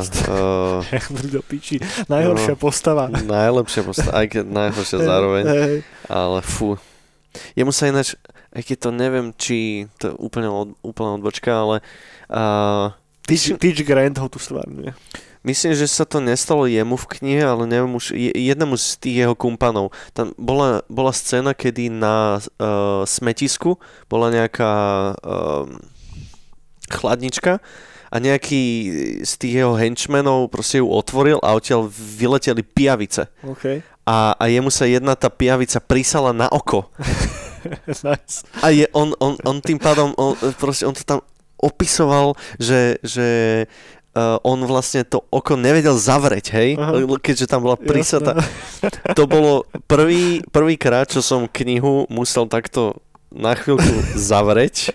uh, 0.80 0.80
do 1.28 1.44
piči. 1.44 1.76
Najhoršia 2.08 2.56
No. 2.56 2.60
postava. 2.60 3.12
najlepšia 3.12 3.82
postava, 3.84 4.24
aj 4.24 4.26
keď 4.32 4.44
najhoršia 4.48 4.98
zároveň. 5.12 5.44
Ale 6.08 6.38
fú. 6.40 6.80
Jemu 7.52 7.72
sa 7.76 7.92
ináč, 7.92 8.16
aj 8.56 8.62
keď 8.64 8.76
to 8.80 8.90
neviem, 8.94 9.26
či 9.36 9.84
to 10.00 10.12
je 10.12 10.14
úplne, 10.16 10.48
od, 10.48 10.72
úplne 10.80 11.20
odbočka, 11.20 11.50
ale 11.52 11.76
uh, 12.32 12.88
Teach, 13.28 13.56
Teach 13.60 13.84
Grant 13.84 14.16
ho 14.20 14.28
tu 14.32 14.40
stvárňuje. 14.40 14.92
Myslím, 15.44 15.76
že 15.76 15.84
sa 15.84 16.08
to 16.08 16.24
nestalo 16.24 16.64
jemu 16.64 16.96
v 16.96 17.20
knihe, 17.20 17.44
ale 17.44 17.68
neviem 17.68 17.92
už, 17.92 18.16
je- 18.16 18.32
jednému 18.32 18.80
z 18.80 18.96
tých 18.96 19.16
jeho 19.24 19.36
kumpanov. 19.36 19.92
Tam 20.16 20.32
bola, 20.40 20.80
bola 20.88 21.12
scéna, 21.12 21.52
kedy 21.52 21.92
na 21.92 22.40
uh, 22.40 23.04
smetisku 23.04 23.76
bola 24.08 24.32
nejaká 24.32 24.72
uh, 25.20 25.68
chladnička 26.88 27.60
a 28.08 28.16
nejaký 28.16 28.62
z 29.26 29.32
tých 29.36 29.54
jeho 29.60 29.74
henchmenov 29.76 30.48
proste 30.48 30.80
ju 30.80 30.86
otvoril 30.88 31.42
a 31.44 31.52
odtiaľ 31.52 31.90
vyleteli 31.92 32.64
pijavice. 32.64 33.28
OK. 33.44 33.82
A, 34.08 34.36
a 34.36 34.44
jemu 34.48 34.72
sa 34.72 34.88
jedna 34.88 35.12
tá 35.12 35.28
pijavica 35.28 35.80
prísala 35.80 36.32
na 36.32 36.48
oko. 36.48 36.88
nice. 38.06 38.44
A 38.64 38.72
je, 38.72 38.88
on, 38.96 39.12
on, 39.20 39.36
on 39.44 39.58
tým 39.60 39.80
pádom, 39.80 40.12
on, 40.16 40.36
proste, 40.56 40.84
on 40.88 40.96
to 40.96 41.04
tam 41.04 41.20
opisoval, 41.56 42.36
že, 42.60 43.00
že 43.00 43.28
uh, 44.14 44.38
on 44.46 44.62
vlastne 44.64 45.02
to 45.04 45.20
oko 45.28 45.58
nevedel 45.58 45.98
zavrieť, 45.98 46.46
hej? 46.54 46.68
Aha. 46.78 47.02
Keďže 47.18 47.50
tam 47.50 47.66
bola 47.66 47.74
prísata. 47.76 48.38
To 49.18 49.26
bolo 49.26 49.66
prvý, 49.90 50.40
prvýkrát, 50.48 51.10
čo 51.10 51.20
som 51.20 51.50
knihu 51.50 52.06
musel 52.08 52.46
takto 52.46 52.98
na 53.34 53.58
chvíľku 53.58 53.90
zavrieť, 54.30 54.94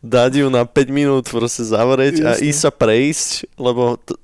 dať 0.00 0.32
ju 0.40 0.46
na 0.48 0.64
5 0.64 0.88
minút 0.88 1.28
proste 1.28 1.62
zavrieť 1.62 2.24
a 2.24 2.30
ísť 2.40 2.60
sa 2.64 2.72
prejsť, 2.72 3.60
lebo 3.60 4.00
t- 4.00 4.16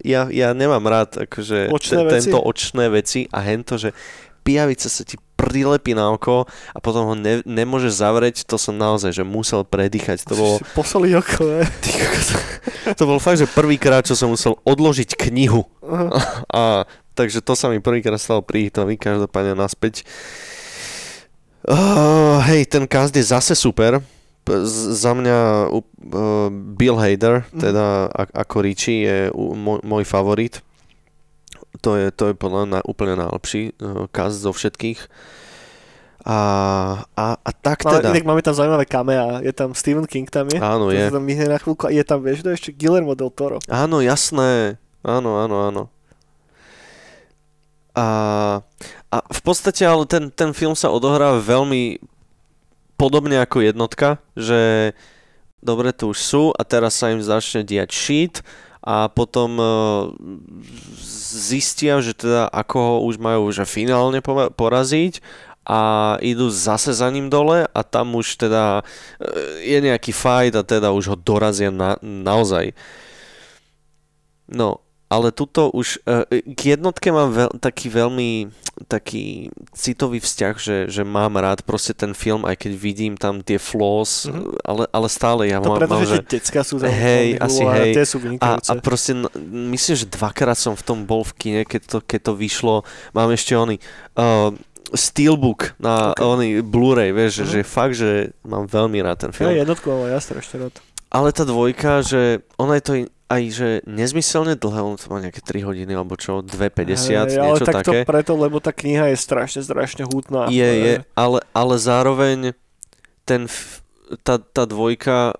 ja, 0.00 0.32
ja 0.32 0.56
nemám 0.56 0.80
rád 0.88 1.28
akože 1.28 1.68
Očné 1.68 2.00
te- 2.00 2.06
veci? 2.08 2.16
tento 2.32 2.40
očné 2.40 2.84
veci 2.88 3.20
a 3.28 3.44
hento, 3.44 3.76
že 3.76 3.92
pijavica 4.40 4.88
sa 4.88 5.04
ti 5.04 5.20
prilepí 5.42 5.92
na 5.92 6.08
oko 6.08 6.44
a 6.46 6.78
potom 6.78 7.04
ho 7.04 7.14
ne, 7.14 7.40
nemôžeš 7.42 7.96
zavrieť, 7.96 8.36
to 8.42 8.54
som 8.54 8.74
naozaj, 8.74 9.12
že 9.12 9.22
musel 9.22 9.62
predýchať. 9.62 10.24
To 10.24 10.34
bolo, 10.34 10.54
Posoli 10.72 11.12
oko, 11.12 11.40
ne? 11.42 11.64
ty 11.82 11.90
to 12.92 13.04
bol 13.04 13.16
fakt, 13.16 13.38
že 13.38 13.48
prvýkrát, 13.48 14.02
čo 14.02 14.12
som 14.12 14.28
musel 14.28 14.60
odložiť 14.60 15.16
knihu. 15.18 15.64
Aha. 15.80 16.08
A 16.52 16.62
takže 17.12 17.40
to 17.40 17.52
sa 17.52 17.66
mi 17.66 17.78
prvýkrát 17.78 18.16
stalo 18.16 18.40
pri 18.40 18.68
Hitovi, 18.68 18.94
každopádne 18.94 19.54
naspäť. 19.54 20.04
Uh, 21.62 22.40
hej, 22.46 22.64
ten 22.64 22.84
cast 22.84 23.12
je 23.12 23.20
zase 23.22 23.52
super. 23.52 24.00
Z- 24.42 24.96
za 24.96 25.12
mňa 25.12 25.38
uh, 25.68 25.80
Bill 26.50 26.96
Hader, 26.96 27.44
Mhm. 27.46 27.60
teda 27.60 27.84
a- 28.08 28.32
ako 28.34 28.56
Richie, 28.60 28.98
je 29.00 29.18
môj, 29.34 29.78
môj 29.82 30.04
favorit. 30.04 30.64
To 31.80 31.94
je, 31.94 32.10
to 32.10 32.30
je 32.30 32.34
podľa 32.34 32.62
mňa 32.66 32.80
úplne 32.82 33.14
najlepší 33.14 33.78
uh, 33.78 34.10
cast 34.10 34.42
zo 34.42 34.50
všetkých. 34.50 35.06
A, 36.20 36.38
a, 37.16 37.26
a 37.40 37.50
tak 37.56 37.80
Máme, 37.80 37.96
teda. 37.96 38.08
inak 38.12 38.26
máme 38.28 38.42
tam 38.44 38.52
zaujímavé 38.52 38.84
kamea. 38.84 39.40
Je 39.40 39.52
tam 39.56 39.72
Stephen 39.72 40.04
King 40.04 40.28
tam 40.28 40.52
je. 40.52 40.60
Áno, 40.60 40.92
je. 40.92 41.08
tam 41.08 41.24
na 41.24 41.56
chvíľku. 41.56 41.88
A 41.88 41.92
je 41.94 42.04
tam, 42.04 42.20
vieš, 42.20 42.44
je 42.44 42.52
ešte 42.52 42.70
Guillermo 42.76 43.16
del 43.16 43.32
Toro. 43.32 43.56
Áno, 43.72 44.04
jasné. 44.04 44.76
Áno, 45.00 45.40
áno, 45.40 45.56
áno. 45.64 45.82
A, 47.96 48.06
a 49.08 49.16
v 49.32 49.40
podstate 49.40 49.82
ale 49.88 50.04
ten, 50.04 50.28
ten 50.28 50.52
film 50.52 50.76
sa 50.76 50.92
odohrá 50.92 51.40
veľmi 51.40 51.98
podobne 53.00 53.40
ako 53.40 53.64
jednotka, 53.64 54.20
že 54.36 54.92
dobre 55.64 55.96
tu 55.96 56.12
už 56.12 56.18
sú 56.20 56.44
a 56.52 56.62
teraz 56.68 57.00
sa 57.00 57.08
im 57.08 57.24
začne 57.24 57.64
diať 57.64 57.90
shit 57.96 58.34
a 58.80 59.12
potom 59.12 59.60
uh, 59.60 59.68
zistia, 61.30 62.00
že 62.00 62.16
teda 62.16 62.48
ako 62.48 62.76
ho 62.80 62.94
už 63.04 63.20
majú 63.20 63.52
že 63.52 63.68
finálne 63.68 64.24
poraziť 64.56 65.20
a 65.70 66.16
idú 66.24 66.48
zase 66.48 66.96
za 66.96 67.06
ním 67.12 67.28
dole 67.28 67.68
a 67.68 67.80
tam 67.84 68.16
už 68.16 68.40
teda 68.40 68.80
e, 69.20 69.70
je 69.70 69.78
nejaký 69.78 70.10
fight 70.10 70.56
a 70.56 70.66
teda 70.66 70.90
už 70.90 71.14
ho 71.14 71.16
dorazia 71.20 71.70
na, 71.70 72.00
naozaj. 72.00 72.74
No, 74.50 74.82
ale 75.10 75.28
tuto 75.30 75.68
už 75.68 75.98
e, 76.06 76.22
k 76.54 76.72
jednotke 76.72 77.10
mám 77.10 77.28
veľ, 77.28 77.58
taký 77.58 77.90
veľmi 77.90 78.46
taký 78.86 79.50
citový 79.74 80.18
vzťah, 80.18 80.54
že, 80.56 80.76
že 80.86 81.02
mám 81.02 81.34
rád 81.34 81.60
proste 81.62 81.92
ten 81.92 82.14
film, 82.14 82.46
aj 82.46 82.56
keď 82.56 82.72
vidím 82.72 83.14
tam 83.14 83.42
tie 83.42 83.58
flaws, 83.58 84.24
Mhm. 84.24 84.56
ale, 84.62 84.82
ale 84.88 85.06
stále 85.10 85.42
ja 85.46 85.58
To 85.58 85.68
mám, 85.68 85.76
preto, 85.76 85.92
mám 85.92 86.06
že 86.06 86.22
tie 86.22 86.38
decka 86.38 86.62
sú 86.62 86.78
tam. 86.78 86.88
Hej, 86.88 87.36
asi 87.36 87.60
a 87.60 87.70
hej. 87.76 87.92
Tie 87.92 88.06
sú 88.06 88.16
A, 88.16 88.22
vynikajúce. 88.22 88.68
a 88.68 88.72
proste, 88.78 89.12
no, 89.12 89.28
myslím, 89.68 89.96
že 89.96 90.06
dvakrát 90.08 90.54
som 90.54 90.72
v 90.72 90.82
tom 90.82 90.98
bol 91.02 91.20
v 91.22 91.32
kine, 91.34 91.60
keď 91.66 91.82
to, 91.84 91.98
keď 92.00 92.20
to 92.22 92.32
vyšlo. 92.32 92.74
Mám 93.12 93.30
ešte 93.30 93.52
oný 93.52 93.76
uh, 94.16 94.54
Steelbook 94.90 95.74
na 95.76 96.10
Ok. 96.10 96.16
okay. 96.16 96.24
oný 96.24 96.48
Blu-ray, 96.62 97.10
vieš, 97.10 97.42
Mhm. 97.42 97.46
že, 97.46 97.58
fakt, 97.62 97.94
že 97.94 98.10
mám 98.42 98.64
veľmi 98.64 98.98
rád 99.00 99.18
ten 99.20 99.32
film. 99.32 99.50
Ja 99.50 99.60
jednotku 99.60 99.86
aj 99.86 100.08
ja 100.08 100.20
strašne 100.20 100.56
rád. 100.60 100.74
Ale 101.08 101.30
tá 101.30 101.42
dvojka, 101.42 102.00
že 102.00 102.20
ona 102.56 102.74
je 102.74 102.82
to 102.82 102.92
i- 102.96 103.10
aj 103.30 103.42
že 103.54 103.68
nezmyselne 103.86 104.58
dlhé, 104.58 104.80
on 104.82 104.98
to 104.98 105.06
má 105.06 105.22
nejaké 105.22 105.38
3 105.38 105.62
hodiny 105.62 105.94
alebo 105.94 106.18
čo, 106.18 106.42
2,50, 106.42 106.50
Hej, 106.50 107.38
ale 107.38 107.54
niečo 107.54 107.64
tak 107.64 107.86
to 107.86 107.94
také. 107.94 108.02
preto, 108.02 108.34
lebo 108.34 108.58
tá 108.58 108.74
kniha 108.74 109.14
je 109.14 109.16
strašne, 109.22 109.62
strašne 109.62 110.02
hutná. 110.02 110.50
Je, 110.50 110.66
je, 110.66 110.94
ale, 111.14 111.38
ale 111.54 111.74
zároveň 111.78 112.58
ten, 113.22 113.46
tá, 114.26 114.42
tá 114.42 114.66
dvojka, 114.66 115.38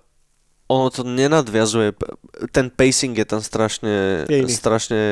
ono 0.71 0.87
to 0.95 1.03
nenadviazuje, 1.03 1.99
ten 2.55 2.71
pacing 2.71 3.19
je 3.19 3.27
tam 3.27 3.43
strašne, 3.43 4.23
Je 4.31 4.47
iný. 4.47 4.55
strašne 4.55 5.03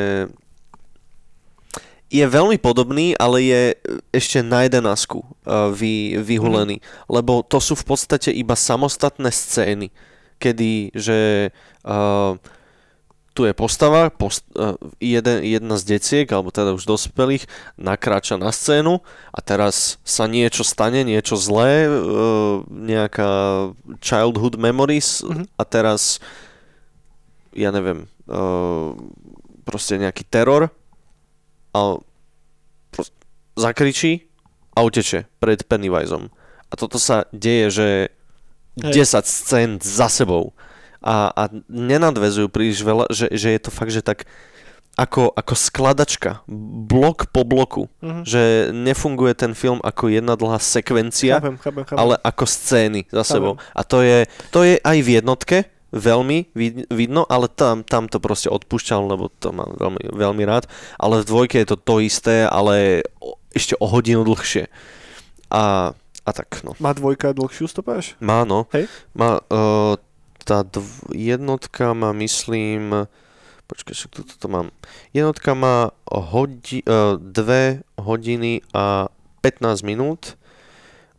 je 2.09 2.25
veľmi 2.25 2.57
podobný, 2.57 3.13
ale 3.21 3.45
je 3.45 3.63
ešte 4.17 4.41
na 4.41 4.65
jedenásku 4.65 5.21
uh, 5.21 5.69
vy, 5.69 6.17
vyhulený, 6.17 6.81
lebo 7.05 7.45
to 7.45 7.61
sú 7.61 7.77
v 7.77 7.85
podstate 7.85 8.33
iba 8.33 8.57
samostatné 8.57 9.29
scény, 9.29 9.93
kedy, 10.41 10.97
že 10.97 11.51
uh, 11.85 12.41
tu 13.39 13.47
je 13.47 13.55
postava, 13.55 14.11
post, 14.11 14.43
uh, 14.59 14.75
jeden, 14.99 15.47
jedna 15.47 15.79
z 15.79 15.95
deciek, 15.95 16.27
alebo 16.27 16.51
teda 16.51 16.75
už 16.75 16.91
dospelých, 16.91 17.47
nakráča 17.79 18.35
na 18.35 18.51
scénu 18.51 18.99
a 19.31 19.39
teraz 19.39 20.03
sa 20.03 20.27
niečo 20.27 20.67
stane, 20.67 21.07
niečo 21.07 21.39
zlé, 21.39 21.87
uh, 21.87 22.67
nejaká 22.67 23.31
childhood 24.03 24.59
memories 24.59 25.23
Mhm. 25.23 25.47
a 25.55 25.63
teraz 25.63 26.19
ja 27.55 27.71
neviem, 27.71 28.11
uh, 28.27 28.99
proste 29.63 29.95
nejaký 30.03 30.27
teror 30.27 30.75
a 31.71 31.81
zakričí 33.55 34.27
a 34.75 34.83
uteče 34.83 35.27
pred 35.39 35.63
Pennywiseom. 35.67 36.31
A 36.71 36.73
toto 36.75 36.99
sa 36.99 37.27
deje, 37.31 37.67
že 37.71 37.89
Hej. 38.79 39.11
10 39.11 39.27
scén 39.27 39.71
za 39.83 40.07
sebou 40.07 40.55
a, 41.01 41.31
a 41.31 41.43
nenadvezujú 41.65 42.47
príliš 42.47 42.81
veľa, 42.81 43.07
že, 43.09 43.31
že 43.31 43.49
je 43.51 43.61
to 43.61 43.71
fakt, 43.71 43.91
že 43.91 44.01
tak 44.01 44.27
ako, 44.95 45.31
ako 45.31 45.55
skladačka, 45.55 46.43
blok 46.85 47.31
po 47.31 47.43
bloku, 47.43 47.87
Mhm. 47.99 48.23
že 48.25 48.43
nefunguje 48.73 49.31
ten 49.33 49.53
film 49.53 49.79
ako 49.81 50.09
jedna 50.09 50.35
dlhá 50.35 50.59
sekvencia, 50.59 51.39
Chápem, 51.39 51.55
chápem, 51.57 51.85
chápem. 51.85 51.99
ale 51.99 52.15
ako 52.19 52.45
scény 52.45 53.01
za 53.07 53.23
Chápem. 53.23 53.31
sebou. 53.31 53.53
A 53.71 53.83
to 53.83 54.03
je, 54.03 54.27
to 54.51 54.61
je 54.63 54.75
aj 54.77 54.99
v 54.99 55.11
jednotke 55.13 55.57
veľmi 55.89 56.51
vid- 56.53 56.85
vidno, 56.91 57.25
ale 57.25 57.47
tam, 57.47 57.81
tam 57.81 58.05
to 58.05 58.19
proste 58.19 58.47
odpúšťam, 58.47 59.07
lebo 59.07 59.31
to 59.33 59.49
mám 59.51 59.71
veľmi, 59.73 60.03
veľmi 60.11 60.43
rád. 60.45 60.67
Ale 60.97 61.23
v 61.23 61.29
dvojke 61.31 61.57
je 61.57 61.69
to 61.69 61.79
to 61.79 61.95
isté, 61.99 62.45
ale 62.45 63.01
o, 63.17 63.39
ešte 63.51 63.73
o 63.75 63.87
hodinu 63.87 64.21
dlhšie. 64.21 64.67
A, 65.49 65.95
a 65.97 66.31
tak, 66.31 66.61
no. 66.61 66.75
Má 66.77 66.93
dvojka 66.93 67.33
dlhšiu 67.33 67.65
stopáž? 67.67 68.19
Má, 68.19 68.43
no. 68.43 68.69
Hej. 68.71 68.85
Má, 69.15 69.41
uh, 69.41 69.97
tá 70.49 70.65
dv- 70.65 70.81
jednotka 71.13 71.93
má, 71.93 72.11
myslím... 72.15 73.05
Počkaj, 73.65 73.93
však 73.93 74.11
toto 74.15 74.33
to 74.35 74.49
mám. 74.49 74.73
Jednotka 75.13 75.53
má 75.53 75.93
hodi- 76.09 76.81
uh, 76.83 77.21
2 77.21 77.85
hodiny 77.99 78.65
a 78.73 79.13
15 79.39 79.61
minút 79.83 80.41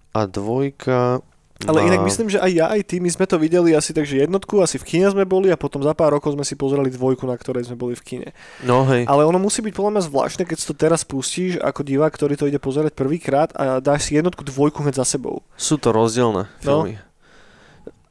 a 0.09 0.25
dvojka 0.25 1.21
Ale 1.61 1.77
má... 1.77 1.85
inak 1.85 2.01
myslím, 2.01 2.25
že 2.27 2.41
aj 2.41 2.51
ja, 2.51 2.65
aj 2.67 2.81
ty, 2.83 2.97
my 2.97 3.05
sme 3.07 3.23
to 3.23 3.37
videli 3.37 3.71
asi 3.71 3.93
tak, 3.93 4.03
že 4.03 4.17
jednotku, 4.19 4.57
asi 4.57 4.75
v 4.75 4.87
kine 4.87 5.07
sme 5.07 5.23
boli 5.23 5.47
a 5.47 5.55
potom 5.55 5.77
za 5.79 5.93
pár 5.93 6.09
rokov 6.11 6.33
sme 6.33 6.41
si 6.41 6.55
pozerali 6.55 6.89
dvojku, 6.89 7.21
na 7.23 7.35
ktorej 7.35 7.69
sme 7.69 7.77
boli 7.77 7.93
v 7.93 8.01
kine. 8.01 8.29
No 8.59 8.81
hej, 8.83 9.05
Ale 9.05 9.23
ono 9.23 9.37
musí 9.37 9.61
byť 9.61 9.69
podľa 9.71 9.91
mňa 9.93 10.07
zvláštne, 10.09 10.43
keď 10.43 10.57
si 10.57 10.65
to 10.65 10.73
teraz 10.73 11.03
pustíš 11.03 11.61
ako 11.61 11.85
divák, 11.85 12.09
ktorý 12.09 12.33
to 12.33 12.47
ide 12.47 12.57
pozerať 12.57 12.91
prvýkrát 12.91 13.53
a 13.53 13.77
dáš 13.77 14.09
si 14.09 14.17
jednotku, 14.17 14.41
dvojku 14.41 14.81
hneď 14.81 14.97
za 14.97 15.07
sebou. 15.07 15.45
sú 15.53 15.77
to 15.77 15.91
rozdielne 15.91 16.49
No. 16.59 16.81
filmy. 16.81 16.97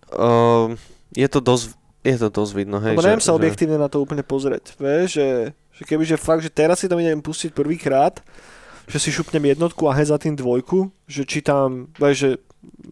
Uh, 0.08 0.78
je 1.10 1.26
to 1.26 1.40
dosť 1.40 1.66
je 2.00 2.14
to 2.16 2.30
dosť 2.30 2.52
vidno, 2.54 2.78
hej. 2.78 2.94
Lebo 2.94 3.02
neviem 3.02 3.20
sa 3.20 3.32
že, 3.32 3.36
objektívne 3.36 3.74
na 3.74 3.86
to 3.86 3.98
úplne 3.98 4.22
pozrieť. 4.22 4.76
Vieš, 4.76 5.08
že, 5.12 5.28
že 5.50 5.82
keby, 5.82 6.04
že 6.04 6.16
fakt, 6.16 6.40
že 6.40 6.48
teraz 6.48 6.78
si 6.78 6.86
to 6.86 6.94
idem 6.94 7.18
pustiť 7.18 7.50
prvýkrát, 7.50 8.22
že 8.86 8.96
si 8.96 9.10
šupnem 9.10 9.42
jednotku 9.44 9.82
a 9.84 9.92
hneď 9.92 10.06
za 10.06 10.16
tým 10.16 10.32
dvojku, 10.32 10.88
že 11.04 11.26
čítam, 11.26 11.90
vieš, 11.92 12.16
že 12.16 12.30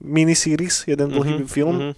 miniseries, 0.01 0.85
jeden 0.85 1.09
dlhý 1.09 1.41
Mhm, 1.41 1.47
film. 1.47 1.77
mhm. 1.77 1.93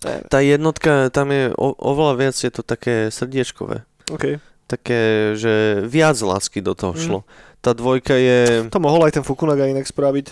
Ne, 0.00 0.22
Tá 0.24 0.38
jednotka, 0.38 1.10
tam 1.10 1.28
je 1.28 1.50
o, 1.52 1.74
oveľa 1.74 2.14
viac, 2.16 2.36
je 2.36 2.50
to 2.50 2.62
také 2.62 3.06
srdiečkové. 3.08 3.82
OK. 4.08 4.38
Také, 4.64 5.00
že 5.34 5.52
viac 5.82 6.14
lásky 6.16 6.58
do 6.58 6.72
toho 6.72 6.94
Mm. 6.94 7.00
šlo. 7.00 7.18
Tá 7.60 7.74
dvojka 7.74 8.14
je... 8.14 8.70
To 8.70 8.78
mohol 8.78 9.04
aj 9.04 9.12
ten 9.12 9.22
Fukunaga 9.22 9.66
inak 9.66 9.84
spraviť. 9.84 10.26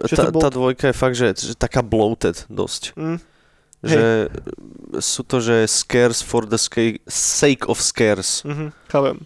Že 0.00 0.14
Tá, 0.14 0.24
bol- 0.30 0.40
tá 0.40 0.48
dvojka 0.48 0.84
je 0.88 0.96
fakt, 0.96 1.14
že, 1.14 1.34
že 1.34 1.52
taká 1.52 1.82
bloated 1.82 2.46
dosť. 2.48 2.94
Mm. 2.94 3.18
Že 3.84 4.04
sú 4.98 5.22
to, 5.26 5.40
že 5.42 5.68
scares 5.68 6.22
for 6.22 6.46
the 6.48 6.56
sca- 6.56 7.00
sake 7.08 7.68
of 7.68 7.82
scares. 7.82 8.42
Mhm, 8.44 8.72
chápem. 8.88 9.16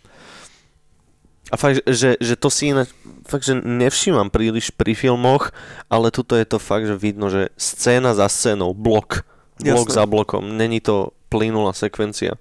A 1.49 1.57
fakt, 1.57 1.81
že, 1.89 2.21
že 2.21 2.35
to 2.37 2.53
si 2.53 2.69
ináč, 2.69 2.93
fakt, 3.25 3.49
že 3.49 3.57
nevšímam 3.57 4.29
príliš 4.29 4.69
pri 4.69 4.93
filmoch, 4.93 5.49
ale 5.89 6.13
tuto 6.13 6.37
je 6.37 6.45
to 6.45 6.61
fakt, 6.61 6.85
že 6.85 6.93
vidno, 6.93 7.33
že 7.33 7.49
scéna 7.57 8.13
za 8.13 8.29
scénou, 8.29 8.77
blok, 8.77 9.25
blok 9.57 9.89
Jasné. 9.89 9.97
za 9.97 10.05
blokom, 10.05 10.45
není 10.61 10.85
to 10.85 11.17
plynulá 11.33 11.73
sekvencia. 11.73 12.37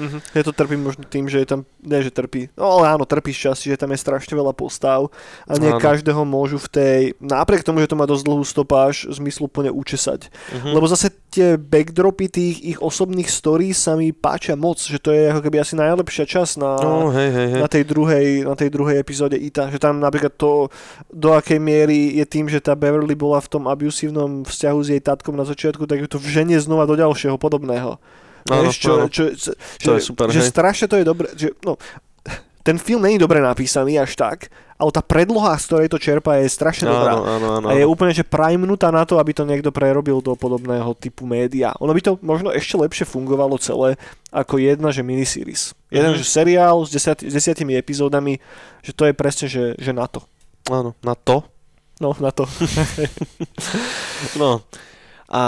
Mhm. 0.00 0.18
Ja 0.32 0.42
to 0.42 0.56
trpím 0.56 0.80
možno 0.80 1.04
tým, 1.04 1.28
že 1.28 1.44
je 1.44 1.48
tam, 1.52 1.60
nie 1.84 2.00
že 2.00 2.08
trpí, 2.08 2.48
no 2.56 2.80
ale 2.80 2.96
áno, 2.96 3.04
trpí 3.04 3.36
šťastie, 3.36 3.76
že 3.76 3.80
tam 3.80 3.92
je 3.92 4.00
strašne 4.00 4.32
veľa 4.32 4.56
postav 4.56 5.12
a 5.44 5.52
nie 5.60 5.68
Áno. 5.68 5.76
každého 5.76 6.24
môžu 6.24 6.56
v 6.56 6.68
tej, 6.72 7.00
napriek 7.20 7.60
tomu, 7.60 7.84
že 7.84 7.92
to 7.92 8.00
má 8.00 8.08
dosť 8.08 8.24
dlhú 8.24 8.40
stopáž, 8.40 9.04
zmysluplne 9.12 9.68
učesať. 9.68 10.32
Mhm. 10.56 10.72
Lebo 10.72 10.88
zase 10.88 11.12
tie 11.28 11.60
backdropy 11.60 12.26
tých 12.26 12.56
ich 12.64 12.78
osobných 12.80 13.28
stories 13.28 13.76
sa 13.76 13.94
mi 13.94 14.10
páčia 14.10 14.56
moc, 14.56 14.80
že 14.80 14.96
to 14.96 15.12
je 15.12 15.28
ako 15.30 15.44
keby 15.44 15.60
asi 15.60 15.76
najlepšia 15.76 16.24
časť 16.24 16.52
na, 16.56 16.70
No, 16.80 17.12
hej, 17.12 17.30
hej, 17.30 17.48
hej. 17.54 17.60
na 17.60 17.68
tej 17.68 17.84
druhej, 17.84 18.26
na 18.48 18.54
tej 18.56 18.72
druhej 18.72 18.96
epizóde 18.96 19.36
Ita, 19.36 19.68
že 19.68 19.76
tam 19.76 20.00
napríklad 20.00 20.32
to, 20.34 20.72
do 21.12 21.36
akej 21.36 21.60
miery 21.60 22.16
je 22.16 22.24
tým, 22.24 22.48
že 22.48 22.58
tá 22.58 22.72
Beverly 22.72 23.12
bola 23.12 23.38
v 23.38 23.50
tom 23.52 23.68
abusívnom 23.68 24.42
vzťahu 24.48 24.78
s 24.80 24.88
jej 24.90 25.02
tatkom 25.02 25.36
na 25.36 25.44
začiatku, 25.44 25.84
tak 25.84 26.00
ju 26.00 26.08
to 26.08 26.16
vženie 26.16 26.56
znova 26.56 26.88
do 26.88 26.96
ďalšieho 26.96 27.36
podobného. 27.36 28.00
Áno, 28.46 28.62
Vieš, 28.64 28.76
čo, 28.76 28.92
áno. 28.94 29.06
čo, 29.06 29.22
čo, 29.32 29.50
To 29.82 29.90
je 29.94 30.02
super, 30.02 30.26
že 30.28 30.40
hej. 30.40 30.48
strašne 30.48 30.86
to 30.86 30.96
je 30.96 31.04
dobre, 31.04 31.26
že, 31.34 31.52
no, 31.60 31.76
ten 32.60 32.76
film 32.76 33.00
není 33.00 33.16
dobre 33.16 33.38
napísaný 33.38 33.96
až 33.96 34.14
tak, 34.14 34.48
ale 34.74 34.90
tá 34.90 35.00
predloha, 35.00 35.52
z 35.54 35.64
ktorej 35.66 35.88
to 35.88 35.98
čerpa, 35.98 36.36
je 36.36 36.48
strašne 36.48 36.88
dobrá. 36.88 37.12
Áno, 37.12 37.24
áno, 37.26 37.46
áno. 37.54 37.66
A 37.68 37.74
je 37.74 37.84
úplne, 37.84 38.12
že 38.12 38.20
primenutá 38.20 38.88
na 38.88 39.04
to, 39.04 39.16
aby 39.16 39.32
to 39.32 39.44
niekto 39.44 39.68
prerobil 39.68 40.20
do 40.20 40.32
podobného 40.32 40.92
typu 40.94 41.24
média. 41.24 41.72
Ono 41.78 41.88
by 41.88 42.00
to 42.00 42.16
možno 42.20 42.48
ešte 42.48 42.76
lepšie 42.76 43.04
fungovalo 43.06 43.56
celé 43.56 44.00
ako 44.28 44.56
jedna, 44.56 44.88
že 44.88 45.00
miniseries. 45.00 45.72
Jeden, 45.88 46.12
Mhm. 46.12 46.18
že 46.18 46.24
seriál 46.26 46.80
s, 46.80 46.88
desiat, 46.90 47.20
s 47.20 47.28
desiatimi 47.30 47.74
epizódami, 47.74 48.40
že 48.80 48.92
to 48.92 49.04
je 49.04 49.12
presne, 49.12 49.46
že, 49.46 49.76
že 49.76 49.92
na 49.92 50.04
to. 50.04 50.24
áno, 50.68 50.92
na 51.00 51.12
to. 51.12 51.44
No, 52.00 52.16
na 52.16 52.32
to. 52.32 52.48
No. 54.36 54.64
A 55.30 55.42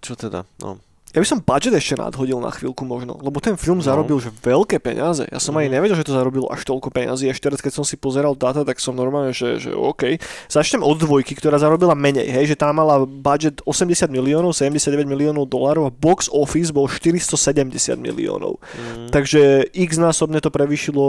čo 0.00 0.12
teda? 0.14 0.42
No. 0.58 0.80
Ja 1.16 1.24
by 1.24 1.26
som 1.26 1.40
budget 1.40 1.72
ešte 1.72 1.96
nadhodil 1.96 2.36
na 2.36 2.52
chvíľku 2.52 2.84
možno, 2.84 3.16
lebo 3.16 3.40
ten 3.40 3.56
film 3.56 3.80
No. 3.80 3.88
zarobil 3.88 4.20
že 4.20 4.28
veľké 4.28 4.76
peniaze. 4.78 5.24
Ja 5.26 5.40
som 5.40 5.56
ani 5.56 5.72
Mhm. 5.72 5.74
nevedel, 5.74 5.96
že 5.96 6.04
to 6.04 6.12
zarobil 6.12 6.44
až 6.46 6.60
toľko 6.62 6.92
peniazy. 6.92 7.26
Ešte 7.26 7.48
teraz, 7.48 7.64
keď 7.64 7.72
som 7.72 7.88
si 7.88 7.96
pozeral 7.96 8.36
data, 8.36 8.60
tak 8.62 8.76
som 8.76 8.92
normálne, 8.92 9.32
že, 9.32 9.56
že 9.56 9.72
OK. 9.72 10.20
Začnem 10.46 10.84
od 10.84 11.00
dvojky, 11.00 11.32
ktorá 11.32 11.56
zarobila 11.56 11.96
menej, 11.96 12.28
hej, 12.28 12.52
že 12.52 12.56
tá 12.56 12.68
mala 12.68 13.00
budget 13.02 13.64
80 13.64 14.12
miliónov, 14.12 14.52
79 14.52 15.08
miliónov 15.08 15.48
dolárov 15.48 15.88
a 15.88 15.94
box 15.94 16.28
office 16.28 16.68
bol 16.68 16.84
470 16.84 17.96
miliónov. 17.96 18.60
Mm. 18.76 19.08
Takže 19.08 19.72
x 19.72 19.96
násobne 19.96 20.44
to 20.44 20.52
prevýšilo 20.52 21.04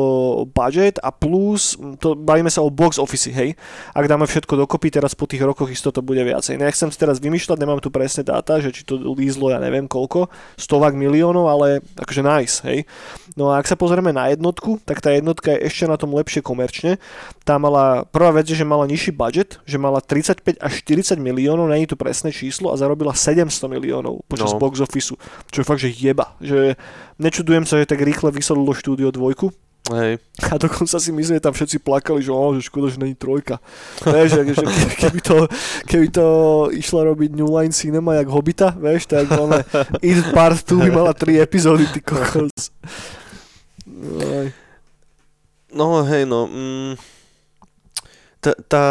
budget 0.47 1.03
a 1.03 1.12
plus, 1.12 1.76
to 1.99 2.16
bavíme 2.16 2.47
sa 2.47 2.64
o 2.64 2.72
box 2.72 2.95
office, 2.95 3.28
hej. 3.28 3.60
Ak 3.91 4.08
dáme 4.08 4.24
všetko 4.24 4.55
dokopy, 4.55 4.88
teraz 4.88 5.12
po 5.12 5.28
tých 5.28 5.43
rokoch 5.43 5.68
isto 5.68 5.91
to 5.91 5.99
bude 5.99 6.24
viacej. 6.24 6.55
Nechcem 6.55 6.88
si 6.88 6.95
teraz 6.95 7.20
vymýšľať, 7.20 7.60
nemám 7.60 7.84
tu 7.84 7.91
presné 7.91 8.24
dáta, 8.24 8.64
že 8.64 8.72
či 8.72 8.88
to 8.88 8.95
lízlo, 9.12 9.51
ja 9.51 9.60
neviem 9.60 9.84
koľko, 9.98 10.30
stovák 10.62 10.93
miliónov, 10.93 11.50
ale 11.50 11.82
akože 11.98 12.22
nice, 12.22 12.62
hej. 12.70 12.86
No 13.34 13.50
a 13.50 13.58
ak 13.58 13.66
sa 13.66 13.78
pozrieme 13.78 14.14
na 14.14 14.30
jednotku, 14.30 14.78
tak 14.86 15.02
tá 15.02 15.10
jednotka 15.10 15.54
je 15.54 15.66
ešte 15.66 15.86
na 15.89 15.98
tom 15.98 16.14
lepšie 16.14 16.45
komerčne. 16.45 17.02
Tá 17.41 17.58
mala, 17.58 18.06
prvá 18.10 18.34
vec 18.34 18.45
je, 18.50 18.58
že 18.58 18.66
mala 18.66 18.86
nižší 18.86 19.14
budget, 19.14 19.58
že 19.66 19.78
mala 19.78 20.02
35 20.02 20.58
až 20.58 20.74
40 20.86 21.18
miliónov, 21.22 21.70
není 21.70 21.86
tu 21.86 21.98
presné 21.98 22.30
číslo 22.34 22.70
a 22.74 22.78
zarobila 22.78 23.14
700 23.14 23.70
miliónov 23.70 24.26
počas 24.26 24.54
No. 24.54 24.62
box 24.62 24.82
officeu, 24.82 25.18
čo 25.54 25.62
je 25.62 25.66
fakt, 25.66 25.82
že 25.82 25.93
jeba. 25.93 26.34
Že 26.41 26.78
nečudujem 27.18 27.66
sa, 27.66 27.78
že 27.82 27.89
tak 27.89 28.02
rýchle 28.02 28.30
vysadilo 28.34 28.74
štúdio 28.74 29.10
dvojku. 29.10 29.54
Hej. 29.88 30.19
A 30.51 30.59
dokonca 30.59 30.99
si 30.99 31.15
myslím, 31.15 31.39
že 31.39 31.45
tam 31.47 31.55
všetci 31.55 31.79
plakali, 31.79 32.19
že, 32.19 32.31
oh, 32.35 32.51
že 32.51 32.67
škoda, 32.67 32.91
že 32.91 32.99
není 32.99 33.15
trojka. 33.15 33.63
Vieš, 34.03 34.27
že, 34.35 34.41
že 34.51 34.65
ke- 34.67 34.95
keby, 34.99 35.19
to, 35.23 35.35
keby 35.88 36.07
to 36.11 36.27
išla 36.75 37.07
robiť 37.07 37.31
New 37.31 37.47
Line 37.47 37.71
Cinema 37.71 38.19
jak 38.19 38.27
Hobita, 38.27 38.75
vieš, 38.75 39.07
tak 39.07 39.31
ona 39.31 39.63
It 40.03 40.19
Part 40.35 40.59
2 40.67 40.88
by 40.88 40.91
mala 40.91 41.15
3 41.15 41.39
epizódy, 41.39 41.88
ty 41.88 42.03
kokos. 42.03 42.75
No 45.71 46.03
hej, 46.03 46.27
no. 46.27 46.51
Mm, 46.51 46.93
tá, 48.43 48.51
tá, 48.67 48.85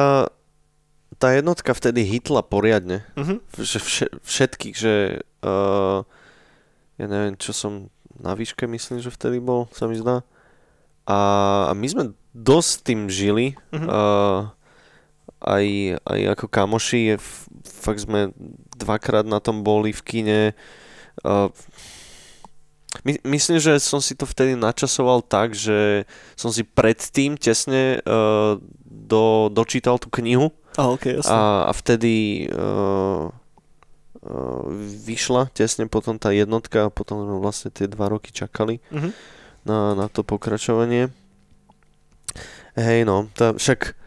tá 1.21 1.29
jednotka 1.37 1.77
vtedy 1.77 2.09
hitla 2.09 2.41
poriadne. 2.41 3.05
Mhm. 3.21 3.45
Že 3.53 3.79
vše, 3.85 4.07
všetkých, 4.25 4.77
že 4.77 4.95
uh, 5.45 6.01
ja 6.97 7.07
neviem, 7.09 7.37
čo 7.37 7.53
som 7.53 7.93
na 8.17 8.33
výške 8.33 8.65
myslím, 8.65 9.05
že 9.05 9.13
vtedy 9.13 9.45
bol, 9.45 9.69
sa 9.77 9.85
mi 9.85 10.01
zdá. 10.01 10.25
A, 11.07 11.19
my 11.73 11.87
sme 11.87 12.05
dosť 12.35 12.73
tým 12.83 13.01
žili. 13.09 13.55
Mhm. 13.73 13.87
Uh, 13.87 14.41
aj, 15.37 15.67
aj 16.03 16.21
ako 16.33 16.47
kamoši, 16.49 17.01
je, 17.13 17.17
fakt 17.63 18.03
sme 18.03 18.33
dvakrát 18.75 19.23
na 19.29 19.39
tom 19.39 19.61
boli 19.63 19.93
v 19.93 20.03
kine. 20.03 20.41
Uh, 21.23 21.49
My, 23.05 23.13
myslím, 23.29 23.61
že 23.61 23.77
som 23.77 24.01
si 24.01 24.17
to 24.17 24.25
vtedy 24.25 24.57
načasoval 24.57 25.21
tak, 25.21 25.53
že 25.53 26.09
som 26.33 26.49
si 26.49 26.65
predtým 26.65 27.37
tesne 27.37 28.01
uh, 28.01 28.57
do, 28.89 29.53
dočítal 29.53 30.01
tú 30.01 30.09
knihu 30.17 30.49
A, 30.81 30.97
okay, 30.97 31.21
jasne. 31.21 31.29
a, 31.29 31.69
a 31.69 31.73
vtedy 31.77 32.49
uh, 32.49 33.29
uh, 33.29 34.63
vyšla 35.05 35.53
tesne 35.53 35.85
potom 35.93 36.17
tá 36.17 36.33
jednotka 36.33 36.89
a 36.89 36.93
potom 36.95 37.21
sme 37.21 37.37
vlastne 37.37 37.69
tie 37.69 37.85
dva 37.85 38.09
roky 38.09 38.33
čakali 38.33 38.81
Mhm. 38.89 39.11
Na, 39.67 39.99
na 39.99 40.07
to 40.07 40.23
pokračovanie. 40.23 41.11
Hej 42.79 43.09
no, 43.09 43.27
tá, 43.35 43.53
však 43.57 43.99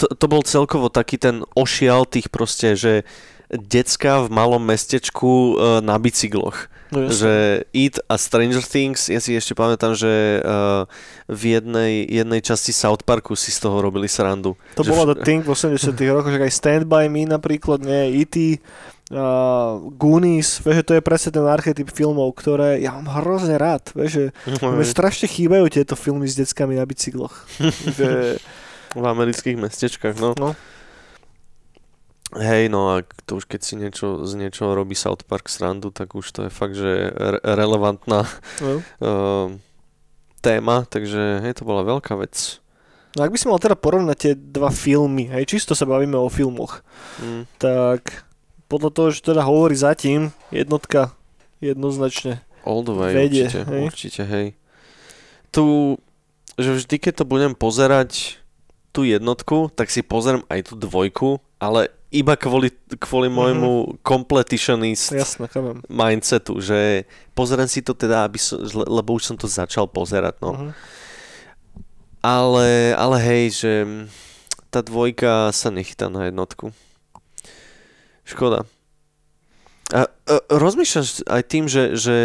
to, 0.00 0.06
to 0.16 0.26
bol 0.26 0.42
celkovo 0.42 0.88
taký 0.88 1.20
ten 1.20 1.44
ošial 1.52 2.08
tých 2.08 2.32
proste, 2.32 2.72
že 2.74 3.04
decka 3.50 4.22
v 4.24 4.28
malom 4.30 4.62
mestečku 4.62 5.58
uh, 5.58 5.82
na 5.82 5.98
bicykloch. 5.98 6.70
No, 6.90 7.06
jasne. 7.06 7.18
Že 7.22 7.32
It 7.70 7.96
a 8.06 8.14
Stranger 8.18 8.62
Things, 8.62 9.10
ja 9.10 9.22
si 9.22 9.34
ešte 9.34 9.54
pamätám, 9.54 9.94
že 9.94 10.42
uh, 10.42 10.86
v 11.30 11.58
jednej, 11.58 12.06
jednej 12.06 12.42
časti 12.42 12.74
South 12.74 13.06
Parku 13.06 13.38
si 13.38 13.54
z 13.54 13.62
toho 13.62 13.78
robili 13.78 14.10
srandu. 14.10 14.58
To 14.74 14.82
že 14.82 14.90
bola 14.90 15.14
The 15.14 15.22
Thing 15.22 15.42
v 15.46 15.54
80 15.54 15.78
rokoch, 16.10 16.34
že 16.34 16.42
aj 16.42 16.54
Stand 16.54 16.86
By 16.90 17.06
Me 17.06 17.26
napríklad, 17.26 17.82
nie, 17.82 18.22
E.T., 18.22 18.58
uh, 19.10 19.82
Goonies, 19.94 20.62
vieš, 20.62 20.82
že 20.82 20.86
to 20.86 20.92
je 20.96 21.02
presne 21.02 21.30
ten 21.34 21.46
archetyp 21.46 21.90
filmov, 21.90 22.34
ktoré 22.38 22.78
ja 22.78 22.94
mám 22.94 23.10
hrozne 23.20 23.58
rád, 23.58 23.90
vieš, 23.92 24.10
že 24.10 24.24
mne 24.64 24.86
strašne 24.86 25.26
chýbajú 25.26 25.66
tieto 25.70 25.94
filmy 25.98 26.30
s 26.30 26.38
deckami 26.38 26.78
na 26.78 26.86
bicykloch. 26.86 27.34
že, 27.98 28.38
v 28.90 29.04
amerických 29.06 29.54
mestečkách, 29.58 30.18
no. 30.18 30.34
no, 30.38 30.50
Hej, 32.30 32.70
no 32.70 32.94
a 32.94 33.02
to 33.26 33.42
už 33.42 33.50
keď 33.50 33.60
si 33.66 33.74
niečo, 33.74 34.22
z 34.22 34.38
niečoho 34.38 34.78
robí 34.78 34.94
South 34.94 35.26
Park 35.26 35.50
srandu, 35.50 35.90
tak 35.90 36.14
už 36.14 36.30
to 36.30 36.46
je 36.46 36.50
fakt, 36.50 36.78
že 36.78 37.10
re- 37.10 37.42
relevantná 37.42 38.22
no. 38.62 38.74
uh, 39.02 39.46
téma, 40.38 40.86
takže 40.86 41.42
hej, 41.42 41.58
to 41.58 41.66
bola 41.66 41.82
veľká 41.82 42.14
vec. 42.22 42.62
no 43.18 43.26
ak 43.26 43.34
by 43.34 43.38
si 43.38 43.50
mal 43.50 43.58
teda 43.58 43.74
porovnať 43.74 44.16
tie 44.16 44.32
dva 44.38 44.70
filmy, 44.70 45.26
hej, 45.26 45.42
čisto 45.50 45.74
sa 45.74 45.82
bavíme 45.90 46.14
o 46.14 46.30
filmoch, 46.30 46.86
Mm. 47.18 47.44
tak 47.58 48.29
podľa 48.70 48.90
toho, 48.90 49.08
že 49.10 49.20
teda 49.20 49.42
hovorí 49.42 49.74
zatím, 49.74 50.30
jednotka 50.48 51.10
jednoznačne. 51.58 52.38
All 52.62 52.80
the 52.80 52.92
way, 52.92 53.10
Vedie, 53.12 53.44
určite, 53.44 53.60
hej. 53.66 53.80
určite, 53.82 54.22
hej. 54.22 54.46
Tu, 55.50 55.64
že 56.54 56.70
vždy, 56.76 56.96
keď 56.96 57.12
to 57.16 57.24
budem 57.26 57.52
pozerať 57.52 58.38
tú 58.90 59.02
jednotku, 59.02 59.68
tak 59.70 59.88
si 59.88 60.00
pozriem 60.00 60.46
aj 60.46 60.70
tú 60.70 60.74
dvojku, 60.76 61.28
ale 61.56 61.88
iba 62.10 62.34
kvôli, 62.34 62.70
kvôli 62.96 63.26
Mhm. 63.26 63.34
môjmu 63.34 63.72
completionist 64.00 65.14
chápem. 65.46 65.78
mindsetu, 65.86 66.58
že 66.58 67.06
pozriem 67.32 67.66
si 67.66 67.80
to 67.80 67.92
teda, 67.92 68.22
aby 68.24 68.36
som, 68.36 68.58
le- 68.58 68.90
lebo 68.92 69.14
už 69.14 69.24
som 69.24 69.36
to 69.36 69.46
začal 69.46 69.86
pozerať, 69.86 70.38
no. 70.38 70.52
Mhm. 70.52 70.70
Ale, 72.20 72.68
ale 72.94 73.16
hej, 73.18 73.44
že 73.56 73.72
mm, 73.80 74.04
tá 74.68 74.80
dvojka 74.80 75.48
sa 75.50 75.72
nechytá 75.72 76.06
na 76.06 76.28
jednotku. 76.28 76.68
Škoda. 78.30 78.62
A, 79.90 80.06
a 80.06 80.34
rozmýšľaš 80.46 81.26
aj 81.26 81.42
tým, 81.50 81.66
že, 81.66 81.98
že 81.98 82.18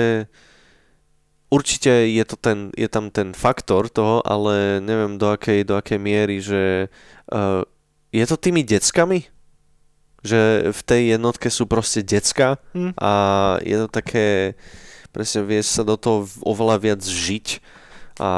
určite 1.50 1.90
je, 1.90 2.24
to 2.26 2.38
ten, 2.38 2.70
je 2.78 2.86
tam 2.86 3.10
ten 3.10 3.34
faktor 3.34 3.90
toho, 3.90 4.22
ale 4.22 4.78
neviem 4.86 5.18
do 5.18 5.34
akej, 5.34 5.66
do 5.66 5.74
akej 5.74 5.98
miery, 5.98 6.38
že 6.46 6.94
uh, 7.34 7.66
je 8.14 8.26
to 8.30 8.38
tými 8.38 8.62
deckami? 8.62 9.26
Že 10.26 10.74
v 10.74 10.82
tej 10.86 11.02
jednotke 11.18 11.50
sú 11.50 11.66
proste 11.66 12.06
decka 12.06 12.62
Hm. 12.78 12.94
a 12.98 13.12
je 13.66 13.78
to 13.86 13.88
také, 13.90 14.54
presne 15.10 15.42
vieš 15.42 15.74
sa 15.74 15.82
do 15.82 15.98
toho 15.98 16.30
oveľa 16.46 16.78
viac 16.82 17.02
žiť 17.02 17.62
a, 18.22 18.34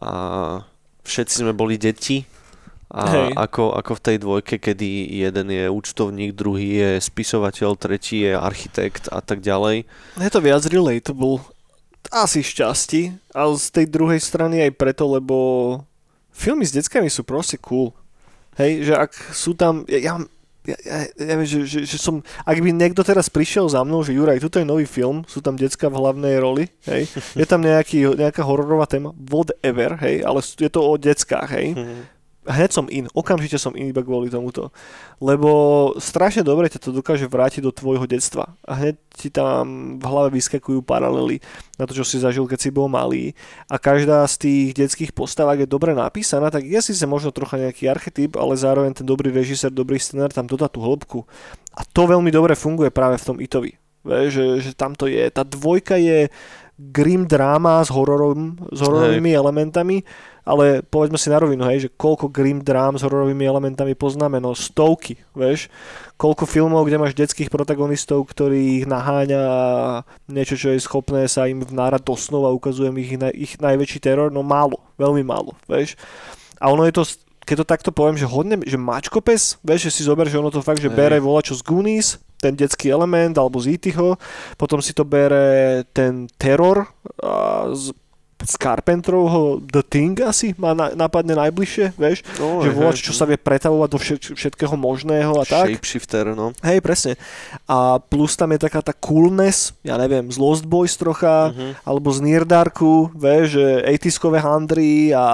a 0.00 0.10
všetci 1.04 1.34
sme 1.44 1.52
boli 1.56 1.80
deti 1.80 2.28
a 2.94 3.02
Hej. 3.10 3.30
ako, 3.34 3.74
ako 3.74 3.92
v 3.98 4.04
tej 4.06 4.16
dvojke, 4.22 4.54
kedy 4.62 5.18
jeden 5.18 5.50
je 5.50 5.66
účtovník, 5.66 6.30
druhý 6.30 6.78
je 6.78 6.90
spisovateľ, 7.02 7.74
tretí 7.74 8.22
je 8.22 8.38
architekt 8.38 9.10
a 9.10 9.18
tak 9.18 9.42
ďalej. 9.42 9.82
Je 10.14 10.30
to 10.30 10.38
viac 10.38 10.62
relatable. 10.70 11.42
Asi 12.14 12.46
šťastí, 12.46 13.34
ale 13.34 13.58
z 13.58 13.66
tej 13.74 13.86
druhej 13.90 14.22
strany 14.22 14.62
aj 14.62 14.78
preto, 14.78 15.10
lebo 15.10 15.36
filmy 16.30 16.62
s 16.62 16.70
deckami 16.70 17.10
sú 17.10 17.26
proste 17.26 17.58
cool. 17.58 17.90
Hej, 18.54 18.86
že 18.86 18.94
ak 18.94 19.10
sú 19.34 19.58
tam... 19.58 19.82
Ja, 19.90 19.98
ja, 19.98 20.14
ja, 20.62 20.76
ja, 20.86 20.98
ja 21.18 21.34
že, 21.42 21.66
že, 21.66 21.82
že 21.82 21.98
som... 21.98 22.22
Ak 22.46 22.62
by 22.62 22.70
niekto 22.70 23.02
teraz 23.02 23.26
prišiel 23.26 23.66
za 23.66 23.82
mnou, 23.82 24.06
že 24.06 24.14
Juraj, 24.14 24.38
tuto 24.38 24.62
je 24.62 24.70
nový 24.70 24.86
film, 24.86 25.26
sú 25.26 25.42
tam 25.42 25.58
decka 25.58 25.90
v 25.90 25.98
hlavnej 25.98 26.38
roli, 26.38 26.70
hej, 26.86 27.10
je 27.42 27.46
tam 27.48 27.58
nejaký, 27.58 28.06
nejaká 28.14 28.46
hororová 28.46 28.86
téma, 28.86 29.10
whatever, 29.18 29.98
hej, 29.98 30.22
ale 30.22 30.38
je 30.46 30.70
to 30.70 30.78
o 30.78 30.94
deckách, 30.94 31.50
hej, 31.50 31.74
hneď 32.44 32.70
som 32.70 32.86
in, 32.92 33.08
okamžite 33.12 33.56
som 33.56 33.72
in 33.74 33.88
iba 33.90 34.04
kvôli 34.04 34.28
tomuto. 34.28 34.70
Lebo 35.18 35.92
strašne 35.96 36.44
dobre 36.44 36.68
ťa 36.68 36.80
to 36.80 36.90
dokáže 36.92 37.28
vrátiť 37.28 37.64
do 37.64 37.72
tvojho 37.72 38.04
detstva. 38.04 38.54
A 38.64 38.76
hneď 38.76 38.96
ti 39.16 39.28
tam 39.32 39.96
v 39.96 40.04
hlave 40.04 40.30
vyskakujú 40.36 40.84
paralely 40.84 41.40
na 41.80 41.88
to, 41.88 41.96
čo 41.96 42.04
si 42.04 42.20
zažil, 42.20 42.44
keď 42.44 42.58
si 42.60 42.70
bol 42.70 42.86
malý. 42.86 43.32
A 43.66 43.80
každá 43.80 44.22
z 44.28 44.34
tých 44.44 44.68
detských 44.76 45.12
postav, 45.16 45.48
ak 45.48 45.64
je 45.64 45.68
dobre 45.68 45.96
napísaná, 45.96 46.52
tak 46.52 46.68
je 46.68 46.80
síce 46.80 47.02
možno 47.08 47.32
trocha 47.32 47.56
nejaký 47.56 47.88
archetyp, 47.88 48.36
ale 48.36 48.54
zároveň 48.54 48.92
ten 48.94 49.06
dobrý 49.08 49.32
režisér, 49.32 49.72
dobrý 49.72 49.96
scenár 49.96 50.30
tam 50.30 50.44
dodá 50.44 50.68
tú 50.68 50.84
hĺbku. 50.84 51.24
A 51.74 51.82
to 51.82 52.06
veľmi 52.06 52.30
dobre 52.30 52.54
funguje 52.54 52.92
práve 52.92 53.18
v 53.18 53.26
tom 53.26 53.36
Itovi. 53.40 53.74
Vieš, 54.04 54.28
že, 54.36 54.46
že 54.60 54.70
tam 54.76 54.92
to 54.92 55.08
je. 55.08 55.24
Tá 55.32 55.40
dvojka 55.42 55.96
je 55.96 56.28
grim 56.76 57.24
dráma 57.24 57.80
s, 57.80 57.88
hororom, 57.88 58.58
s 58.68 58.78
hororovými 58.82 59.30
elementami, 59.30 60.02
ale 60.44 60.84
povedzme 60.84 61.16
si 61.16 61.32
na 61.32 61.40
rovinu, 61.40 61.64
hej, 61.72 61.88
že 61.88 61.94
koľko 61.96 62.28
grim 62.28 62.60
drám 62.60 63.00
s 63.00 63.04
hororovými 63.04 63.48
elementami 63.48 63.96
poznáme, 63.96 64.36
no 64.44 64.52
stovky, 64.52 65.16
vieš, 65.32 65.72
koľko 66.20 66.44
filmov, 66.44 66.84
kde 66.84 67.00
máš 67.00 67.16
detských 67.16 67.48
protagonistov, 67.48 68.28
ktorých 68.28 68.84
naháňa 68.84 69.42
niečo, 70.28 70.60
čo 70.60 70.76
je 70.76 70.84
schopné 70.84 71.24
sa 71.26 71.48
im 71.48 71.64
vnárať 71.64 72.04
do 72.04 72.14
snov 72.14 72.44
a 72.44 72.52
ukazujem 72.52 72.94
ich, 73.00 73.16
na- 73.16 73.32
ich 73.32 73.56
najväčší 73.56 73.98
teror, 74.04 74.28
no 74.28 74.44
málo, 74.44 74.76
veľmi 75.00 75.24
málo, 75.24 75.56
vieš. 75.64 75.96
A 76.60 76.68
ono 76.68 76.84
je 76.84 76.92
to, 76.92 77.02
keď 77.48 77.56
to 77.64 77.66
takto 77.66 77.90
poviem, 77.90 78.20
že 78.20 78.28
hodne, 78.28 78.60
že 78.68 78.76
mačkopes, 78.76 79.56
vieš, 79.64 79.88
že 79.88 79.94
si 79.96 80.02
zober, 80.04 80.28
že 80.28 80.36
ono 80.36 80.52
to 80.52 80.60
fakt, 80.60 80.84
že 80.84 80.92
Hej. 80.92 80.96
bere 80.96 81.16
volačo 81.24 81.56
z 81.56 81.64
Goonies, 81.64 82.20
ten 82.36 82.52
detský 82.52 82.92
element, 82.92 83.32
alebo 83.40 83.56
z 83.56 83.80
E.T.ho, 83.80 84.20
potom 84.60 84.84
si 84.84 84.92
to 84.92 85.08
bere 85.08 85.80
ten 85.96 86.28
teror 86.36 86.84
a 87.24 87.72
z, 87.72 87.96
z 88.36 88.54
Carpentrovho 88.56 89.56
The 89.58 89.80
Thing 89.80 90.18
asi 90.20 90.52
ma 90.54 90.72
na, 90.72 90.90
napadne 90.90 91.32
najbližšie, 91.34 91.94
vieš, 91.94 92.26
No, 92.36 92.60
že 92.60 92.70
volač, 92.70 92.98
čo 92.98 93.10
sa 93.10 93.24
vie 93.24 93.34
pretavovať 93.34 93.88
do 93.88 93.96
všet, 93.96 94.20
všetkého 94.32 94.74
možného 94.74 95.32
a 95.34 95.44
tak. 95.44 95.70
Shapeshifter, 95.70 96.32
no. 96.32 96.50
Hej, 96.60 96.80
presne. 96.80 97.14
A 97.64 97.96
plus 97.98 98.34
tam 98.34 98.50
je 98.50 98.60
taká 98.60 98.80
tá 98.80 98.92
coolness, 98.92 99.72
ja 99.80 99.94
neviem, 99.94 100.26
z 100.26 100.36
Lost 100.36 100.62
Boys 100.62 100.92
trocha, 100.94 101.50
Mhm. 101.50 101.80
alebo 101.82 102.08
z 102.08 102.18
Near 102.20 102.44
Darku, 102.44 103.08
vieš, 103.10 103.56
že 103.56 103.64
80 103.82 104.12
handry 104.36 105.10
a 105.10 105.24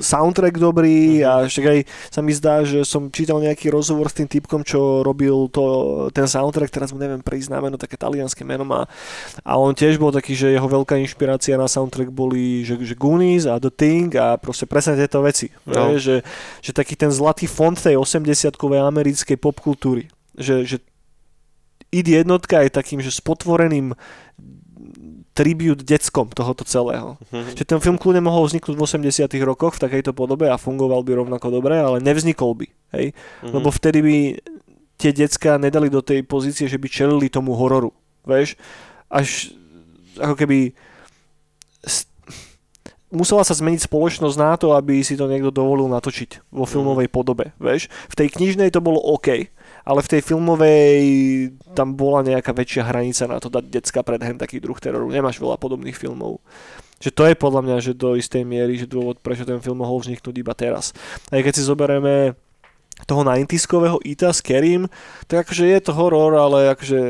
soundtrack 0.00 0.56
dobrý 0.56 1.22
a 1.22 1.44
však 1.44 1.64
aj 1.66 1.78
sa 2.08 2.20
mi 2.20 2.30
zdá, 2.30 2.62
že 2.62 2.84
som 2.84 3.08
čítal 3.08 3.40
nejaký 3.40 3.66
rozhovor 3.68 4.06
s 4.06 4.14
tým 4.14 4.28
typkom, 4.28 4.60
čo 4.62 5.00
robil 5.00 5.48
to, 5.48 5.64
ten 6.10 6.28
soundtrack, 6.28 6.70
teraz 6.70 6.92
mu 6.92 6.98
neviem 6.98 7.18
prísť 7.18 7.50
na 7.50 7.58
meno, 7.58 7.74
také 7.74 7.96
talianské 7.96 8.44
meno 8.44 8.62
má 8.62 8.84
a 9.40 9.52
on 9.56 9.72
tiež 9.72 9.96
bol 9.96 10.10
taký, 10.10 10.36
že 10.36 10.52
jeho 10.52 10.68
veľká 10.68 10.94
inšpirácia 10.98 11.19
na 11.28 11.68
soundtrack 11.68 12.08
boli, 12.08 12.62
že, 12.62 12.78
že 12.80 12.94
Goonies 12.94 13.44
a 13.44 13.58
The 13.58 13.72
Thing 13.72 14.14
a 14.16 14.38
proste 14.40 14.64
presne 14.64 14.96
tieto 14.96 15.20
veci, 15.20 15.50
No. 15.66 15.92
vieš, 15.92 16.00
že, 16.00 16.16
že 16.64 16.70
taký 16.72 16.94
ten 16.94 17.10
zlatý 17.10 17.44
fond 17.50 17.74
tej 17.76 17.98
80-kovej 17.98 18.80
americkej 18.80 19.36
popkultúry, 19.36 20.08
že, 20.38 20.64
že 20.64 20.76
id 21.90 22.06
jednotka 22.06 22.62
je 22.62 22.70
takým, 22.70 23.02
že 23.02 23.10
spotvoreným 23.10 23.98
tribute 25.30 25.86
deckom 25.86 26.28
tohoto 26.30 26.66
celého. 26.66 27.16
Mhm. 27.30 27.56
Že 27.56 27.64
ten 27.64 27.80
film 27.80 27.96
kľudne 27.96 28.20
mohol 28.20 28.50
vzniknúť 28.50 28.76
v 28.76 28.82
80 28.82 29.30
rokoch 29.46 29.78
v 29.78 29.82
takejto 29.88 30.12
podobe 30.12 30.50
a 30.50 30.58
fungoval 30.60 31.06
by 31.06 31.16
rovnako 31.16 31.48
dobre, 31.54 31.78
ale 31.78 32.02
nevznikol 32.02 32.52
by. 32.58 32.66
Hej? 32.98 33.06
Mhm. 33.46 33.52
Lebo 33.54 33.68
vtedy 33.70 33.98
by 34.02 34.16
tie 35.00 35.16
decka 35.16 35.56
nedali 35.56 35.88
do 35.88 36.04
tej 36.04 36.20
pozície, 36.26 36.68
že 36.68 36.76
by 36.76 36.88
čelili 36.90 37.32
tomu 37.32 37.56
hororu. 37.56 37.94
Vieš? 38.28 38.58
Až 39.08 39.56
ako 40.20 40.34
keby 40.36 40.76
musela 43.10 43.42
sa 43.42 43.54
zmeniť 43.54 43.90
spoločnosť 43.90 44.36
na 44.38 44.54
to, 44.54 44.72
aby 44.72 45.02
si 45.02 45.18
to 45.18 45.26
niekto 45.26 45.50
dovolil 45.50 45.90
natočiť 45.90 46.50
vo 46.54 46.64
filmovej 46.64 47.10
podobe. 47.10 47.52
Vieš? 47.58 47.90
V 48.10 48.14
tej 48.14 48.28
knižnej 48.38 48.70
to 48.70 48.78
bolo 48.78 49.02
OK, 49.02 49.50
ale 49.82 50.00
v 50.00 50.10
tej 50.16 50.22
filmovej 50.22 51.02
tam 51.74 51.98
bola 51.98 52.22
nejaká 52.22 52.54
väčšia 52.54 52.86
hranica 52.86 53.26
na 53.26 53.42
to 53.42 53.50
dať 53.50 53.64
decka 53.66 54.00
pred 54.06 54.22
hen 54.22 54.38
taký 54.38 54.62
druh 54.62 54.78
teroru. 54.78 55.10
Nemáš 55.10 55.42
veľa 55.42 55.58
podobných 55.58 55.98
filmov. 55.98 56.38
Že 57.00 57.10
to 57.16 57.22
je 57.32 57.34
podľa 57.34 57.60
mňa, 57.64 57.76
že 57.80 57.92
do 57.96 58.14
istej 58.14 58.44
miery, 58.44 58.76
že 58.76 58.86
dôvod, 58.86 59.18
prečo 59.24 59.48
ten 59.48 59.58
film 59.58 59.80
mohol 59.82 59.98
vzniknúť 60.04 60.36
iba 60.36 60.52
teraz. 60.54 60.92
Aj 61.32 61.40
keď 61.40 61.52
si 61.56 61.64
zoberieme 61.64 62.36
toho 63.08 63.24
90 63.24 63.48
Ita 64.04 64.30
s 64.30 64.44
Kerim, 64.44 64.84
tak 65.24 65.48
akože 65.48 65.64
je 65.64 65.80
to 65.80 65.96
horor, 65.96 66.36
ale 66.36 66.76
akože 66.76 67.00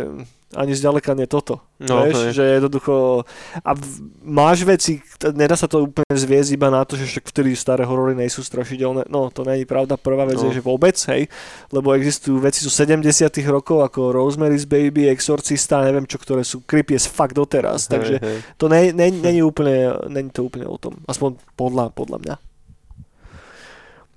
ani 0.51 0.75
zďaleka 0.75 1.15
nie 1.15 1.31
toto. 1.31 1.63
No, 1.79 2.03
vieš, 2.03 2.31
hej. 2.31 2.35
že 2.35 2.45
jednoducho... 2.59 3.23
A 3.63 3.71
máš 4.27 4.67
veci, 4.67 4.99
nedá 5.31 5.55
sa 5.55 5.71
to 5.71 5.87
úplne 5.87 6.11
zviesť 6.11 6.51
iba 6.59 6.67
na 6.75 6.83
to, 6.83 6.99
že 6.99 7.07
však 7.07 7.31
vtedy 7.31 7.55
staré 7.55 7.87
horory 7.87 8.19
nejsú 8.19 8.43
strašidelné. 8.43 9.07
No, 9.07 9.31
to 9.31 9.47
není 9.47 9.63
pravda. 9.63 9.95
Prvá 9.95 10.27
vec 10.27 10.43
No. 10.43 10.51
je, 10.51 10.59
že 10.59 10.67
vôbec, 10.67 10.99
hej, 11.15 11.31
lebo 11.71 11.95
existujú 11.95 12.43
veci 12.43 12.67
zo 12.67 12.73
70 12.73 13.07
rokov, 13.47 13.87
ako 13.87 14.11
Rosemary's 14.11 14.67
Baby, 14.67 15.07
Exorcista, 15.07 15.87
neviem 15.87 16.05
čo, 16.05 16.19
ktoré 16.19 16.43
sú 16.43 16.67
creepy 16.67 16.99
as 16.99 17.07
fuck 17.07 17.31
doteraz. 17.31 17.87
Takže 17.87 18.19
Hej, 18.19 18.27
hej. 18.27 18.39
to 18.59 18.67
ne, 18.67 18.91
ne, 18.91 19.15
není, 19.15 19.47
úplne, 19.47 19.95
není 20.11 20.35
to 20.35 20.43
úplne 20.43 20.67
o 20.67 20.75
tom. 20.83 20.99
Aspoň 21.07 21.39
podľa, 21.55 21.95
podľa 21.95 22.19
mňa. 22.27 22.35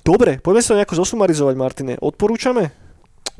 Dobre, 0.03 0.41
poďme 0.43 0.63
sa 0.65 0.75
nejako 0.75 0.99
zosumarizovať, 0.99 1.55
Martine. 1.55 1.93
Odporúčame? 1.95 2.82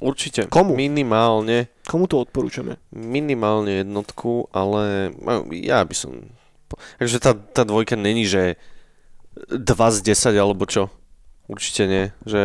Určite. 0.01 0.49
Komu? 0.49 0.73
Minimálne, 0.73 1.69
Komu 1.85 2.09
to 2.09 2.25
odporúčame? 2.25 2.81
minimálne 2.89 3.85
jednotku, 3.85 4.49
ale 4.49 5.13
no, 5.13 5.45
ja 5.53 5.85
by 5.85 5.95
som... 5.95 6.33
Takže 6.97 7.21
tá, 7.21 7.37
tá 7.37 7.61
dvojka 7.61 7.93
není, 7.93 8.25
že 8.25 8.57
2 9.49 9.61
z 9.69 9.97
10 10.01 10.33
alebo 10.33 10.65
čo. 10.65 10.89
Určite 11.45 11.85
nie. 11.85 12.05
Že... 12.25 12.41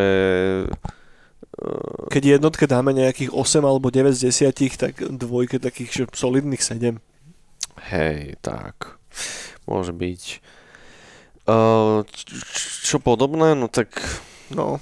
eh, 0.68 2.04
Keď 2.12 2.36
jednotke 2.36 2.68
dáme 2.68 2.92
nejakých 2.92 3.32
8 3.32 3.64
alebo 3.64 3.88
9 3.88 4.12
z 4.12 4.28
10, 4.28 4.76
tak 4.76 5.00
dvojke 5.00 5.56
takých 5.56 5.90
že 5.92 6.04
solidných 6.12 6.60
7. 6.60 7.00
Hej, 7.88 8.36
tak. 8.44 9.00
Môže 9.64 9.96
byť. 9.96 10.22
Uh, 11.48 12.04
čo 12.84 13.00
podobné? 13.00 13.56
No 13.56 13.72
tak... 13.72 13.96
No, 14.52 14.80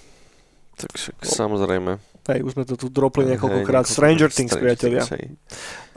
však 1.07 1.17
samozrejme. 1.23 2.03
hej, 2.27 2.41
už 2.43 2.59
sme 2.59 2.65
to 2.67 2.75
tu 2.75 2.91
dropli 2.91 3.23
niekoľkokrát. 3.31 3.87
niekoľko- 3.87 3.95
Stranger 3.95 4.31
Things, 4.35 4.51
priatelia. 4.51 5.07
hej. 5.07 5.39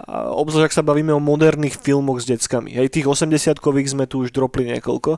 A 0.06 0.30
obzvlášť, 0.30 0.70
ak 0.70 0.78
sa 0.78 0.86
bavíme 0.86 1.10
o 1.10 1.18
moderných 1.18 1.82
filmoch 1.82 2.22
s 2.22 2.30
deckami. 2.30 2.70
Hej, 2.72 2.94
tých 2.94 3.10
80-kových 3.10 3.98
sme 3.98 4.06
tu 4.06 4.22
už 4.22 4.30
dropli 4.30 4.70
niekoľko. 4.70 5.18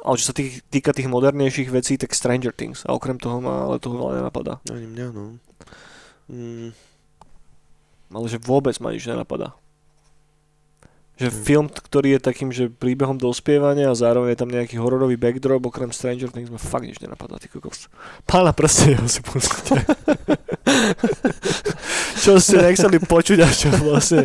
Ale 0.00 0.16
čo 0.16 0.32
sa 0.32 0.34
tých, 0.34 0.64
týka 0.66 0.96
tých 0.96 1.12
modernejších 1.12 1.68
vecí, 1.68 2.00
tak 2.00 2.16
Stranger 2.16 2.50
Things. 2.56 2.82
A 2.88 2.96
okrem 2.96 3.20
toho 3.20 3.38
ma 3.38 3.68
ale 3.68 3.76
toho 3.78 4.00
veľa 4.00 4.12
nenapadá. 4.24 4.56
Ani 4.72 4.88
mňa, 4.88 5.06
no. 5.12 5.36
Mm, 6.32 6.72
Ale 8.10 8.26
že 8.26 8.42
vôbec 8.42 8.74
ma 8.82 8.90
nič 8.90 9.06
nenapadá. 9.06 9.54
Že 11.20 11.28
Hmm. 11.28 11.44
film, 11.44 11.66
ktorý 11.68 12.08
je 12.10 12.20
takým, 12.22 12.48
že 12.48 12.66
príbehom 12.66 13.14
dospievania 13.14 13.86
a 13.86 13.94
zároveň 13.94 14.32
je 14.32 14.40
tam 14.40 14.48
nejaký 14.48 14.74
hororový 14.74 15.14
backdrop, 15.14 15.60
okrem 15.62 15.90
Stranger 15.90 16.28
Things 16.28 16.48
ma 16.48 16.56
fakt 16.56 16.82
nič 16.82 16.96
nenapadá, 16.96 17.36
ty 17.36 17.44
kokos. 17.46 17.92
Pána 18.24 18.50
prsteného 18.50 19.04
si 19.04 19.20
pozrite. 19.20 19.84
čo 22.18 22.36
ste 22.36 22.56
nechceli 22.58 22.96
počuť 22.98 23.38
a 23.38 23.48
čo 23.48 23.68
vlastne 23.82 24.24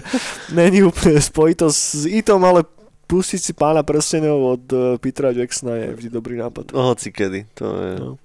není 0.49 0.81
úplne 0.81 1.19
spojito 1.19 1.67
s 1.67 2.03
itom, 2.05 2.39
ale 2.41 2.63
pustiť 3.05 3.41
si 3.41 3.51
pána 3.51 3.83
prstenov 3.83 4.39
od 4.55 4.63
uh, 4.69 4.79
Petra 4.95 5.29
Jacksona 5.29 5.75
je 5.77 5.87
vždy 5.93 6.09
dobrý 6.09 6.35
nápad. 6.37 6.71
hoci 6.71 7.11
kedy, 7.11 7.43
to 7.51 7.65
je 7.67 7.91
No. 7.99 8.15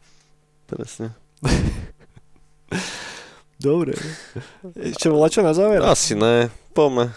presne. 0.66 1.10
Dobre. 3.60 3.92
Ešte 4.74 5.10
volá 5.10 5.28
čo 5.28 5.42
na 5.42 5.52
záver? 5.52 5.82
Asi 5.82 6.14
ne, 6.14 6.48
poďme, 6.72 7.12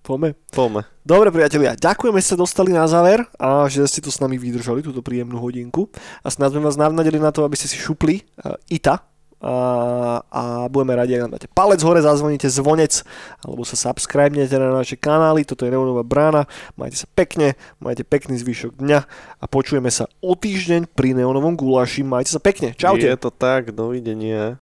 Poďme. 0.00 0.32
poďme. 0.50 0.88
Dobre 1.04 1.28
priatelia, 1.28 1.76
ďakujeme, 1.76 2.18
že 2.24 2.32
ste 2.32 2.40
dostali 2.40 2.72
na 2.72 2.88
záver 2.88 3.28
a 3.36 3.68
že 3.68 3.84
ste 3.84 4.00
tu 4.00 4.08
s 4.08 4.18
nami 4.18 4.40
vydržali 4.40 4.80
túto 4.80 5.04
príjemnú 5.04 5.36
hodinku. 5.36 5.92
A 6.24 6.28
snad 6.32 6.56
sme 6.56 6.64
vás 6.64 6.80
navnadili 6.80 7.20
na 7.20 7.30
to, 7.30 7.44
aby 7.44 7.56
ste 7.56 7.68
si 7.68 7.76
šupli 7.76 8.24
uh, 8.40 8.56
ITA 8.72 9.10
a, 9.40 9.56
a 10.20 10.42
budeme 10.68 10.92
radi, 10.92 11.16
ak 11.16 11.24
nám 11.24 11.32
dáte 11.40 11.48
palec 11.48 11.80
hore, 11.80 12.04
zazvoníte 12.04 12.52
zvonec 12.52 13.00
alebo 13.40 13.64
sa 13.64 13.72
subscribnete 13.72 14.52
na 14.60 14.68
naše 14.68 15.00
kanály, 15.00 15.48
toto 15.48 15.64
je 15.64 15.72
Neonová 15.72 16.04
brána, 16.04 16.44
majte 16.76 17.00
sa 17.00 17.08
pekne, 17.08 17.56
majte 17.80 18.04
pekný 18.04 18.36
zvyšok 18.36 18.76
dňa 18.76 19.00
a 19.40 19.44
počujeme 19.48 19.88
sa 19.88 20.12
o 20.20 20.36
týždeň 20.36 20.92
pri 20.92 21.16
Neonovom 21.16 21.56
guláši, 21.56 22.04
majte 22.04 22.36
sa 22.36 22.40
pekne, 22.40 22.76
čaute. 22.76 23.08
Je 23.08 23.16
to 23.16 23.32
tak, 23.32 23.72
dovidenia. 23.72 24.60